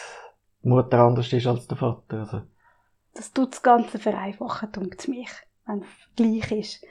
[0.62, 2.18] die Mutter anders ist als der Vater.
[2.20, 2.42] Also,
[3.14, 5.30] das tut das Ganze vereinfachen, denkt mich,
[5.66, 6.86] wenn es gleich ist.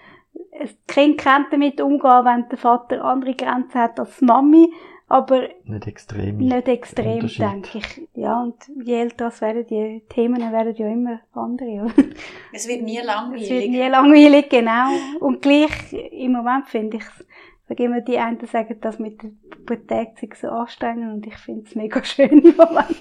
[0.60, 4.72] Ein Kind kann damit umgehen, wenn der Vater andere Grenzen hat als die Mami,
[5.14, 6.38] aber nicht extrem.
[6.38, 8.02] nicht extrem, denke ich.
[8.16, 11.92] Ja, und je älter es werden, die Themen werden ja immer andere.
[12.54, 13.70] Es wird nie Es wird langweilig.
[13.70, 14.90] nie langweilig, genau.
[15.20, 17.26] Und gleich, im Moment finde ich es,
[17.70, 21.64] sage immer, die einen sagen, das mit der Pubertät sei so anstrengend und ich finde
[21.68, 22.98] es mega schön im Moment.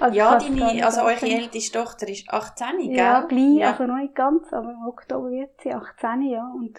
[0.00, 2.96] Also Ja, deine, also eure älteste Tochter ist 18, gell?
[2.96, 3.70] Ja, gleich, Ja.
[3.70, 6.52] also noch nicht ganz, aber im Oktober wird sie 18, ja.
[6.54, 6.78] Und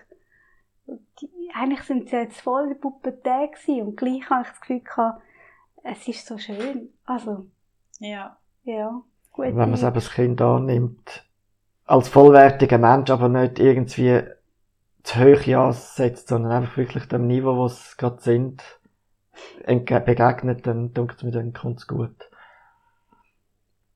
[1.21, 4.61] die, eigentlich sind sie jetzt voll in der Pubertät gewesen und gleich habe ich das
[4.61, 5.21] Gefühl gehabt,
[5.83, 6.89] es ist so schön.
[7.05, 7.45] Also,
[7.99, 8.37] ja.
[8.63, 9.01] ja,
[9.31, 9.45] gut.
[9.45, 11.25] Wenn man selber das Kind annimmt,
[11.85, 14.23] als vollwertiger Mensch, aber nicht irgendwie
[15.03, 18.63] zu hoch ansetzt, sondern einfach wirklich dem Niveau, wo es gerade sind,
[19.65, 22.29] begegnet, dann denkt es mir, dann kommt es gut.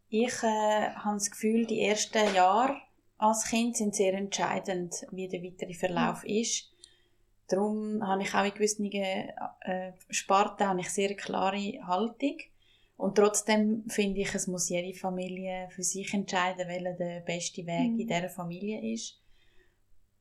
[0.09, 2.77] Ich äh, habe das Gefühl, die ersten Jahre
[3.17, 6.72] als Kind sind sehr entscheidend, wie der weitere Verlauf ist.
[7.53, 12.37] Darum habe ich auch in gewissen äh, Sparten habe ich sehr eine klare Haltung.
[12.97, 17.91] Und trotzdem finde ich, es muss jede Familie für sich entscheiden, welcher der beste Weg
[17.91, 17.99] Mhm.
[17.99, 19.19] in dieser Familie ist.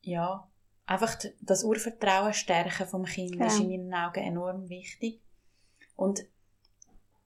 [0.01, 0.47] Ja,
[0.85, 3.69] einfach das Urvertrauen stärken vom Kind ist Genau.
[3.73, 5.21] in meinen Augen enorm wichtig.
[5.95, 6.25] Und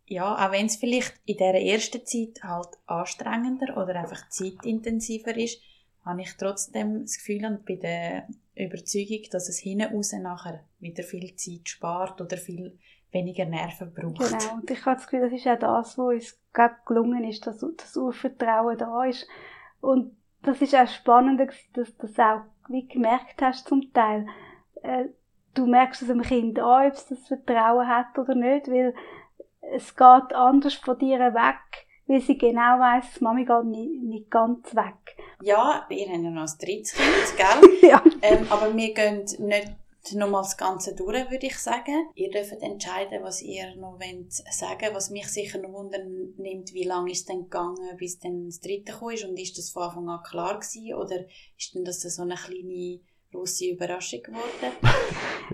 [0.06, 5.62] ja, auch wenn es vielleicht in dieser ersten Zeit halt anstrengender oder einfach zeitintensiver ist,
[6.08, 11.04] habe ich trotzdem das Gefühl und bin der Überzeugung, dass es hinten raus nachher wieder
[11.04, 12.78] viel Zeit spart oder viel
[13.12, 14.18] weniger Nerven braucht.
[14.18, 16.40] Genau, und ich habe das Gefühl, das ist auch das, wo uns
[16.86, 19.28] gelungen ist, dass das Urvertrauen da ist.
[19.82, 24.28] Und das ist auch spannend, dass du das auch wie gemerkt hast zum Teil.
[24.84, 25.06] Äh,
[25.54, 28.94] du merkst es dem Kind an, ob es das Vertrauen hat oder nicht, weil
[29.74, 34.76] es geht anders von dir weg, weil sie genau weiss, Mami geht nicht, nicht ganz
[34.76, 35.17] weg.
[35.42, 37.70] Ja, wir haben ja noch ein drittes Kind, gell?
[37.90, 38.04] ja.
[38.22, 39.76] ähm, aber wir gehen nicht
[40.16, 42.10] nochmal das Ganze durch, würde ich sagen.
[42.16, 46.84] Ihr dürft entscheiden, was ihr noch wollt sagen Was mich sicher noch wundern nimmt, wie
[46.84, 49.26] lange ist es denn gegangen, bis dann das dritte ist?
[49.26, 50.94] Und ist das von Anfang an klar gewesen?
[50.96, 51.26] Oder
[51.58, 53.00] ist denn das so eine kleine
[53.32, 54.76] grosse Überraschung geworden?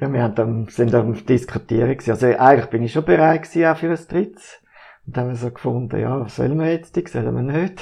[0.02, 2.10] Ja, wir haben dann, sind am Diskutieren gewesen.
[2.10, 4.60] Also eigentlich bin ich schon bereit gewesen, auch für ein drittes.
[5.06, 7.80] Und dann haben wir so gefunden, ja, was sollen wir jetzt, sollen wir nicht?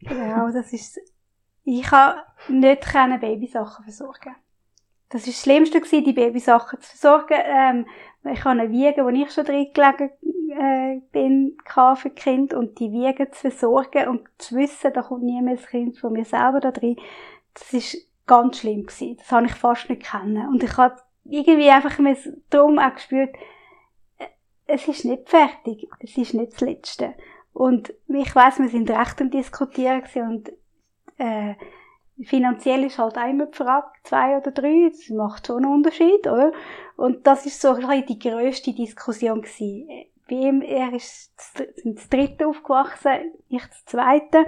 [0.00, 0.98] Genau, das ist,
[1.64, 4.34] ich habe nicht können Babysachen versorgen.
[5.08, 7.38] Das ist das Schlimmste gewesen, die Babysachen zu versorgen.
[7.44, 7.86] Ähm,
[8.32, 10.10] ich habe eine Wiege, wo ich schon drin gelegen
[10.50, 11.56] äh, bin,
[11.96, 15.66] für Kind und die Wiege zu versorgen und zu wissen, da kommt nie mehr das
[15.66, 16.96] Kind von mir selber da drin.
[17.54, 19.16] Das ist ganz schlimm gewesen.
[19.16, 20.48] Das habe ich fast nicht kennen.
[20.48, 21.98] Und ich habe irgendwie einfach
[22.50, 23.34] darum auch gespürt,
[24.18, 24.26] äh,
[24.66, 25.88] es ist nicht fertig.
[26.00, 27.14] Es ist nicht das Letzte.
[27.52, 30.52] Und ich weiss, wir sind recht am Diskutieren und
[31.18, 31.54] äh,
[32.22, 36.52] finanziell ist halt einmal die Frage, zwei oder drei, das macht schon einen Unterschied, oder?
[36.96, 39.88] Und das ist so ein bisschen die grösste Diskussion gewesen.
[40.28, 41.32] Bei ihm, er ist
[41.84, 44.46] das, dritte aufgewachsen, ich das zweite.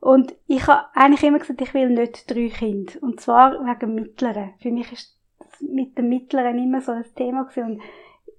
[0.00, 2.92] Und ich habe eigentlich immer gesagt, ich will nicht drei Kinder.
[3.00, 4.54] Und zwar wegen Mittleren.
[4.58, 5.16] Für mich ist
[5.60, 7.80] mit dem Mittleren immer so ein Thema gewesen.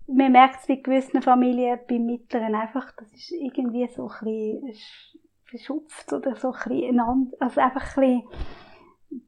[0.08, 4.26] Und man merkt es bei gewissen Familien, beim Mittleren einfach, das ist irgendwie so ein
[4.26, 4.74] bisschen
[5.49, 8.30] verschupft oder so ein bisschen also einfach ein bisschen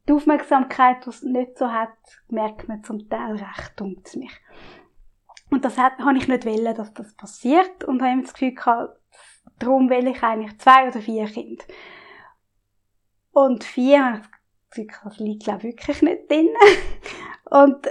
[0.08, 1.98] die Aufmerksamkeit, die es nicht so hat,
[2.28, 4.32] merkt man zum Teil recht, dunkt mich.
[5.50, 8.54] Und das hat, habe ich nicht wollen, dass das passiert und habe immer das Gefühl
[8.54, 9.00] gehabt,
[9.58, 11.64] darum will ich eigentlich zwei oder vier Kinder.
[13.32, 14.30] Und vier, habe das
[14.70, 16.50] Gefühl, das liegt glaube ich wirklich nicht drin.
[17.50, 17.88] Und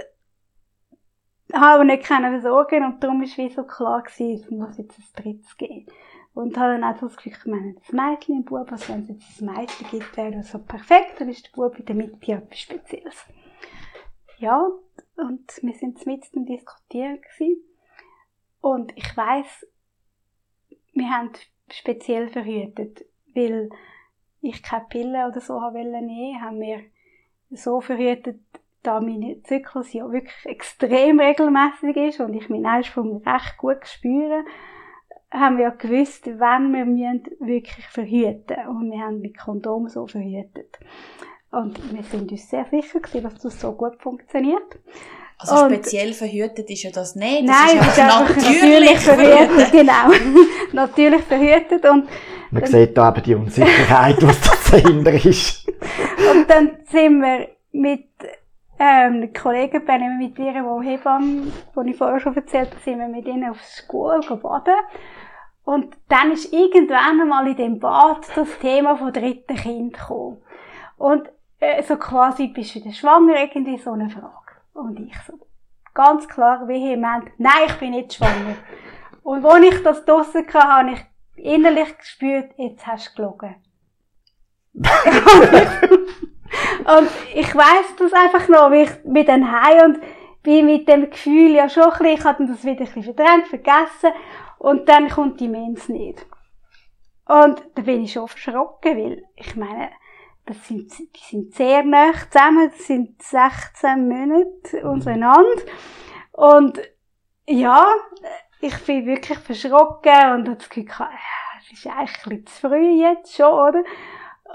[1.53, 5.23] habe aber nicht können versorgen und darum war wie so klar es muss jetzt ein
[5.23, 5.87] drittes geben.
[6.39, 9.09] Und habe dann auch das Gefühl, ich meine, das Mädchen im Bub, also wenn es
[9.09, 12.31] jetzt ein Mädchen gibt, wäre das so perfekt, dann ist der Bub in der Mitte
[12.31, 13.25] etwas Spezielles.
[14.37, 14.69] Ja,
[15.17, 17.61] und wir sind mit im Diskutieren gewesen.
[18.61, 19.67] Und ich weiss,
[20.93, 21.31] wir haben
[21.71, 23.03] speziell verhütet,
[23.35, 23.69] weil
[24.39, 26.79] ich keine Pille oder so haben wollen nehmen, haben wir
[27.49, 28.39] so verhütet,
[28.81, 34.45] da mein Zyklus ja wirklich extrem regelmäßig ist und ich meinen Eisprung recht gut spüre,
[35.31, 40.07] haben wir ja gewusst, wann wir müssen wirklich verhüten und wir haben mit Kondom so
[40.07, 40.79] verhütet.
[41.51, 44.79] Und wir sind uns sehr sicher gewesen, dass das so gut funktioniert.
[45.37, 47.47] Also Und- speziell verhütet ist ja das nicht.
[47.47, 49.71] Das Nein, ist es ist einfach einfach natürlich verhütet.
[49.71, 50.11] genau.
[50.73, 52.07] natürlich verhütet und
[52.51, 55.67] Man sieht da eben die Unsicherheit, was das dahinter ist.
[56.31, 58.05] Und dann sind wir mit
[58.79, 62.99] ähm, Kollegen bin ich mit ihr, die Hebamme, die ich vorher schon erzählt habe, sind
[62.99, 64.73] wir mit ihnen aufs Schule baden.
[65.65, 70.41] Und dann ist irgendwann einmal in dem Bad das Thema vom dritten Kind gekommen.
[70.97, 71.29] Und
[71.59, 73.41] äh, so quasi, bist du wieder schwanger?
[73.41, 74.33] Irgendwie so eine Frage.
[74.73, 75.33] Und ich so,
[75.93, 78.55] ganz klar, vehement, nein, ich bin nicht schwanger.
[79.23, 83.55] Und als ich das draussen hatte, habe ich innerlich gespürt, jetzt hast du gelogen.
[86.79, 89.99] und ich weiss das einfach noch, wie ich bin dann heim und
[90.43, 93.47] bin mit dem Gefühl ja schon ein bisschen, ich hatte das wieder ein bisschen verdrängt,
[93.47, 94.11] vergessen
[94.57, 96.25] und dann kommt die Mens nicht.
[97.27, 99.91] Und da bin ich schon verschrocken, weil ich meine,
[100.45, 105.61] das sind, die sind sehr nah zusammen, das sind 16 Monate auseinander.
[106.31, 106.79] Und
[107.45, 107.85] ja,
[108.61, 110.87] ich bin wirklich verschrocken und habe das Gefühl,
[111.59, 113.83] es ist eigentlich ein bisschen zu früh jetzt schon, oder?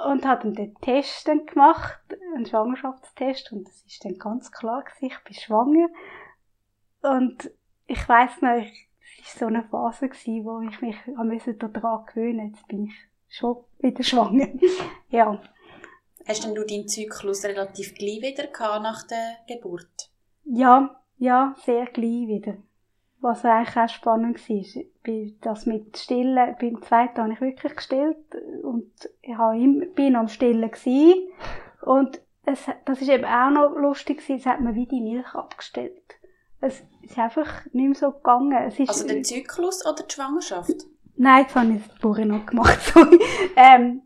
[0.07, 2.01] Und habe dann den Test dann gemacht,
[2.35, 5.89] einen Schwangerschaftstest, und es ist dann ganz klar gewesen, ich bin schwanger.
[7.03, 7.51] Und
[7.87, 10.97] ich weiss noch, es war so eine Phase gewesen, wo ich mich
[11.59, 12.53] daran gewöhnen.
[12.53, 12.95] Jetzt bin ich
[13.29, 14.49] schon wieder schwanger.
[15.11, 15.41] ja.
[16.27, 20.11] Hast denn du deinen Zyklus relativ gleich wieder gehabt nach der Geburt?
[20.45, 22.57] Ja, ja, sehr gleich wieder.
[23.25, 28.19] Was eigentlich auch spannend war, bei das mit Stillen, beim zweiten habe ich wirklich gestillt
[28.63, 28.93] und
[29.23, 31.29] ich habe immer, bin am Stillen gewesen.
[31.81, 35.35] und es, das ist eben auch noch lustig gewesen, es hat mir wie die Milch
[35.35, 36.19] abgestellt.
[36.61, 38.63] Es ist einfach nicht mehr so gegangen.
[38.63, 40.85] Es ist, also der Zyklus oder die Schwangerschaft?
[41.17, 42.93] Nein, das habe ich vorher noch gemacht.
[43.57, 44.03] ähm,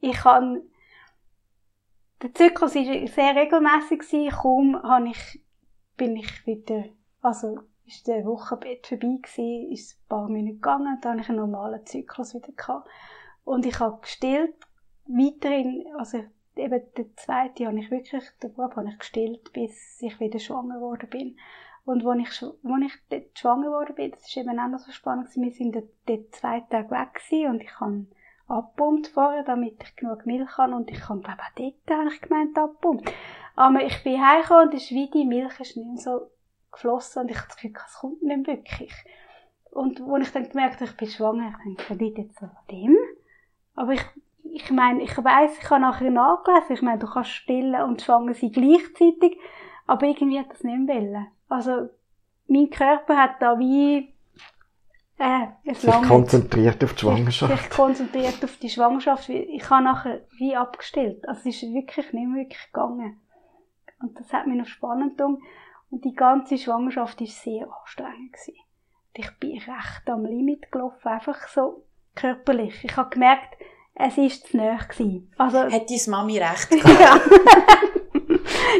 [0.00, 0.60] ich habe
[2.20, 4.30] der Zyklus war sehr regelmäßig.
[4.30, 5.42] Kaum habe ich,
[5.96, 6.84] bin ich wieder,
[7.22, 7.60] also
[7.92, 11.84] ist der Wochenbett vorbei gewesen, ist ein paar Minuten gegangen, dann habe ich einen normalen
[11.86, 12.88] Zyklus wieder gehabt.
[13.44, 14.54] Und ich habe gestillt,
[15.06, 16.18] weiterhin, also
[16.56, 20.76] eben der zweite habe ich wirklich, den Bub habe ich gestillt, bis ich wieder schwanger
[20.76, 21.36] geworden bin.
[21.84, 24.92] Und als ich, als ich dort schwanger geworden bin, das ist eben auch noch so
[24.92, 28.06] spannend wir sind dort zwei Tage weg gewesen und ich habe
[28.46, 30.74] abpumpt vorher, damit ich genug Milch habe.
[30.74, 33.10] Und ich kann, glaube auch dort habe ich gemeint abpumpt.
[33.56, 36.30] Aber ich bin heimgekommen und ist wie die Milch ist nicht so
[36.72, 38.92] geflossen und ich Gefühl, es kommt nicht wirklich.
[39.70, 42.96] Und als ich dann gemerkt habe, ich bin schwanger, ich denke, liegt jetzt so dem?
[43.74, 44.04] Aber ich,
[44.44, 48.34] ich meine, ich weiss, ich habe nachher nachgelesen, ich meine, du kannst stillen und schwanger
[48.34, 49.38] sein gleichzeitig,
[49.86, 51.26] aber irgendwie hat das nicht wollen.
[51.48, 51.88] Also,
[52.48, 54.12] mein Körper hat da wie
[55.18, 57.56] äh, es sich konzentriert auf die Schwangerschaft.
[57.56, 59.28] Sich konzentriert auf die Schwangerschaft.
[59.28, 61.26] Ich habe nachher wie abgestellt.
[61.28, 63.20] Also es ist wirklich nicht mehr wirklich gegangen.
[64.00, 65.38] Und das hat mich noch spannend getan.
[65.92, 68.32] Und die ganze Schwangerschaft war sehr anstrengend.
[68.32, 68.56] Gewesen.
[69.12, 72.82] Ich bin recht am Limit gelaufen, einfach so körperlich.
[72.82, 73.58] Ich habe gemerkt,
[73.94, 74.78] es war zu nahe.
[74.88, 75.30] Gewesen.
[75.36, 76.98] Also, Hat deine Mami recht gehabt?
[76.98, 77.20] ja.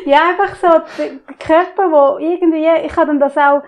[0.07, 3.63] ja, einfach so, der Körper, wo irgendwie, ich habe dann das auch,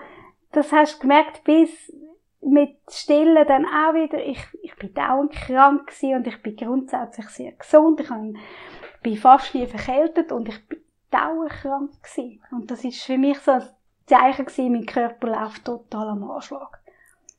[0.51, 1.93] das hast du gemerkt, bis
[2.41, 7.27] mit Stillen dann auch wieder, ich, ich bin dauernd krank gewesen und ich bin grundsätzlich
[7.29, 8.01] sehr gesund.
[8.01, 10.84] Ich bin fast nie verkältet und ich bin
[11.15, 12.41] dauernd krank gewesen.
[12.51, 13.63] Und das ist für mich so ein
[14.05, 16.81] Zeichen gewesen, mein Körper läuft total am Anschlag.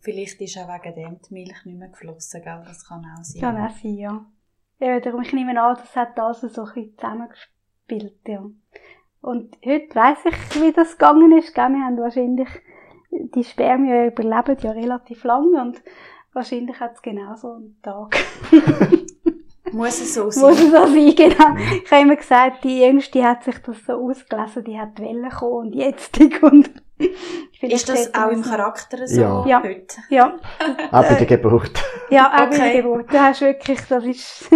[0.01, 2.63] Vielleicht ist auch wegen dem die Milch nicht mehr geflossen, gell?
[2.65, 3.41] Das kann auch sein.
[3.41, 4.25] Kann auch sein, ja.
[4.79, 8.45] ja darum, ich nehme an, das hat also so ein bisschen zusammengespielt, ja.
[9.21, 11.69] Und heute weiss ich, wie das gegangen ist, gell?
[11.71, 12.49] Wir haben wahrscheinlich
[13.11, 15.83] die Spermien überleben ja relativ lang und
[16.33, 18.17] wahrscheinlich hat es genauso einen Tag.
[19.73, 20.45] Muss es so sein?
[20.45, 21.57] Muss es so sein, genau.
[21.85, 25.69] Ich habe immer gesagt, die Jüngste hat sich das so ausgelesen, die hat Wellen kommen
[25.69, 26.71] und jetzt und
[27.61, 29.47] Ist das auch im Charakter so ja.
[29.47, 29.63] ja.
[29.63, 29.97] heute?
[30.09, 30.37] Ja.
[30.93, 31.83] auch bei der Geburt.
[32.11, 32.59] Ja, auch okay.
[32.59, 33.13] bei der Geburt.
[33.13, 34.51] Du hast wirklich, das ist...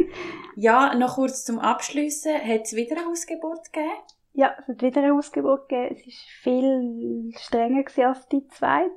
[0.56, 2.34] ja, noch kurz zum Abschliessen.
[2.34, 3.90] Hat es wieder eine Ausgeburt gegeben?
[4.32, 5.96] Ja, es hat wieder eine Ausgeburt gegeben.
[5.96, 8.90] Es war viel strenger als die zweite.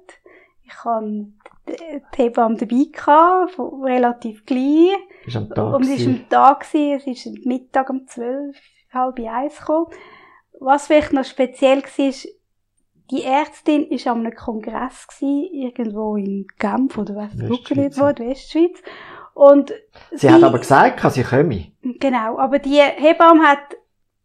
[0.63, 1.27] Ich hatte
[1.67, 4.95] die Hebamme dabei, gehabt, relativ klein.
[5.25, 8.57] Ist am Tag Und es war am Tag, es ist am Mittag um zwölf,
[8.93, 9.87] halb eins gekommen.
[10.59, 12.13] Was vielleicht noch speziell war,
[13.11, 18.81] die Ärztin war an einem Kongress, gewesen, irgendwo in Genf oder was, Westschweiz, wo, Westschweiz.
[19.33, 19.73] Und
[20.11, 21.71] sie, sie, hat aber gesagt, sie komme.
[21.81, 23.77] Genau, aber die Hebamme hat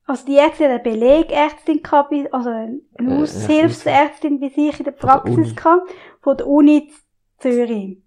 [0.07, 4.93] also die Ärztin hat eine Belegärztin gehabt, also eine äh, Aushilfsärztin wie ich in der
[4.93, 5.91] Praxis gehabt,
[6.21, 6.93] von der Uni
[7.39, 8.03] Zürich.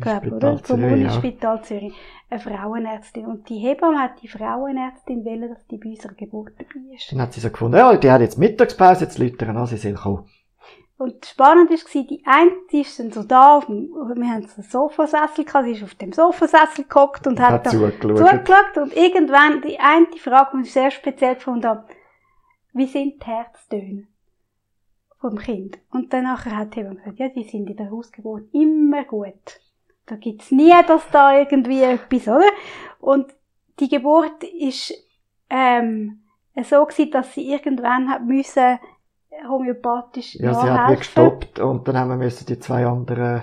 [0.00, 0.58] Glaube, oder?
[0.58, 1.62] Vom Unispital.
[1.62, 1.94] Zürich.
[2.30, 3.26] Eine Frauenärztin.
[3.26, 7.12] Und die Hebamme hat die Frauenärztin wollen, dass die bei unserer Geburt dabei ist.
[7.12, 9.94] Dann hat sie so gefunden, ja, die hat jetzt Mittagspause, jetzt Leute an, sie soll
[9.94, 10.28] kommen.
[10.96, 14.54] Und spannend war, die eine die ist dann so da, auf dem, wir haben so
[14.56, 18.18] einen Sofasessel gehabt, sie ist auf dem Sofasessel gehockt und hat, Hat da zugeschaut.
[18.18, 18.76] zugeschaut.
[18.76, 21.84] Und irgendwann, die eine Frage, die ich sehr speziell gefunden habe,
[22.72, 24.06] wie sind die Herztöne
[25.20, 25.78] vom Kind?
[25.90, 29.60] Und dann nachher hat jemand gesagt, ja, die sind in der Hausgeburt immer gut.
[30.06, 32.50] Da gibt's nie, dass da irgendwie etwas, oder?
[33.00, 33.26] Und
[33.80, 34.92] die Geburt ist,
[35.50, 36.20] ähm,
[36.62, 38.78] so gewesen, dass sie irgendwann hat müssen
[39.48, 40.98] homöopathisch Ja, sie hat nachhelfen.
[40.98, 43.42] gestoppt und dann haben wir müssen die zwei anderen,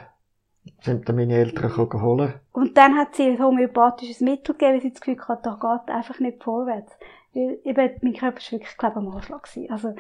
[0.82, 2.34] sind dann meine Eltern gekommen holen.
[2.54, 5.94] Und dann hat sie ein homöopathisches Mittel gegeben, weil sie das Gefühl hatte, da geht
[5.94, 6.94] einfach nicht vorwärts.
[7.34, 9.44] Weil eben, mein Körper war wirklich, glaube ich, am Anschlag.
[9.44, 9.72] gewesen.
[9.72, 9.96] Also,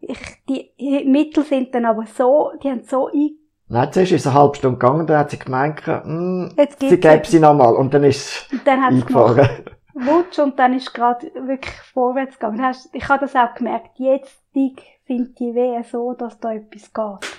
[0.00, 0.18] ich,
[0.48, 3.36] die Mittel sind dann aber so, die haben so ein,
[3.68, 7.00] Nein, zuerst ist es eine halbe Stunde gegangen, dann hat sie gemeint, hm, Jetzt sie
[7.00, 9.64] gäbe sie nochmal und dann ist dann es gemacht, eingefahren.
[9.94, 12.58] Wutsch, und dann ist gerade wirklich vorwärts gegangen.
[12.58, 13.98] Dann Ich habe das auch gemerkt.
[13.98, 17.30] Jetzt sind die Wehen so, dass da etwas geht.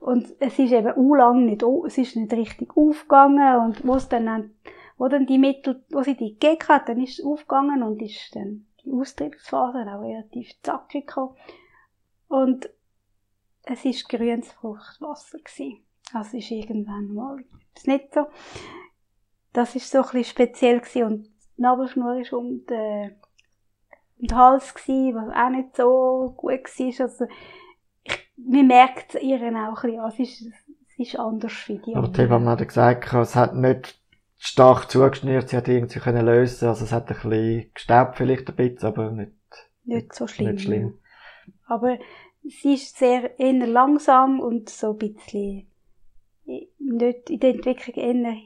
[0.00, 4.08] Und es ist eben u lang nicht, es ist nicht richtig aufgegangen und wo es
[4.08, 4.50] dann, dann-
[4.98, 8.36] wo dann die Mittel, wo sie die gegeben hat, dann ist es aufgegangen und ist
[8.36, 11.34] dann die Austrittsphase auch relativ zackig gekommen.
[12.28, 12.68] Und
[13.66, 15.84] es ist grünes Fruchtwasser gewesen.
[16.12, 17.36] Also es ist irgendwann mal,
[17.74, 18.26] ist nicht so.
[19.52, 21.24] Das ist so ein bisschen speziell gewesen und
[21.56, 23.16] die Nabelschnur ist um den,
[24.18, 27.00] um den Hals gewesen, was auch nicht so gut war.
[27.04, 27.26] Also,
[28.04, 30.08] ich, man merkt es ihr auch ein bisschen an.
[30.12, 34.00] Es ist, es ist anders wie die Aber die Hebamme hat gesagt, es hat nicht
[34.38, 38.56] stark zugeschnürt, sie hat irgendwie können lösen, also es hat ein bisschen gestaubt vielleicht ein
[38.56, 39.32] bisschen, aber nicht,
[39.84, 40.52] Nicht so schlimm.
[40.52, 40.98] nicht schlimm.
[41.66, 41.98] Aber
[42.48, 45.66] sie ist sehr eher langsam und so ein bisschen
[46.44, 48.36] nicht in der Entwicklung eher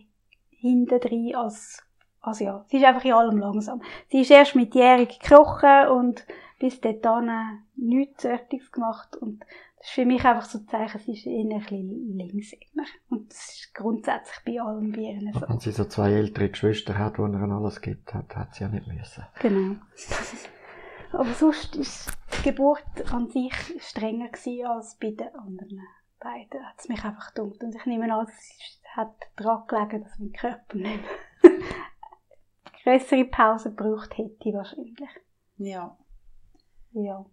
[0.51, 1.82] hinten drin als,
[2.20, 2.64] als ja.
[2.68, 3.82] Sie ist einfach in allem langsam.
[4.10, 6.27] Sie ist erst mit jährig gekrochen und
[6.59, 7.31] bis dahin
[7.77, 9.44] nichts Fertiges gemacht und
[9.78, 12.85] das ist für mich einfach so ein Zeichen, sie ist eher ein bisschen links immer.
[13.09, 15.40] Und das ist grundsätzlich bei allen Viren so.
[15.48, 18.68] Wenn sie so zwei ältere Geschwister hat, wo er alles gibt, hat, hat sie ja
[18.68, 19.24] nicht müssen.
[19.40, 19.77] Genau.
[21.12, 24.31] Aber sonst ist die Geburt an sich strenger
[24.69, 25.81] als bei den anderen
[26.20, 26.65] beiden.
[26.65, 27.62] Hat es mich einfach gedummt.
[27.62, 31.05] Und ich nehme an, es hat daran gelegen, dass mein Körper nicht
[32.85, 35.11] größere Pause gebraucht hätte wahrscheinlich.
[35.57, 35.97] Ja.
[36.93, 37.24] Ja.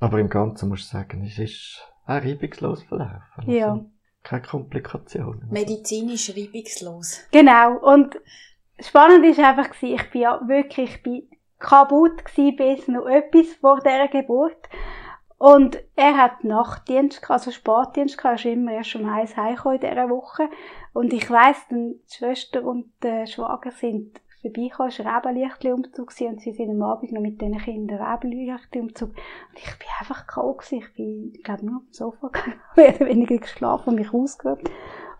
[0.00, 3.22] Aber im Ganzen muss ich sagen, es ist auch reibungslos verlaufen.
[3.36, 3.84] Also Ja.
[4.22, 5.50] Keine Komplikationen.
[5.50, 7.20] Medizinisch reibungslos.
[7.30, 7.76] Genau.
[7.78, 8.18] Und
[8.80, 11.28] spannend ist einfach ich bin ja wirklich, ich bin
[11.58, 14.68] kaputt gewesen bis noch etwas vor dieser Geburt.
[15.38, 19.78] Und er hat Nachtdienst gehabt, also Spätdienst gehabt, er ist immer erst um eins heimgekommen
[19.80, 20.48] in dieser Woche.
[20.92, 26.52] Und ich weiss, die Schwester und der Schwager sind vorbeigekommen, es war Rebenlichtli-Umzug und sie
[26.52, 29.10] sind am Abend noch mit diesen Kindern Rebenlichtli-Umzug.
[29.10, 30.54] Und ich bin einfach K.O.
[30.54, 30.78] gewesen.
[30.78, 34.12] Ich bin, ich glaube, nur auf dem Sofa gelegen, mehr oder weniger geschlafen und mich
[34.12, 34.70] ausgeruht.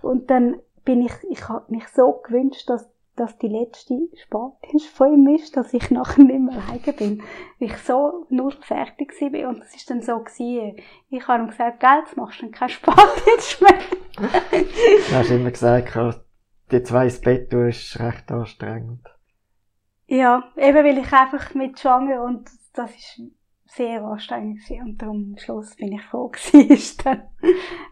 [0.03, 5.15] Und dann bin ich, ich habe mich so gewünscht, dass, dass die letzte Spätdienst von
[5.15, 7.23] ihm ist, dass ich nachher nicht mehr alleine bin.
[7.59, 9.49] Weil ich so null fertig war.
[9.49, 10.77] Und es ist dann so gewesen,
[11.11, 13.79] ich habe ihm gesagt, gell, jetzt machst du keinen Spätdienst mehr.
[15.09, 15.99] Du hast immer gesagt,
[16.71, 19.07] die zwei ins Bett tun ist recht anstrengend.
[20.07, 23.23] Ja, eben weil ich einfach mit schwanger und das ist
[23.67, 24.83] sehr anstrengend gewesen.
[24.83, 26.97] und darum am Schluss bin ich froh gewesen.
[27.05, 27.23] dann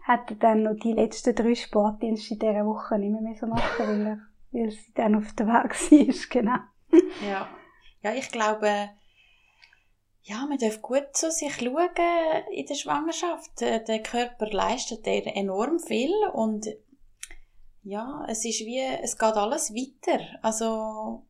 [0.07, 4.07] er dann noch die letzten drei Sportdienste in dieser Woche nicht mehr müssen machen, weil
[4.07, 4.19] er,
[4.53, 6.57] weil sie dann auf der Weg war, genau.
[7.27, 7.49] Ja.
[8.01, 8.89] Ja, ich glaube,
[10.23, 11.89] ja, man darf gut zu sich schauen
[12.51, 13.61] in der Schwangerschaft.
[13.61, 16.67] Äh, Der Körper leistet dir enorm viel und
[17.83, 20.23] ja, es ist wie, es geht alles weiter.
[20.41, 21.25] Also,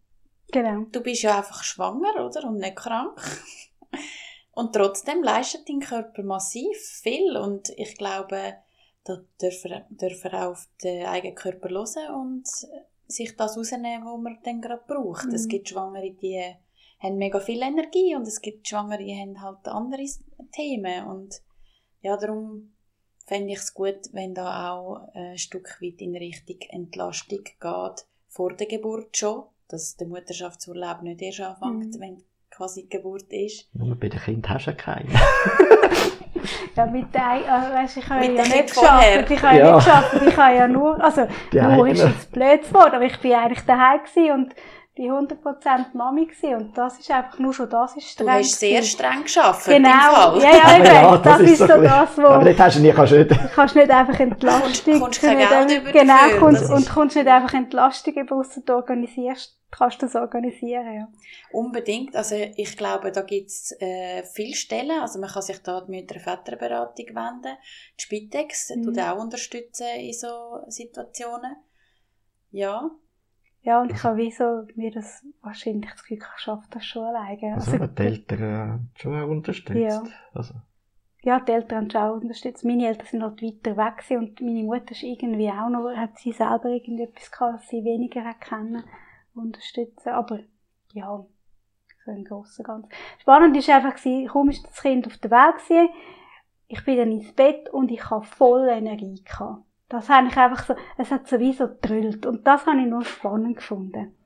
[0.52, 0.86] Genau.
[0.92, 2.44] du bist ja einfach schwanger, oder?
[2.48, 3.20] Und nicht krank.
[4.56, 7.38] Und trotzdem leistet dein Körper massiv viel.
[7.38, 8.58] Und ich glaube,
[9.04, 12.48] da dürfen wir, dürfen wir auch auf den eigenen Körper hören und
[13.08, 15.26] sich das rausnehmen, was man dann gerade braucht.
[15.28, 15.34] Mhm.
[15.36, 16.42] Es gibt Schwangere, die
[17.00, 20.06] haben mega viel Energie und es gibt Schwangere, die haben halt andere
[20.52, 21.06] Themen.
[21.08, 21.42] Und
[22.02, 22.74] ja, darum
[23.26, 28.54] fände ich es gut, wenn da auch ein Stück weit in Richtung Entlastung geht, vor
[28.54, 32.00] der Geburt schon, dass der Mutterschaftsurlaub nicht erst anfängt, Mhm.
[32.00, 33.68] wenn quasi die Geburt ist.
[33.74, 35.10] Nur bei den Kindern hast du ja keinen.
[36.76, 39.32] Ja, mit der, äh, weißt, ich habe Mit ja nicht geschafft.
[39.32, 39.76] Ich habe ja Ja.
[39.76, 40.14] nicht geschafft.
[40.28, 43.66] Ich habe ja nur, also, Die nur ist jetzt blöd Wort, aber ich bin eigentlich
[43.66, 44.56] daheim gewesen und
[44.96, 48.30] bin 100% Mami gewesen und das ist einfach, nur schon das ist Du streng.
[48.30, 48.92] hast sehr gewesen.
[48.92, 50.40] streng geschafft Genau, im Fall.
[50.42, 52.22] ja, ja, eben, Ja, das, ist so ein bisschen- das, wo...
[52.28, 53.32] Aber dort hast du nie, kannst du nicht.
[53.32, 54.62] Du kannst nicht einfach Entlastung.
[55.00, 55.38] Kommst- kommst kein
[55.68, 59.58] Geld über Genau, dafür, kommst, das und kommst nicht einfach Entlastung über, ausser du organisierst,
[59.72, 61.08] kannst du das organisieren, ja.
[61.52, 62.16] Unbedingt.
[62.16, 65.02] Also ich glaube, da gibt es äh, viele Stellen.
[65.02, 67.58] Also man kann sich da die Mütter-Väterberatung wenden.
[68.00, 68.84] Die Spitex Mhm.
[68.84, 71.56] tut auch unterstützen in so Situationen.
[72.52, 72.92] Ja.
[73.64, 77.04] Ja, und ich habe wie so, mir das wahrscheinlich das Gefühl, ich schaffe das schon
[77.04, 77.56] alleine.
[77.56, 79.80] Also, aber die Eltern äh, schon auch unterstützt.
[79.80, 80.04] Ja.
[80.34, 80.56] Also,
[81.24, 82.66] ja, die Eltern haben schon auch unterstützt.
[82.66, 86.34] Meine Eltern sind halt weiter weg und meine Mutter ist irgendwie auch noch, hat sie
[86.34, 88.84] selber irgendetwas gehabt, was sie weniger hat können
[89.34, 90.10] unterstützen.
[90.10, 90.40] Aber,
[90.92, 91.26] ja,
[92.04, 92.90] so im Großen und Ganzen.
[93.20, 93.96] Spannend ist einfach
[94.28, 95.90] kaum ist das Kind auf der Welt gewesen,
[96.68, 99.64] ich bin dann ins Bett und ich habe voll Energie gehabt.
[99.94, 102.26] Das habe ich einfach so, es hat sowieso gedrüllt.
[102.26, 104.18] Und das habe ich nur spannend gefunden.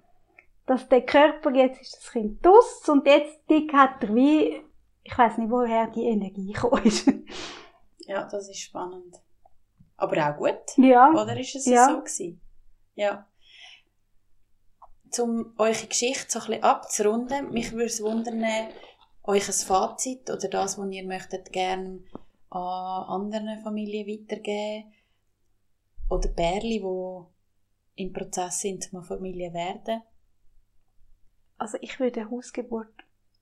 [0.66, 4.62] Dass der Körper, jetzt ist das Kind draus und jetzt dick hat er wie,
[5.04, 7.12] ich weiß nicht, woher die Energie gekommen ist.
[8.08, 9.14] Ja, das ist spannend.
[9.98, 10.62] Aber auch gut.
[10.78, 11.12] ja.
[11.12, 11.90] Oder ist es Ja.
[11.90, 12.40] so gewesen?
[12.96, 13.28] Ja.
[15.20, 18.42] Um eure Geschichte so ein bisschen abzurunden, mich würde es wundern,
[19.24, 22.00] euch ein Fazit oder das, was ihr möchtet gerne
[22.50, 24.94] an anderen Familien weitergeben
[26.10, 30.02] oder Bärli, die im Prozess sind, zum Familie werden.
[31.58, 32.94] Also ich würde Hausgeburt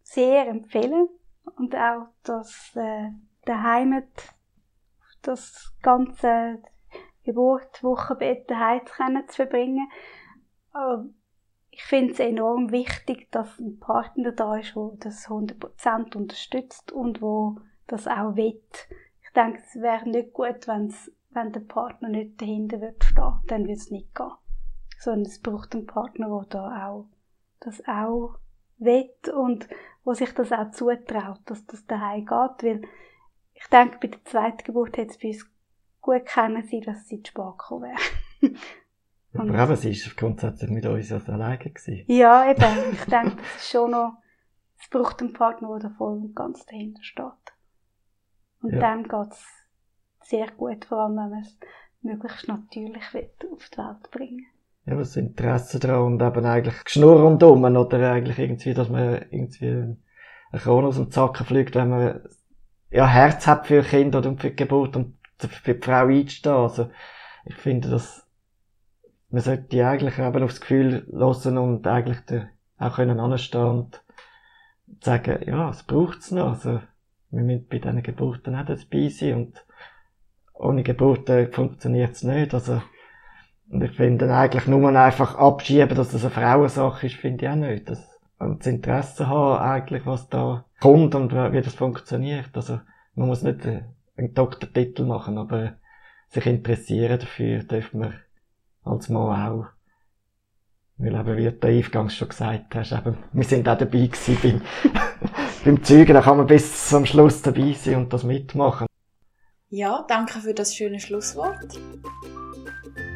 [0.04, 1.10] sehr empfehlen
[1.58, 3.10] und auch das äh,
[3.46, 4.04] daheim
[5.22, 6.62] das ganze
[7.24, 8.82] Geburt, Wochenbett daheim
[9.28, 9.90] zu verbringen.
[10.72, 11.06] Aber
[11.72, 17.22] ich finde es enorm wichtig, dass ein Partner da ist, der das 100% unterstützt und
[17.22, 18.62] wo das auch will.
[19.24, 23.68] Ich denke, es wäre nicht gut, wenn's, wenn der Partner nicht dahinter wird stehen, dann
[23.68, 24.32] wird es nicht gehen.
[25.00, 27.10] Sondern es braucht einen Partner, der da auch
[27.60, 28.38] das auch
[28.78, 29.68] will und
[30.04, 32.82] wo sich das auch zutraut, dass das daheim geht, weil
[33.54, 35.50] ich denke, bei der zweiten Geburt hätte es bei uns
[36.02, 37.84] gut können sein, dass sie zu spät gekommen
[38.42, 38.56] wäre.
[39.38, 42.04] Aber eben, sie ist grundsätzlich mit uns also alleine gewesen.
[42.08, 44.18] ja, eben, ich denke, das ist schon noch,
[44.80, 47.26] es braucht einen Partner, der da voll und ganz dahinter steht.
[48.62, 48.80] Und Ja.
[48.80, 49.46] dann geht es
[50.26, 51.58] sehr gut, vor allem wenn man es
[52.02, 54.46] möglichst natürlich will, auf die Welt bringen
[54.86, 59.98] Ja, das Interesse daran und eben eigentlich Schnurr rundum oder eigentlich irgendwie, dass man irgendwie
[60.52, 62.22] ein Kron aus dem Zacken fliegt, wenn man
[62.92, 66.56] ja Herz hat für Kinder und für die Geburt und für die Frau einzustehen.
[66.56, 66.90] Also
[67.46, 68.26] ich finde, dass
[69.30, 72.20] man sollte eigentlich eben aufs Gefühl lassen und eigentlich
[72.78, 74.02] auch können anstehen und
[75.02, 76.50] sagen, ja, es braucht's noch.
[76.50, 76.82] Also
[77.32, 79.66] wir müssen bei diesen Geburten auch dabei sein und
[80.58, 82.54] ohne Geburten funktioniert's nicht.
[82.54, 82.82] Also
[83.70, 87.56] und ich finde eigentlich nur einfach abschieben, dass das eine Frauensache ist, finde ich auch
[87.56, 87.90] nicht.
[87.90, 88.08] Das,
[88.38, 92.50] und das Interesse haben, eigentlich, was da kommt und wie das funktioniert.
[92.54, 92.80] Also,
[93.16, 93.84] man muss nicht äh,
[94.18, 95.74] einen Doktortitel machen, aber
[96.28, 98.14] sich interessieren dafür dürfen wir
[98.84, 99.66] als Mann auch.
[100.98, 104.62] Weil eben, wie du eingangs schon gesagt hast, eben, wir sind auch dabei gewesen beim,
[105.66, 108.88] beim Zeugen, da kann man bis zum Schluss dabei sein und das mitmachen.
[109.70, 111.80] Ja, danke für das schöne Schlusswort.